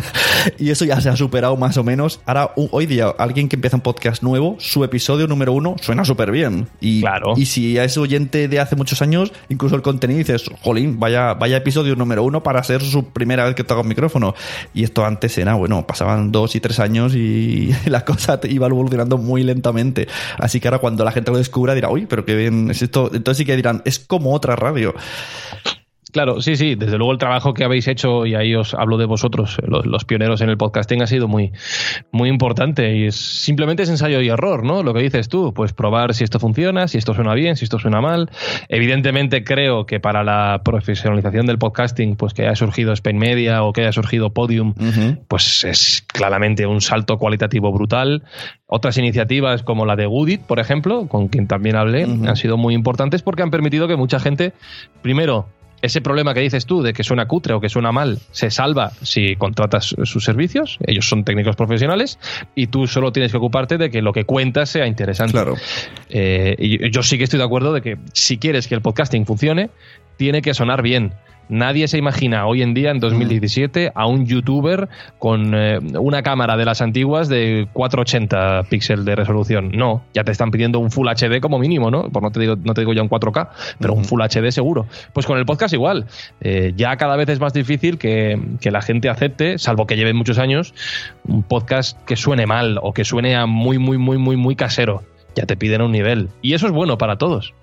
y 0.57 0.71
eso 0.71 0.85
ya 0.85 0.99
se 1.01 1.09
ha 1.09 1.15
superado 1.15 1.55
más 1.55 1.77
o 1.77 1.83
menos. 1.83 2.19
Ahora, 2.25 2.51
hoy 2.55 2.87
día, 2.87 3.13
alguien 3.19 3.47
que 3.47 3.57
empieza 3.57 3.77
un 3.77 3.81
podcast 3.81 4.23
nuevo, 4.23 4.55
su 4.59 4.83
episodio 4.83 5.27
número 5.27 5.53
uno 5.53 5.75
suena 5.81 6.03
súper 6.03 6.31
bien. 6.31 6.67
Y, 6.81 7.01
Claro. 7.01 7.33
y 7.37 7.45
si 7.45 7.77
es 7.77 7.95
oyente 7.97 8.47
de 8.47 8.59
hace 8.59 8.75
muchos 8.75 9.03
años, 9.03 9.31
incluso 9.49 9.75
el 9.75 9.83
contenido 9.83 10.08
dices, 10.15 10.49
jolín, 10.61 10.99
vaya, 10.99 11.33
vaya 11.33 11.57
episodio 11.57 11.95
número 11.95 12.23
uno 12.23 12.43
para 12.43 12.63
ser 12.63 12.81
su 12.81 13.05
primera 13.09 13.45
vez 13.45 13.55
que 13.55 13.63
toca 13.63 13.81
un 13.81 13.87
micrófono. 13.87 14.35
Y 14.73 14.83
esto 14.83 15.05
antes 15.05 15.37
era, 15.37 15.55
bueno, 15.55 15.85
pasaban 15.85 16.31
dos 16.31 16.55
y 16.55 16.59
tres 16.59 16.79
años 16.79 17.15
y 17.15 17.73
la 17.85 18.05
cosa 18.05 18.39
iba 18.43 18.67
evolucionando 18.67 19.17
muy 19.17 19.43
lentamente. 19.43 20.07
Así 20.37 20.59
que 20.59 20.67
ahora 20.67 20.79
cuando 20.79 21.03
la 21.03 21.11
gente 21.11 21.31
lo 21.31 21.37
descubra 21.37 21.75
dirá, 21.75 21.89
uy, 21.89 22.05
pero 22.05 22.25
qué 22.25 22.35
bien 22.35 22.71
es 22.71 22.81
esto. 22.81 23.09
Entonces 23.13 23.37
sí 23.37 23.45
que 23.45 23.55
dirán, 23.55 23.81
es 23.85 23.99
como 23.99 24.33
otra 24.33 24.55
radio. 24.55 24.93
Claro, 26.11 26.41
sí, 26.41 26.55
sí, 26.55 26.75
desde 26.75 26.97
luego 26.97 27.11
el 27.11 27.19
trabajo 27.19 27.53
que 27.53 27.63
habéis 27.63 27.87
hecho, 27.87 28.25
y 28.25 28.33
ahí 28.33 28.55
os 28.55 28.73
hablo 28.73 28.97
de 28.97 29.05
vosotros, 29.05 29.57
los, 29.65 29.85
los 29.85 30.05
pioneros 30.05 30.41
en 30.41 30.49
el 30.49 30.57
podcasting, 30.57 31.03
ha 31.03 31.07
sido 31.07 31.27
muy, 31.27 31.51
muy 32.11 32.29
importante 32.29 32.95
y 32.95 33.05
es, 33.05 33.15
simplemente 33.15 33.83
es 33.83 33.89
ensayo 33.89 34.19
y 34.21 34.29
error, 34.29 34.63
¿no? 34.63 34.81
Lo 34.81 34.93
que 34.93 35.01
dices 35.01 35.29
tú, 35.29 35.53
pues 35.53 35.73
probar 35.73 36.15
si 36.15 36.23
esto 36.23 36.39
funciona, 36.39 36.87
si 36.87 36.97
esto 36.97 37.13
suena 37.13 37.35
bien, 37.35 37.55
si 37.55 37.65
esto 37.65 37.77
suena 37.77 38.01
mal. 38.01 38.31
Evidentemente 38.69 39.43
creo 39.43 39.85
que 39.85 39.99
para 39.99 40.23
la 40.23 40.61
profesionalización 40.63 41.45
del 41.45 41.59
podcasting, 41.59 42.15
pues 42.15 42.33
que 42.33 42.43
haya 42.43 42.55
surgido 42.55 42.91
Spain 42.93 43.17
Media 43.17 43.63
o 43.63 43.71
que 43.71 43.81
haya 43.81 43.91
surgido 43.91 44.31
Podium, 44.31 44.73
pues 45.27 45.63
es 45.63 46.03
claramente 46.07 46.65
un 46.65 46.81
salto 46.81 47.17
cualitativo 47.17 47.71
brutal. 47.71 48.23
Otras 48.65 48.97
iniciativas 48.97 49.61
como 49.61 49.85
la 49.85 49.95
de 49.95 50.07
Goodit, 50.07 50.41
por 50.41 50.59
ejemplo, 50.59 51.07
con 51.07 51.27
quien 51.27 51.47
también 51.47 51.75
hablé, 51.75 52.03
han 52.03 52.35
sido 52.35 52.57
muy 52.57 52.73
importantes 52.73 53.21
porque 53.21 53.43
han 53.43 53.51
permitido 53.51 53.87
que 53.87 53.95
mucha 53.95 54.19
gente, 54.19 54.53
primero, 55.01 55.47
ese 55.81 56.01
problema 56.01 56.33
que 56.33 56.41
dices 56.41 56.65
tú 56.65 56.81
de 56.81 56.93
que 56.93 57.03
suena 57.03 57.27
cutre 57.27 57.53
o 57.53 57.61
que 57.61 57.69
suena 57.69 57.91
mal 57.91 58.19
se 58.31 58.51
salva 58.51 58.91
si 59.01 59.35
contratas 59.35 59.95
sus 60.03 60.23
servicios. 60.23 60.77
Ellos 60.85 61.07
son 61.07 61.23
técnicos 61.23 61.55
profesionales 61.55 62.19
y 62.55 62.67
tú 62.67 62.87
solo 62.87 63.11
tienes 63.11 63.31
que 63.31 63.37
ocuparte 63.37 63.77
de 63.77 63.89
que 63.89 64.01
lo 64.01 64.13
que 64.13 64.25
cuentas 64.25 64.69
sea 64.69 64.87
interesante. 64.87 65.33
Claro. 65.33 65.55
Eh, 66.09 66.55
y 66.57 66.91
yo 66.91 67.03
sí 67.03 67.17
que 67.17 67.23
estoy 67.23 67.39
de 67.39 67.45
acuerdo 67.45 67.73
de 67.73 67.81
que 67.81 67.97
si 68.13 68.37
quieres 68.37 68.67
que 68.67 68.75
el 68.75 68.81
podcasting 68.81 69.25
funcione, 69.25 69.69
tiene 70.17 70.41
que 70.41 70.53
sonar 70.53 70.81
bien. 70.81 71.13
Nadie 71.49 71.87
se 71.87 71.97
imagina 71.97 72.45
hoy 72.45 72.61
en 72.61 72.75
día, 72.75 72.91
en 72.91 72.99
2017, 72.99 73.91
a 73.95 74.05
un 74.05 74.27
youtuber 74.27 74.87
con 75.17 75.55
eh, 75.55 75.79
una 75.99 76.21
cámara 76.21 76.55
de 76.57 76.63
las 76.63 76.79
antiguas 76.79 77.27
de 77.27 77.67
480 77.73 78.63
píxeles 78.69 79.03
de 79.03 79.15
resolución. 79.15 79.71
No, 79.73 80.03
ya 80.13 80.23
te 80.23 80.31
están 80.31 80.51
pidiendo 80.51 80.77
un 80.77 80.91
Full 80.91 81.07
HD 81.07 81.41
como 81.41 81.57
mínimo, 81.57 81.89
¿no? 81.89 82.03
Pues 82.03 82.21
no 82.21 82.29
te 82.29 82.39
digo, 82.39 82.55
no 82.55 82.75
te 82.75 82.81
digo 82.81 82.93
ya 82.93 83.01
un 83.01 83.09
4K, 83.09 83.49
pero 83.79 83.93
un 83.93 84.05
Full 84.05 84.21
HD 84.21 84.51
seguro. 84.51 84.85
Pues 85.11 85.25
con 85.25 85.39
el 85.39 85.45
podcast 85.47 85.73
igual. 85.73 86.05
Eh, 86.39 86.73
ya 86.75 86.95
cada 86.97 87.15
vez 87.15 87.27
es 87.29 87.39
más 87.39 87.53
difícil 87.53 87.97
que, 87.97 88.39
que 88.61 88.69
la 88.69 88.83
gente 88.83 89.09
acepte, 89.09 89.57
salvo 89.57 89.87
que 89.87 89.97
lleven 89.97 90.15
muchos 90.15 90.37
años, 90.37 90.75
un 91.27 91.41
podcast 91.41 91.99
que 92.05 92.15
suene 92.15 92.45
mal 92.45 92.79
o 92.83 92.93
que 92.93 93.05
suene 93.05 93.35
a 93.35 93.47
muy, 93.47 93.79
muy, 93.79 93.97
muy, 93.97 94.19
muy, 94.19 94.37
muy 94.37 94.55
casero. 94.55 95.01
Ya 95.35 95.47
te 95.47 95.57
piden 95.57 95.81
un 95.81 95.91
nivel. 95.91 96.29
Y 96.43 96.53
eso 96.53 96.67
es 96.67 96.73
bueno 96.73 96.99
para 96.99 97.17
todos. 97.17 97.55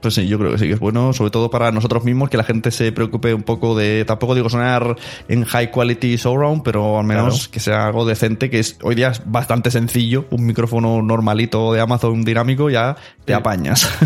Pues 0.00 0.14
sí, 0.14 0.26
yo 0.26 0.38
creo 0.38 0.52
que 0.52 0.58
sí 0.58 0.66
que 0.66 0.72
es 0.74 0.80
bueno, 0.80 1.12
sobre 1.12 1.30
todo 1.30 1.50
para 1.50 1.70
nosotros 1.72 2.04
mismos, 2.04 2.30
que 2.30 2.36
la 2.36 2.44
gente 2.44 2.70
se 2.70 2.90
preocupe 2.92 3.34
un 3.34 3.42
poco 3.42 3.76
de, 3.76 4.04
tampoco 4.06 4.34
digo 4.34 4.48
sonar 4.48 4.96
en 5.28 5.44
high 5.44 5.70
quality 5.70 6.16
surround, 6.16 6.62
pero 6.62 6.98
al 6.98 7.04
menos 7.04 7.34
Claro. 7.40 7.50
que 7.52 7.60
sea 7.60 7.86
algo 7.86 8.06
decente, 8.06 8.48
que 8.48 8.58
es 8.60 8.78
hoy 8.82 8.94
día 8.94 9.08
es 9.08 9.22
bastante 9.26 9.70
sencillo, 9.70 10.24
un 10.30 10.46
micrófono 10.46 11.02
normalito 11.02 11.72
de 11.74 11.80
Amazon 11.80 12.22
dinámico 12.22 12.70
ya 12.70 12.96
te 13.24 13.34
apañas. 13.34 13.88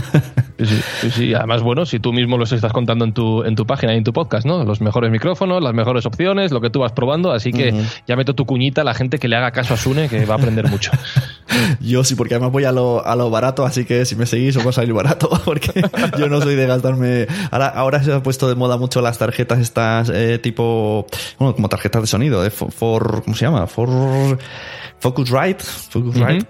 Sí, 0.56 0.66
sí, 0.66 0.80
sí, 1.00 1.10
sí. 1.10 1.34
Además, 1.34 1.62
bueno, 1.62 1.84
si 1.84 1.98
tú 1.98 2.12
mismo 2.12 2.38
los 2.38 2.52
estás 2.52 2.72
contando 2.72 3.04
en 3.04 3.12
tu, 3.12 3.42
en 3.42 3.56
tu 3.56 3.66
página 3.66 3.92
y 3.92 3.96
en 3.98 4.04
tu 4.04 4.12
podcast, 4.12 4.46
¿no? 4.46 4.62
Los 4.64 4.80
mejores 4.80 5.10
micrófonos, 5.10 5.60
las 5.60 5.74
mejores 5.74 6.06
opciones, 6.06 6.52
lo 6.52 6.60
que 6.60 6.70
tú 6.70 6.78
vas 6.78 6.92
probando. 6.92 7.32
Así 7.32 7.52
que 7.52 7.74
ya 8.06 8.14
meto 8.14 8.36
tu 8.36 8.46
cuñita 8.46 8.82
a 8.82 8.84
la 8.84 8.94
gente 8.94 9.18
que 9.18 9.26
le 9.26 9.34
haga 9.34 9.50
caso 9.50 9.74
a 9.74 9.76
Sune, 9.76 10.08
que 10.08 10.24
va 10.26 10.34
a 10.34 10.38
aprender 10.38 10.70
mucho. 10.70 10.92
yo 11.80 12.04
sí, 12.04 12.14
porque 12.14 12.34
además 12.34 12.52
voy 12.52 12.64
a 12.64 12.72
lo, 12.72 13.04
a 13.06 13.16
lo 13.16 13.30
barato, 13.30 13.64
así 13.64 13.84
que 13.84 14.04
si 14.04 14.16
me 14.16 14.26
seguís 14.26 14.56
os 14.56 14.64
va 14.64 14.70
a 14.70 14.72
salir 14.72 14.92
barato, 14.92 15.28
porque 15.44 15.82
yo 16.18 16.28
no 16.28 16.40
soy 16.40 16.54
de 16.54 16.66
gastarme... 16.66 17.26
Ahora, 17.50 17.68
ahora 17.68 18.02
se 18.02 18.12
ha 18.12 18.22
puesto 18.22 18.48
de 18.48 18.54
moda 18.54 18.76
mucho 18.76 19.00
las 19.00 19.18
tarjetas 19.18 19.58
estas 19.58 20.10
eh, 20.10 20.38
tipo, 20.38 21.06
bueno, 21.38 21.54
como 21.54 21.68
tarjetas 21.68 22.02
de 22.02 22.06
sonido, 22.06 22.42
de 22.42 22.50
for, 22.50 23.22
¿cómo 23.24 23.36
se 23.36 23.44
llama? 23.44 23.66
For... 23.66 24.38
Focusrite, 25.00 25.62
Focusrite. 25.90 26.46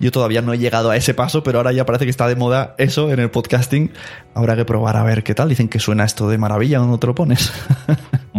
Yo 0.00 0.10
todavía 0.12 0.42
no 0.42 0.52
he 0.52 0.58
llegado 0.58 0.90
a 0.90 0.96
ese 0.96 1.12
paso, 1.14 1.42
pero 1.42 1.58
ahora 1.58 1.72
ya 1.72 1.84
parece 1.86 2.04
que 2.04 2.10
está 2.10 2.28
de 2.28 2.36
moda 2.36 2.74
eso 2.78 3.10
en 3.10 3.18
el 3.20 3.30
podcasting. 3.30 3.90
Habrá 4.34 4.54
que 4.56 4.64
probar 4.64 4.96
a 4.96 5.02
ver 5.02 5.24
qué 5.24 5.34
tal. 5.34 5.48
Dicen 5.48 5.68
que 5.68 5.78
suena 5.80 6.04
esto 6.04 6.28
de 6.28 6.38
maravilla 6.38 6.78
cuando 6.78 6.98
te 6.98 7.06
lo 7.06 7.14
pones. 7.14 7.52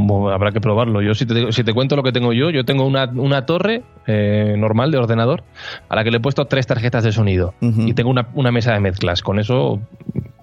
Bueno, 0.02 0.30
habrá 0.30 0.52
que 0.54 0.62
probarlo. 0.62 1.02
Yo, 1.02 1.14
si 1.14 1.26
te, 1.26 1.34
digo- 1.34 1.52
si 1.52 1.66
te 1.66 1.74
cuento 1.74 1.98
lo 1.98 2.04
que 2.04 2.14
tengo 2.14 2.32
yo, 2.32 2.50
yo 2.52 2.64
tengo 2.64 2.86
una, 2.86 3.06
una 3.16 3.46
torre 3.46 3.84
eh, 4.08 4.56
normal 4.58 4.92
de 4.92 4.98
ordenador 4.98 5.44
a 5.90 5.96
la 5.98 6.06
que 6.06 6.12
le 6.12 6.18
he 6.18 6.20
puesto 6.22 6.46
tres 6.46 6.68
tarjetas 6.68 7.04
de 7.04 7.12
sonido 7.12 7.54
y 7.60 7.94
tengo 7.94 8.10
una, 8.10 8.30
una 8.34 8.50
mesa 8.50 8.72
de 8.72 8.80
mezclas. 8.80 9.22
Con 9.22 9.40
eso, 9.40 9.82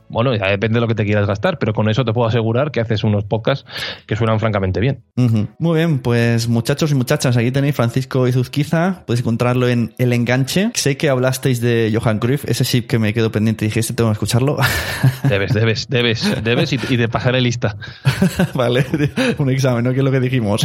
bueno, 0.09 0.35
ya 0.35 0.47
depende 0.49 0.77
de 0.77 0.81
lo 0.81 0.89
que 0.89 0.95
te 0.95 1.05
quieras 1.05 1.27
gastar, 1.27 1.59
pero 1.59 1.73
con 1.73 1.89
eso 1.89 2.05
te 2.05 2.13
puedo 2.13 2.29
asegurar 2.29 2.71
que 2.71 2.81
haces 2.81 3.05
unos 3.05 3.25
podcasts 3.25 3.65
que 4.07 4.17
suenan 4.17 4.41
francamente 4.41 4.81
bien. 4.81 5.03
Ujú. 5.17 5.49
Muy 5.59 5.79
bien, 5.79 5.99
pues 5.99 6.49
muchachos 6.49 6.91
y 6.93 6.95
muchachas, 6.95 7.37
aquí 7.37 7.51
tenéis 7.51 7.75
Francisco 7.75 8.27
Izuzquiza, 8.29 9.05
podéis 9.07 9.21
encontrarlo 9.21 9.69
en 9.69 9.95
El 9.99 10.13
Enganche. 10.13 10.71
Sé 10.75 10.97
que 10.97 11.09
hablasteis 11.09 11.61
de 11.61 11.93
Johan 11.95 12.19
Cruyff, 12.19 12.45
ese 12.47 12.65
sí 12.65 12.83
que 12.83 12.99
me 12.99 13.13
quedó 13.13 13.31
pendiente 13.31 13.65
dije, 13.65 13.81
este 13.81 13.95
tengo 13.95 14.11
que 14.11 14.15
escucharlo. 14.15 14.57
Debes, 15.29 15.53
debes, 15.53 15.89
debes, 15.89 16.45
debes 16.45 16.73
y, 16.73 16.77
y 16.77 16.97
te 16.97 17.09
pasaré 17.09 17.41
lista. 17.41 17.77
vale, 18.55 18.87
un 19.39 19.51
examen, 19.51 19.85
¿no? 19.85 19.93
Que 19.93 19.99
es 19.99 20.05
lo 20.05 20.11
que 20.11 20.21
dijimos. 20.21 20.65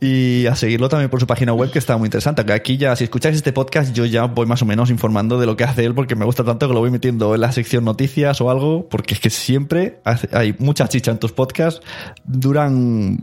y 0.00 0.46
a 0.46 0.54
seguirlo 0.54 0.88
también 0.88 1.10
por 1.10 1.20
su 1.20 1.26
página 1.26 1.52
web, 1.52 1.70
que 1.70 1.78
está 1.78 1.96
muy 1.96 2.06
interesante. 2.06 2.44
Que 2.44 2.52
aquí 2.52 2.76
ya, 2.76 2.96
si 2.96 3.04
escucháis 3.04 3.36
este 3.36 3.52
podcast, 3.52 3.94
yo 3.94 4.04
ya 4.06 4.24
voy 4.24 4.46
más 4.46 4.62
o 4.62 4.66
menos 4.66 4.90
informando 4.90 5.38
de 5.38 5.46
lo 5.46 5.56
que 5.56 5.64
hace 5.64 5.84
él, 5.84 5.94
porque 5.94 6.14
me 6.14 6.24
gusta 6.24 6.44
tanto 6.44 6.66
que 6.68 6.74
lo 6.74 6.80
voy 6.80 6.90
metiendo 6.90 7.34
en 7.34 7.40
la 7.40 7.52
sección 7.52 7.84
noticias 7.90 8.40
o 8.40 8.50
algo, 8.50 8.88
porque 8.88 9.14
es 9.14 9.20
que 9.20 9.30
siempre 9.30 10.00
hay 10.32 10.54
mucha 10.58 10.88
chicha 10.88 11.10
en 11.10 11.18
tus 11.18 11.32
podcasts, 11.32 11.80
duran 12.24 13.18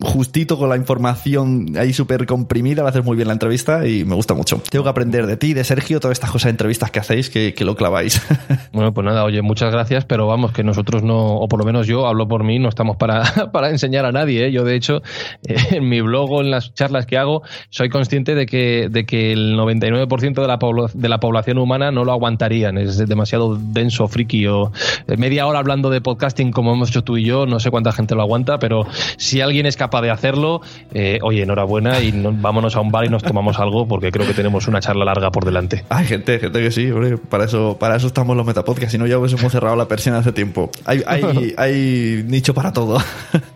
justito 0.00 0.58
con 0.58 0.68
la 0.68 0.76
información 0.76 1.74
ahí 1.78 1.92
súper 1.92 2.26
comprimida, 2.26 2.82
lo 2.82 2.88
haces 2.88 3.04
muy 3.04 3.16
bien 3.16 3.28
la 3.28 3.34
entrevista 3.34 3.86
y 3.86 4.04
me 4.04 4.14
gusta 4.14 4.34
mucho. 4.34 4.60
Tengo 4.70 4.84
que 4.84 4.90
aprender 4.90 5.26
de 5.26 5.36
ti, 5.36 5.54
de 5.54 5.64
Sergio, 5.64 6.00
todas 6.00 6.16
estas 6.16 6.30
cosas 6.30 6.44
de 6.44 6.50
entrevistas 6.50 6.90
que 6.90 6.98
hacéis, 6.98 7.30
que, 7.30 7.54
lo 7.64 7.76
claváis. 7.76 8.20
Bueno, 8.72 8.92
pues 8.92 9.04
nada, 9.04 9.24
oye, 9.24 9.40
muchas 9.40 9.70
gracias, 9.70 10.04
pero 10.04 10.26
vamos, 10.26 10.50
que 10.50 10.64
nosotros 10.64 11.04
no, 11.04 11.36
o 11.36 11.48
por 11.48 11.60
lo 11.60 11.64
menos 11.64 11.86
yo 11.86 12.06
hablo 12.06 12.26
por 12.26 12.42
mí, 12.42 12.58
no 12.58 12.68
estamos 12.68 12.96
para, 12.96 13.22
para 13.52 13.70
enseñar 13.70 14.04
a 14.04 14.10
nadie. 14.10 14.46
¿eh? 14.46 14.52
Yo, 14.52 14.64
de 14.64 14.74
hecho, 14.74 15.02
eh, 15.46 15.56
en 15.70 15.88
mi 15.88 16.00
blog 16.00 16.30
o 16.32 16.40
en 16.40 16.50
las 16.50 16.74
charlas 16.74 17.06
que 17.06 17.16
hago, 17.16 17.42
soy 17.70 17.88
consciente 17.88 18.34
de 18.34 18.46
que, 18.46 18.88
de 18.90 19.06
que 19.06 19.32
el 19.32 19.56
99% 19.56 20.34
de 20.34 20.46
la, 20.46 20.58
de 20.92 21.08
la 21.08 21.20
población 21.20 21.58
humana 21.58 21.92
no 21.92 22.04
lo 22.04 22.12
aguantarían. 22.12 22.78
Es 22.78 22.98
demasiado 22.98 23.56
denso, 23.56 24.08
friki, 24.08 24.46
o 24.48 24.72
eh, 25.06 25.16
media 25.16 25.46
hora 25.46 25.60
hablando 25.60 25.88
de 25.88 26.00
podcasting 26.00 26.50
como 26.50 26.72
hemos 26.72 26.90
hecho 26.90 27.04
tú 27.04 27.16
y 27.16 27.24
yo, 27.24 27.46
no 27.46 27.60
sé 27.60 27.70
cuánta 27.70 27.92
gente 27.92 28.14
lo 28.14 28.22
aguanta, 28.22 28.58
pero 28.58 28.86
si 29.16 29.40
alguien 29.40 29.66
es 29.66 29.76
capaz 29.76 29.83
de 29.88 30.10
hacerlo, 30.10 30.60
eh, 30.92 31.18
oye, 31.22 31.42
enhorabuena 31.42 32.00
y 32.02 32.12
no- 32.12 32.32
vámonos 32.32 32.76
a 32.76 32.80
un 32.80 32.90
bar 32.90 33.04
y 33.04 33.08
nos 33.08 33.22
tomamos 33.22 33.58
algo 33.58 33.86
porque 33.88 34.10
creo 34.10 34.26
que 34.26 34.34
tenemos 34.34 34.66
una 34.68 34.80
charla 34.80 35.04
larga 35.04 35.30
por 35.30 35.44
delante. 35.44 35.84
Hay 35.88 36.06
gente, 36.06 36.38
gente 36.38 36.60
que 36.60 36.70
sí, 36.70 36.90
hombre, 36.90 37.16
para 37.18 37.44
eso, 37.44 37.76
para 37.78 37.96
eso 37.96 38.06
estamos 38.06 38.36
los 38.36 38.46
metapodcasts, 38.46 38.92
si 38.92 38.98
no 38.98 39.06
ya 39.06 39.18
hubiésemos 39.18 39.50
cerrado 39.52 39.76
la 39.76 39.86
persiana 39.88 40.18
hace 40.18 40.32
tiempo. 40.32 40.70
Hay, 40.84 41.02
hay, 41.06 41.54
hay 41.56 42.24
nicho 42.26 42.54
para 42.54 42.72
todo. 42.72 42.98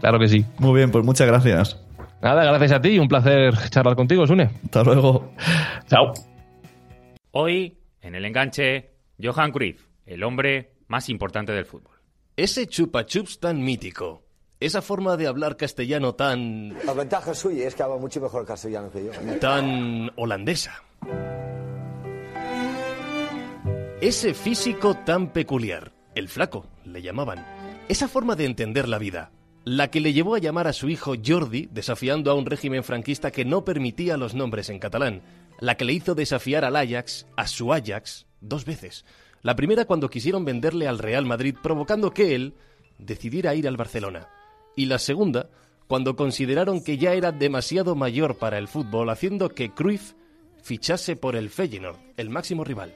Claro 0.01 0.19
que 0.19 0.29
sí. 0.29 0.45
Muy 0.59 0.75
bien, 0.77 0.91
pues 0.91 1.05
muchas 1.05 1.27
gracias. 1.27 1.79
Nada, 2.21 2.45
gracias 2.45 2.73
a 2.73 2.81
ti 2.81 2.89
y 2.91 2.99
un 2.99 3.07
placer 3.09 3.55
charlar 3.71 3.95
contigo, 3.95 4.27
Sune. 4.27 4.51
Hasta 4.65 4.83
luego. 4.83 5.33
Chao. 5.89 6.13
Hoy, 7.31 7.79
en 8.03 8.15
el 8.15 8.25
enganche, 8.25 8.91
Johan 9.23 9.53
Cruyff, 9.53 9.83
el 10.07 10.23
hombre 10.25 10.73
más 10.89 11.09
importante 11.09 11.53
del 11.53 11.65
fútbol. 11.65 11.93
Ese 12.37 12.67
chupa 12.67 13.05
chups 13.05 13.39
tan 13.41 13.63
mítico. 13.63 14.23
Esa 14.61 14.83
forma 14.83 15.17
de 15.17 15.29
hablar 15.29 15.57
castellano 15.57 16.17
tan. 16.17 16.77
La 16.85 16.93
ventaja 16.93 17.33
suya 17.33 17.69
es 17.69 17.77
que 17.77 17.83
habla 17.85 17.97
mucho 17.97 18.21
mejor 18.21 18.45
castellano 18.45 18.91
que 18.91 19.05
yo. 19.05 19.13
tan 19.39 20.11
holandesa. 20.17 20.83
Ese 24.01 24.35
físico 24.35 24.95
tan 24.95 25.33
peculiar, 25.33 25.93
el 26.17 26.29
flaco, 26.29 26.67
le 26.85 27.03
llamaban. 27.03 27.47
Esa 27.89 28.09
forma 28.09 28.35
de 28.35 28.47
entender 28.47 28.89
la 28.89 28.99
vida, 28.99 29.31
la 29.65 29.91
que 29.91 30.01
le 30.01 30.13
llevó 30.13 30.35
a 30.35 30.41
llamar 30.41 30.67
a 30.67 30.73
su 30.73 30.89
hijo 30.89 31.15
Jordi, 31.25 31.69
desafiando 31.71 32.33
a 32.33 32.35
un 32.35 32.47
régimen 32.47 32.83
franquista 32.83 33.31
que 33.31 33.45
no 33.45 33.65
permitía 33.65 34.17
los 34.17 34.35
nombres 34.35 34.71
en 34.71 34.81
catalán, 34.81 35.23
la 35.61 35.77
que 35.77 35.85
le 35.85 35.93
hizo 35.93 36.17
desafiar 36.17 36.65
al 36.65 36.75
Ajax, 36.75 37.27
a 37.37 37.47
su 37.47 37.73
Ajax, 37.73 38.27
dos 38.41 38.65
veces. 38.65 39.05
La 39.43 39.55
primera 39.55 39.85
cuando 39.85 40.11
quisieron 40.11 40.45
venderle 40.45 40.89
al 40.89 40.99
Real 40.99 41.27
Madrid, 41.27 41.55
provocando 41.63 42.13
que 42.13 42.35
él 42.35 42.55
decidiera 42.99 43.55
ir 43.55 43.69
al 43.69 43.77
Barcelona. 43.77 44.29
Y 44.79 44.87
la 44.87 45.01
segunda 45.01 45.51
cuando 45.89 46.15
consideraron 46.15 46.85
que 46.85 46.99
ya 46.99 47.15
era 47.15 47.33
demasiado 47.33 47.97
mayor 47.97 48.37
para 48.37 48.59
el 48.59 48.69
fútbol, 48.69 49.11
haciendo 49.11 49.49
que 49.49 49.75
Cruyff 49.75 50.13
fichase 50.63 51.17
por 51.17 51.35
el 51.35 51.51
Feyenoord, 51.51 51.97
el 52.17 52.31
máximo 52.31 52.63
rival. 52.63 52.95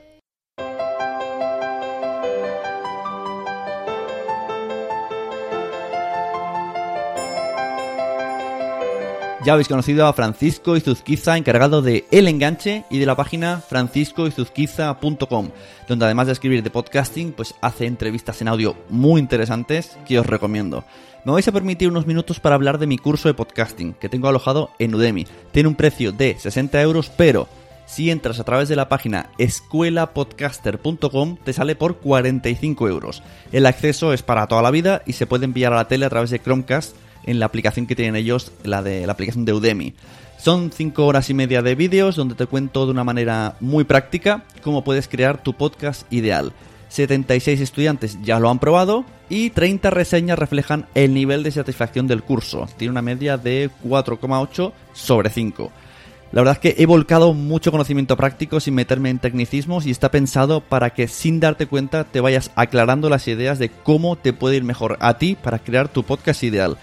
Ya 9.44 9.54
habéis 9.54 9.66
conocido 9.66 10.06
a 10.06 10.12
Francisco 10.12 10.76
Izuzquiza, 10.76 11.36
encargado 11.36 11.82
de 11.82 12.04
El 12.12 12.28
Enganche 12.28 12.84
y 12.90 13.00
de 13.00 13.06
la 13.06 13.16
página 13.16 13.58
franciscoizuzquiza.com, 13.58 15.50
donde 15.88 16.04
además 16.04 16.28
de 16.28 16.32
escribir 16.34 16.62
de 16.62 16.70
podcasting, 16.70 17.32
pues 17.32 17.56
hace 17.60 17.86
entrevistas 17.86 18.40
en 18.40 18.46
audio 18.46 18.76
muy 18.88 19.20
interesantes 19.20 19.98
que 20.06 20.20
os 20.20 20.26
recomiendo. 20.26 20.84
Me 21.24 21.32
vais 21.32 21.48
a 21.48 21.52
permitir 21.52 21.88
unos 21.88 22.06
minutos 22.06 22.38
para 22.38 22.54
hablar 22.54 22.78
de 22.78 22.86
mi 22.86 22.98
curso 22.98 23.26
de 23.26 23.34
podcasting, 23.34 23.94
que 23.94 24.08
tengo 24.08 24.28
alojado 24.28 24.70
en 24.78 24.94
Udemy. 24.94 25.26
Tiene 25.50 25.68
un 25.68 25.74
precio 25.74 26.12
de 26.12 26.38
60 26.38 26.80
euros, 26.80 27.10
pero 27.10 27.48
si 27.84 28.12
entras 28.12 28.38
a 28.38 28.44
través 28.44 28.68
de 28.68 28.76
la 28.76 28.88
página 28.88 29.30
escuelapodcaster.com 29.38 31.36
te 31.44 31.52
sale 31.52 31.74
por 31.74 31.96
45 31.96 32.88
euros. 32.88 33.24
El 33.50 33.66
acceso 33.66 34.12
es 34.12 34.22
para 34.22 34.46
toda 34.46 34.62
la 34.62 34.70
vida 34.70 35.02
y 35.04 35.14
se 35.14 35.26
puede 35.26 35.46
enviar 35.46 35.72
a 35.72 35.76
la 35.76 35.88
tele 35.88 36.06
a 36.06 36.10
través 36.10 36.30
de 36.30 36.38
Chromecast 36.38 36.94
en 37.24 37.38
la 37.38 37.46
aplicación 37.46 37.86
que 37.86 37.96
tienen 37.96 38.16
ellos, 38.16 38.52
la 38.64 38.82
de 38.82 39.06
la 39.06 39.12
aplicación 39.12 39.44
de 39.44 39.52
Udemy. 39.52 39.94
Son 40.38 40.72
5 40.72 41.06
horas 41.06 41.30
y 41.30 41.34
media 41.34 41.62
de 41.62 41.76
vídeos 41.76 42.16
donde 42.16 42.34
te 42.34 42.46
cuento 42.46 42.84
de 42.84 42.90
una 42.90 43.04
manera 43.04 43.54
muy 43.60 43.84
práctica 43.84 44.42
cómo 44.62 44.82
puedes 44.82 45.06
crear 45.06 45.40
tu 45.42 45.54
podcast 45.54 46.12
ideal. 46.12 46.52
76 46.88 47.60
estudiantes 47.60 48.18
ya 48.22 48.40
lo 48.40 48.50
han 48.50 48.58
probado 48.58 49.04
y 49.30 49.50
30 49.50 49.90
reseñas 49.90 50.38
reflejan 50.38 50.86
el 50.94 51.14
nivel 51.14 51.42
de 51.42 51.52
satisfacción 51.52 52.06
del 52.06 52.22
curso. 52.22 52.68
Tiene 52.76 52.90
una 52.90 53.02
media 53.02 53.38
de 53.38 53.70
4,8 53.84 54.72
sobre 54.92 55.30
5. 55.30 55.70
La 56.32 56.40
verdad 56.40 56.54
es 56.54 56.58
que 56.58 56.82
he 56.82 56.86
volcado 56.86 57.34
mucho 57.34 57.70
conocimiento 57.70 58.16
práctico 58.16 58.58
sin 58.58 58.74
meterme 58.74 59.10
en 59.10 59.20
tecnicismos 59.20 59.86
y 59.86 59.90
está 59.90 60.10
pensado 60.10 60.60
para 60.60 60.90
que 60.90 61.06
sin 61.06 61.40
darte 61.40 61.66
cuenta 61.66 62.04
te 62.04 62.20
vayas 62.20 62.50
aclarando 62.56 63.08
las 63.08 63.28
ideas 63.28 63.58
de 63.58 63.68
cómo 63.68 64.16
te 64.16 64.32
puede 64.32 64.56
ir 64.56 64.64
mejor 64.64 64.96
a 65.00 65.18
ti 65.18 65.36
para 65.40 65.60
crear 65.60 65.88
tu 65.88 66.02
podcast 66.02 66.42
ideal 66.42 66.78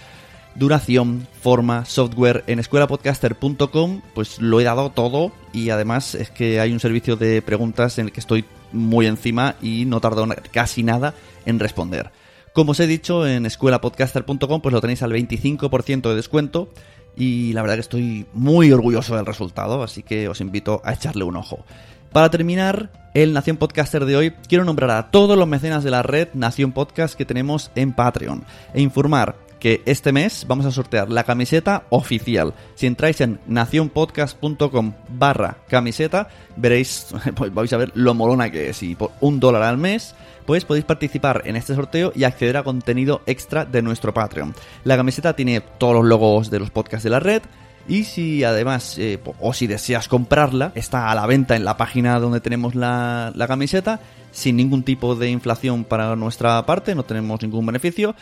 duración, 0.60 1.26
forma, 1.40 1.86
software. 1.86 2.44
En 2.46 2.58
escuelapodcaster.com 2.60 4.02
pues 4.14 4.40
lo 4.40 4.60
he 4.60 4.64
dado 4.64 4.90
todo 4.90 5.32
y 5.54 5.70
además 5.70 6.14
es 6.14 6.30
que 6.30 6.60
hay 6.60 6.70
un 6.72 6.80
servicio 6.80 7.16
de 7.16 7.40
preguntas 7.40 7.98
en 7.98 8.06
el 8.06 8.12
que 8.12 8.20
estoy 8.20 8.44
muy 8.70 9.06
encima 9.06 9.56
y 9.62 9.86
no 9.86 10.00
tardo 10.00 10.28
casi 10.52 10.82
nada 10.82 11.14
en 11.46 11.58
responder. 11.58 12.12
Como 12.52 12.72
os 12.72 12.80
he 12.80 12.86
dicho, 12.86 13.26
en 13.26 13.46
escuelapodcaster.com 13.46 14.60
pues 14.60 14.72
lo 14.72 14.82
tenéis 14.82 15.02
al 15.02 15.12
25% 15.12 16.10
de 16.10 16.14
descuento 16.14 16.68
y 17.16 17.54
la 17.54 17.62
verdad 17.62 17.76
que 17.76 17.80
estoy 17.80 18.26
muy 18.34 18.70
orgulloso 18.70 19.16
del 19.16 19.26
resultado, 19.26 19.82
así 19.82 20.02
que 20.02 20.28
os 20.28 20.42
invito 20.42 20.82
a 20.84 20.92
echarle 20.92 21.24
un 21.24 21.36
ojo. 21.36 21.64
Para 22.12 22.30
terminar, 22.30 22.90
el 23.14 23.32
Nación 23.32 23.56
Podcaster 23.56 24.04
de 24.04 24.16
hoy, 24.16 24.32
quiero 24.46 24.64
nombrar 24.64 24.90
a 24.90 25.10
todos 25.10 25.38
los 25.38 25.48
mecenas 25.48 25.84
de 25.84 25.90
la 25.90 26.02
red 26.02 26.28
Nación 26.34 26.72
Podcast 26.72 27.14
que 27.14 27.24
tenemos 27.24 27.70
en 27.76 27.92
Patreon 27.92 28.44
e 28.74 28.82
informar 28.82 29.49
que 29.60 29.82
este 29.84 30.10
mes 30.10 30.46
vamos 30.48 30.66
a 30.66 30.72
sortear 30.72 31.10
la 31.10 31.24
camiseta 31.24 31.84
oficial. 31.90 32.54
Si 32.74 32.86
entráis 32.86 33.20
en 33.20 33.38
nacionpodcast.com 33.46 34.94
barra 35.10 35.58
camiseta, 35.68 36.28
veréis, 36.56 37.08
pues 37.36 37.54
vais 37.54 37.72
a 37.72 37.76
ver 37.76 37.92
lo 37.94 38.14
molona 38.14 38.50
que 38.50 38.70
es. 38.70 38.82
Y 38.82 38.96
por 38.96 39.12
un 39.20 39.38
dólar 39.38 39.62
al 39.62 39.78
mes, 39.78 40.14
pues 40.46 40.64
podéis 40.64 40.86
participar 40.86 41.42
en 41.44 41.56
este 41.56 41.74
sorteo 41.74 42.12
y 42.16 42.24
acceder 42.24 42.56
a 42.56 42.64
contenido 42.64 43.22
extra 43.26 43.64
de 43.64 43.82
nuestro 43.82 44.12
Patreon. 44.12 44.54
La 44.84 44.96
camiseta 44.96 45.36
tiene 45.36 45.60
todos 45.60 45.94
los 45.94 46.06
logos 46.06 46.50
de 46.50 46.58
los 46.58 46.70
podcasts 46.70 47.04
de 47.04 47.10
la 47.10 47.20
red. 47.20 47.42
Y 47.88 48.04
si 48.04 48.44
además, 48.44 48.98
eh, 48.98 49.18
o 49.40 49.52
si 49.52 49.66
deseas 49.66 50.06
comprarla, 50.06 50.72
está 50.74 51.10
a 51.10 51.14
la 51.14 51.26
venta 51.26 51.56
en 51.56 51.64
la 51.64 51.76
página 51.76 52.20
donde 52.20 52.40
tenemos 52.40 52.74
la, 52.74 53.32
la 53.34 53.48
camiseta, 53.48 54.00
sin 54.32 54.56
ningún 54.56 54.84
tipo 54.84 55.16
de 55.16 55.30
inflación 55.30 55.84
para 55.84 56.14
nuestra 56.14 56.64
parte, 56.66 56.94
no 56.94 57.04
tenemos 57.04 57.42
ningún 57.42 57.66
beneficio. 57.66 58.14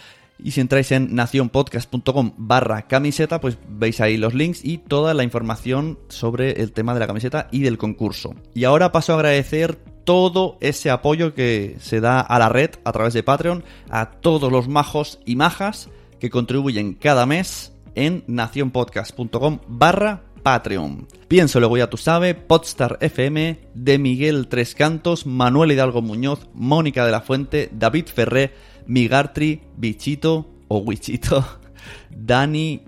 Y 0.43 0.53
si 0.53 0.61
entráis 0.61 0.93
en 0.93 1.14
nacionpodcast.com 1.14 2.32
barra 2.36 2.82
camiseta, 2.82 3.41
pues 3.41 3.59
veis 3.68 4.01
ahí 4.01 4.16
los 4.16 4.34
links 4.34 4.64
y 4.64 4.78
toda 4.78 5.14
la 5.14 5.24
información 5.24 5.99
sobre 6.09 6.62
el 6.62 6.72
tema 6.72 6.95
de 6.95 7.01
la 7.01 7.07
camiseta 7.07 7.49
y 7.51 7.62
del 7.62 7.78
concurso. 7.78 8.34
Y 8.55 8.64
ahora 8.64 8.93
paso 8.93 9.12
a 9.12 9.16
agradecer 9.16 9.78
todo 10.05 10.57
ese 10.61 10.91
apoyo 10.91 11.34
que 11.34 11.76
se 11.80 12.01
da 12.01 12.20
a 12.20 12.39
la 12.39 12.49
red 12.49 12.70
a 12.84 12.93
través 12.93 13.12
de 13.14 13.22
Patreon, 13.22 13.64
a 13.91 14.11
todos 14.11 14.51
los 14.51 14.68
majos 14.68 15.20
y 15.26 15.36
majas 15.36 15.91
que 16.18 16.30
contribuyen 16.30 16.95
cada 16.95 17.26
mes 17.26 17.72
en 17.95 18.24
nacionpodcast.com 18.26 19.59
barra 19.66 20.22
Patreon. 20.43 21.07
Pienso 21.28 21.61
luego 21.61 21.76
ya 21.76 21.91
tú 21.91 21.97
sabes, 21.97 22.34
Podstar 22.34 22.97
FM, 23.01 23.59
de 23.74 23.99
Miguel 23.99 24.49
Tres 24.49 24.74
Cantos, 24.74 25.26
Manuel 25.26 25.72
Hidalgo 25.72 26.01
Muñoz, 26.01 26.49
Mónica 26.55 27.05
de 27.05 27.12
la 27.12 27.20
Fuente, 27.20 27.68
David 27.72 28.07
Ferré, 28.07 28.53
Migartri, 28.89 29.62
Bichito 29.76 30.51
o 30.66 30.78
Wichito, 30.78 31.45
Dani 32.11 32.82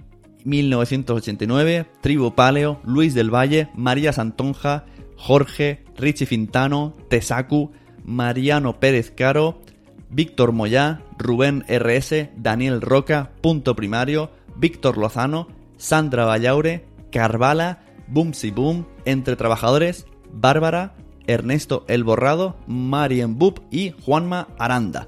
1989, 0.44 1.86
Tribu 2.00 2.34
Paleo, 2.34 2.80
Luis 2.84 3.14
del 3.14 3.32
Valle, 3.32 3.68
María 3.74 4.12
Santonja, 4.12 4.86
Jorge, 5.16 5.84
Richie 5.96 6.26
Fintano, 6.26 6.96
Tesacu, 7.08 7.70
Mariano 8.04 8.80
Pérez 8.80 9.12
Caro, 9.12 9.60
Víctor 10.08 10.52
Moyá, 10.52 11.02
Rubén 11.18 11.64
RS, 11.68 12.30
Daniel 12.36 12.80
Roca, 12.80 13.30
Punto 13.42 13.76
Primario, 13.76 14.30
Víctor 14.56 14.98
Lozano, 14.98 15.48
Sandra 15.76 16.24
Vallaure, 16.24 16.86
Carvala, 17.12 17.82
Boomsy 18.08 18.50
Boom, 18.50 18.86
Entre 19.04 19.36
Trabajadores, 19.36 20.06
Bárbara, 20.32 20.96
Ernesto 21.26 21.84
El 21.86 22.02
Borrado, 22.02 22.56
Marien 22.66 23.38
Bub 23.38 23.62
y 23.70 23.90
Juanma 24.04 24.48
Aranda. 24.58 25.06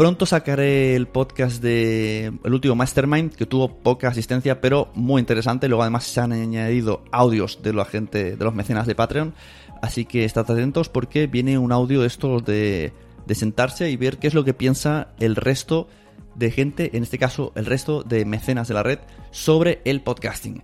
Pronto 0.00 0.24
sacaré 0.24 0.96
el 0.96 1.08
podcast 1.08 1.62
de 1.62 2.32
el 2.42 2.54
último 2.54 2.74
Mastermind, 2.74 3.34
que 3.34 3.44
tuvo 3.44 3.68
poca 3.68 4.08
asistencia, 4.08 4.62
pero 4.62 4.88
muy 4.94 5.20
interesante. 5.20 5.68
Luego 5.68 5.82
además 5.82 6.04
se 6.04 6.22
han 6.22 6.32
añadido 6.32 7.04
audios 7.12 7.62
de 7.62 7.74
la 7.74 7.84
gente, 7.84 8.34
de 8.34 8.42
los 8.42 8.54
mecenas 8.54 8.86
de 8.86 8.94
Patreon. 8.94 9.34
Así 9.82 10.06
que 10.06 10.24
estad 10.24 10.50
atentos 10.50 10.88
porque 10.88 11.26
viene 11.26 11.58
un 11.58 11.70
audio 11.70 12.00
de 12.00 12.06
estos 12.06 12.42
de, 12.46 12.94
de 13.26 13.34
sentarse 13.34 13.90
y 13.90 13.98
ver 13.98 14.16
qué 14.16 14.28
es 14.28 14.32
lo 14.32 14.42
que 14.42 14.54
piensa 14.54 15.08
el 15.18 15.36
resto 15.36 15.86
de 16.34 16.50
gente, 16.50 16.96
en 16.96 17.02
este 17.02 17.18
caso 17.18 17.52
el 17.54 17.66
resto 17.66 18.02
de 18.02 18.24
mecenas 18.24 18.68
de 18.68 18.74
la 18.74 18.82
red, 18.82 19.00
sobre 19.32 19.82
el 19.84 20.00
podcasting. 20.00 20.62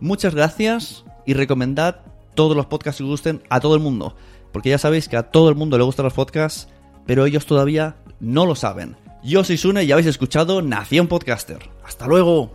Muchas 0.00 0.34
gracias 0.34 1.04
y 1.26 1.34
recomendad 1.34 2.00
todos 2.34 2.56
los 2.56 2.64
podcasts 2.64 3.02
que 3.02 3.06
gusten 3.06 3.42
a 3.50 3.60
todo 3.60 3.74
el 3.74 3.82
mundo. 3.82 4.16
Porque 4.50 4.70
ya 4.70 4.78
sabéis 4.78 5.10
que 5.10 5.18
a 5.18 5.24
todo 5.24 5.50
el 5.50 5.56
mundo 5.56 5.76
le 5.76 5.84
gustan 5.84 6.04
los 6.04 6.14
podcasts, 6.14 6.70
pero 7.04 7.26
ellos 7.26 7.44
todavía 7.44 7.96
no 8.20 8.46
lo 8.46 8.54
saben. 8.54 8.96
Yo 9.22 9.44
soy 9.44 9.56
Sune 9.56 9.84
y 9.84 9.92
habéis 9.92 10.06
escuchado 10.06 10.62
Nación 10.62 11.08
Podcaster. 11.08 11.70
¡Hasta 11.84 12.06
luego! 12.06 12.52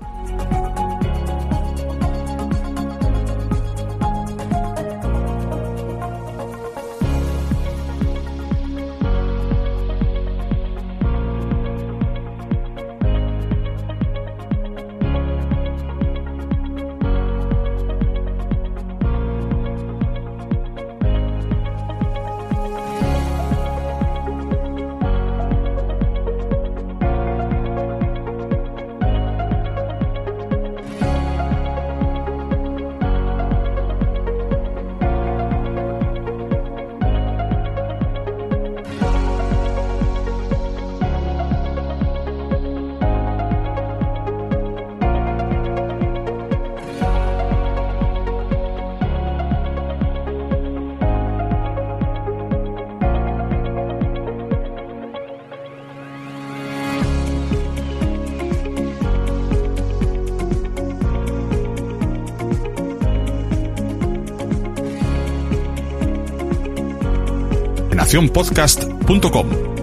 nacionpodcast.com. 68.04 69.83